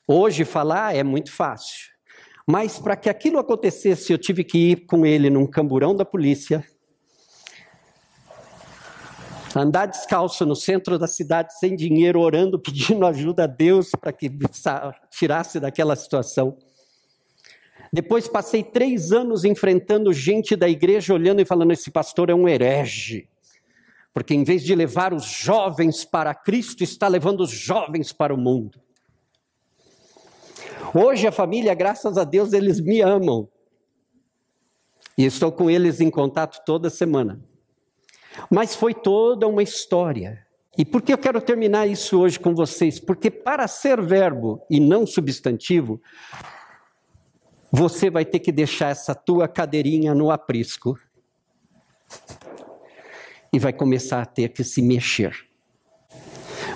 Hoje 0.07 0.45
falar 0.45 0.95
é 0.95 1.03
muito 1.03 1.33
fácil, 1.33 1.91
mas 2.47 2.79
para 2.79 2.95
que 2.95 3.11
aquilo 3.11 3.41
acontecesse, 3.41 4.13
eu 4.13 4.19
tive 4.19 4.45
que 4.45 4.71
ir 4.71 4.87
com 4.87 5.05
ele 5.05 5.29
num 5.29 5.49
camburão 5.49 5.97
da 5.97 6.05
polícia, 6.05 6.65
andar 9.57 9.87
descalço 9.87 10.47
no 10.47 10.55
centro 10.55 10.97
da 10.97 11.09
cidade 11.09 11.59
sem 11.59 11.75
dinheiro, 11.75 12.21
orando, 12.21 12.57
pedindo 12.63 13.05
ajuda 13.05 13.45
a 13.45 13.49
Deus 13.49 13.91
para 14.01 14.13
que 14.13 14.31
tirasse 15.11 15.59
daquela 15.59 15.97
situação. 15.97 16.57
Depois 17.93 18.29
passei 18.29 18.63
três 18.63 19.11
anos 19.11 19.45
enfrentando 19.45 20.13
gente 20.13 20.55
da 20.55 20.69
igreja 20.69 21.13
olhando 21.13 21.41
e 21.41 21.45
falando: 21.45 21.73
esse 21.73 21.91
pastor 21.91 22.31
é 22.31 22.35
um 22.35 22.49
herege. 22.49 23.29
Porque 24.13 24.35
em 24.35 24.45
vez 24.45 24.63
de 24.63 24.75
levar 24.75 25.13
os 25.13 25.25
jovens 25.25 26.05
para 26.05 26.35
Cristo, 26.35 26.83
está 26.83 27.09
levando 27.09 27.41
os 27.41 27.51
jovens 27.51 28.13
para 28.13 28.35
o 28.35 28.39
mundo. 28.39 28.81
Hoje 30.95 31.27
a 31.27 31.33
família, 31.33 31.75
graças 31.75 32.19
a 32.19 32.25
Deus, 32.25 32.53
eles 32.53 32.81
me 32.81 33.01
amam. 33.01 33.49
E 35.17 35.25
estou 35.25 35.53
com 35.53 35.71
eles 35.71 36.01
em 36.01 36.11
contato 36.11 36.65
toda 36.65 36.91
semana. 36.91 37.41
Mas 38.51 38.75
foi 38.75 38.95
toda 38.95 39.47
uma 39.47 39.63
história. 39.63 40.45
E 40.79 40.85
por 40.85 41.03
que 41.03 41.13
eu 41.13 41.19
quero 41.19 41.41
terminar 41.41 41.87
isso 41.87 42.19
hoje 42.19 42.39
com 42.39 42.55
vocês? 42.55 42.99
Porque 42.99 43.31
para 43.31 43.69
ser 43.69 44.01
verbo 44.01 44.65
e 44.71 44.81
não 44.81 45.07
substantivo, 45.07 46.01
você 47.71 48.11
vai 48.11 48.25
ter 48.25 48.41
que 48.41 48.51
deixar 48.51 48.89
essa 48.89 49.15
tua 49.15 49.47
cadeirinha 49.47 50.15
no 50.15 50.31
aprisco 50.31 50.99
e 53.53 53.59
vai 53.59 53.73
começar 53.73 54.23
a 54.23 54.27
ter 54.27 54.49
que 54.51 54.65
se 54.65 54.83
mexer. 54.83 55.49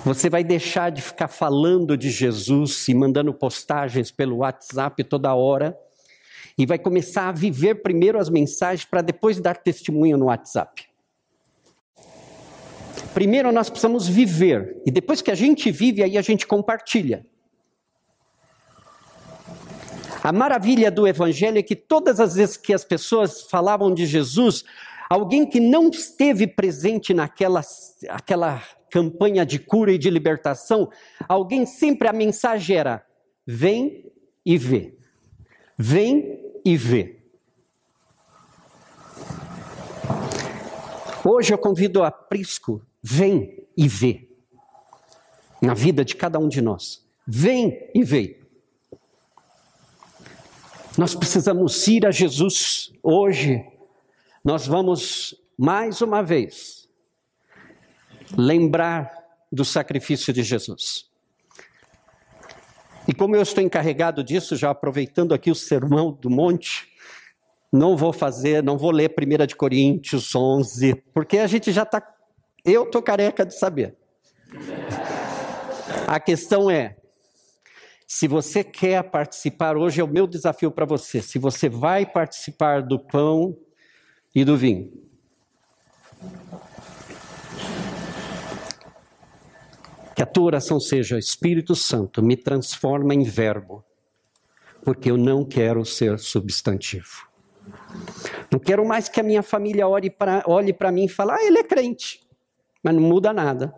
Você 0.03 0.29
vai 0.29 0.43
deixar 0.43 0.91
de 0.91 1.01
ficar 1.01 1.27
falando 1.27 1.97
de 1.97 2.09
Jesus 2.09 2.87
e 2.87 2.93
mandando 2.93 3.33
postagens 3.33 4.11
pelo 4.11 4.37
WhatsApp 4.37 5.03
toda 5.03 5.33
hora 5.33 5.77
e 6.57 6.65
vai 6.65 6.79
começar 6.79 7.27
a 7.27 7.31
viver 7.31 7.81
primeiro 7.81 8.19
as 8.19 8.29
mensagens 8.29 8.85
para 8.85 9.01
depois 9.01 9.39
dar 9.39 9.57
testemunho 9.57 10.17
no 10.17 10.25
WhatsApp. 10.25 10.85
Primeiro 13.13 13.51
nós 13.51 13.69
precisamos 13.69 14.07
viver 14.07 14.81
e 14.85 14.91
depois 14.91 15.21
que 15.21 15.31
a 15.31 15.35
gente 15.35 15.71
vive 15.71 16.03
aí 16.03 16.17
a 16.17 16.21
gente 16.21 16.45
compartilha. 16.45 17.25
A 20.25 20.31
maravilha 20.31 20.89
do 20.89 21.07
evangelho 21.07 21.59
é 21.59 21.61
que 21.61 21.75
todas 21.75 22.19
as 22.19 22.33
vezes 22.33 22.57
que 22.57 22.73
as 22.73 22.83
pessoas 22.83 23.43
falavam 23.43 23.93
de 23.93 24.07
Jesus, 24.07 24.63
alguém 25.07 25.47
que 25.47 25.59
não 25.59 25.87
esteve 25.87 26.47
presente 26.47 27.13
naquela 27.13 27.61
aquela 28.09 28.63
campanha 28.89 29.45
de 29.45 29.59
cura 29.59 29.91
e 29.91 29.99
de 29.99 30.09
libertação, 30.09 30.89
alguém 31.29 31.63
sempre 31.67 32.07
a 32.07 32.11
mensagem 32.11 32.75
era: 32.75 33.05
vem 33.45 34.11
e 34.43 34.57
vê. 34.57 34.97
Vem 35.77 36.39
e 36.65 36.75
vê. 36.75 37.19
Hoje 41.23 41.53
eu 41.53 41.57
convido 41.59 42.01
a 42.01 42.09
Prisco, 42.09 42.81
vem 42.99 43.67
e 43.77 43.87
vê. 43.87 44.27
Na 45.61 45.75
vida 45.75 46.03
de 46.03 46.15
cada 46.15 46.39
um 46.39 46.49
de 46.49 46.63
nós. 46.63 47.05
Vem 47.27 47.91
e 47.93 48.03
vê. 48.03 48.44
Nós 50.97 51.13
precisamos 51.13 51.85
ir 51.87 52.05
a 52.05 52.11
Jesus 52.11 52.93
hoje. 53.03 53.61
Nós 54.43 54.65
vamos 54.65 55.35
mais 55.57 56.01
uma 56.01 56.23
vez 56.23 56.87
lembrar 58.37 59.11
do 59.51 59.65
sacrifício 59.65 60.31
de 60.31 60.41
Jesus. 60.41 61.09
E 63.07 63.13
como 63.13 63.35
eu 63.35 63.41
estou 63.41 63.61
encarregado 63.61 64.23
disso, 64.23 64.55
já 64.55 64.69
aproveitando 64.69 65.33
aqui 65.33 65.51
o 65.51 65.55
sermão 65.55 66.13
do 66.13 66.29
monte, 66.29 66.87
não 67.71 67.97
vou 67.97 68.13
fazer, 68.13 68.63
não 68.63 68.77
vou 68.77 68.91
ler 68.91 69.13
1 69.13 69.45
de 69.45 69.55
Coríntios 69.55 70.33
11, 70.33 70.95
porque 71.13 71.39
a 71.39 71.47
gente 71.47 71.73
já 71.73 71.83
está, 71.83 72.01
eu 72.63 72.83
estou 72.83 73.01
careca 73.01 73.45
de 73.45 73.53
saber. 73.53 73.97
A 76.07 76.19
questão 76.21 76.71
é, 76.71 76.95
se 78.15 78.29
você 78.29 78.63
quer 78.63 79.03
participar, 79.03 79.75
hoje 79.75 79.99
é 79.99 80.03
o 80.03 80.07
meu 80.07 80.25
desafio 80.25 80.71
para 80.71 80.85
você, 80.85 81.21
se 81.21 81.37
você 81.37 81.67
vai 81.67 82.05
participar 82.05 82.81
do 82.81 82.97
pão 82.97 83.57
e 84.33 84.45
do 84.45 84.55
vinho, 84.55 84.89
Que 90.15 90.21
a 90.21 90.25
tua 90.25 90.45
oração 90.45 90.79
seja: 90.79 91.19
Espírito 91.19 91.75
Santo, 91.75 92.23
me 92.23 92.37
transforma 92.37 93.13
em 93.13 93.23
verbo, 93.23 93.83
porque 94.81 95.11
eu 95.11 95.17
não 95.17 95.43
quero 95.43 95.83
ser 95.83 96.17
substantivo. 96.17 97.27
Não 98.49 98.57
quero 98.57 98.85
mais 98.85 99.09
que 99.09 99.19
a 99.19 99.23
minha 99.23 99.43
família 99.43 99.85
olhe 99.89 100.09
para 100.09 100.91
mim 100.93 101.03
e 101.03 101.09
fale: 101.09 101.31
ah, 101.31 101.43
ele 101.43 101.59
é 101.59 101.63
crente, 101.65 102.25
mas 102.81 102.95
não 102.95 103.01
muda 103.01 103.33
nada. 103.33 103.75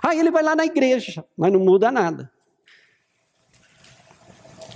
Ah, 0.00 0.14
ele 0.14 0.30
vai 0.30 0.44
lá 0.44 0.54
na 0.54 0.64
igreja, 0.64 1.24
mas 1.36 1.52
não 1.52 1.58
muda 1.58 1.90
nada. 1.90 2.30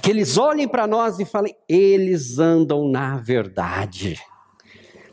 Que 0.09 0.13
eles 0.13 0.39
olhem 0.39 0.67
para 0.67 0.87
nós 0.87 1.21
e 1.21 1.27
falem: 1.27 1.55
eles 1.69 2.39
andam 2.39 2.91
na 2.91 3.19
verdade. 3.19 4.19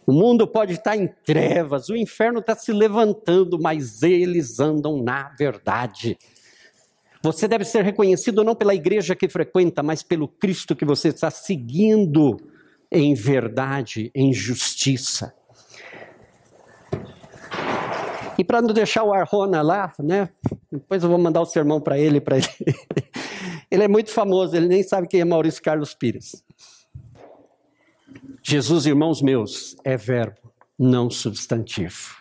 O 0.07 0.13
mundo 0.13 0.47
pode 0.47 0.75
estar 0.75 0.95
em 0.95 1.05
trevas, 1.25 1.89
o 1.89 1.97
inferno 1.97 2.39
está 2.39 2.55
se 2.55 2.71
levantando, 2.71 3.59
mas 3.59 4.01
eles 4.01 4.57
andam 4.57 5.03
na 5.03 5.27
verdade. 5.37 6.17
Você 7.21 7.45
deve 7.45 7.65
ser 7.65 7.83
reconhecido 7.83 8.41
não 8.41 8.55
pela 8.55 8.73
igreja 8.73 9.17
que 9.17 9.27
frequenta, 9.27 9.83
mas 9.83 10.01
pelo 10.01 10.29
Cristo 10.29 10.73
que 10.73 10.85
você 10.85 11.09
está 11.09 11.29
seguindo 11.29 12.37
em 12.89 13.13
verdade, 13.13 14.09
em 14.15 14.31
justiça. 14.31 15.35
E 18.37 18.43
para 18.43 18.61
não 18.61 18.73
deixar 18.73 19.03
o 19.03 19.13
Arrona 19.13 19.61
lá, 19.61 19.93
né? 19.99 20.29
Depois 20.71 21.03
eu 21.03 21.09
vou 21.09 21.17
mandar 21.17 21.41
o 21.41 21.45
sermão 21.45 21.79
para 21.79 21.97
ele, 21.97 22.19
para 22.19 22.37
ele. 22.37 22.47
Ele 23.71 23.83
é 23.83 23.87
muito 23.87 24.11
famoso, 24.11 24.55
ele 24.55 24.67
nem 24.67 24.83
sabe 24.83 25.07
quem 25.07 25.19
é 25.19 25.25
Maurício 25.25 25.61
Carlos 25.61 25.93
Pires. 25.93 26.43
Jesus, 28.43 28.85
irmãos 28.85 29.23
meus, 29.23 29.75
é 29.83 29.97
verbo, 29.97 30.53
não 30.77 31.09
substantivo. 31.09 32.15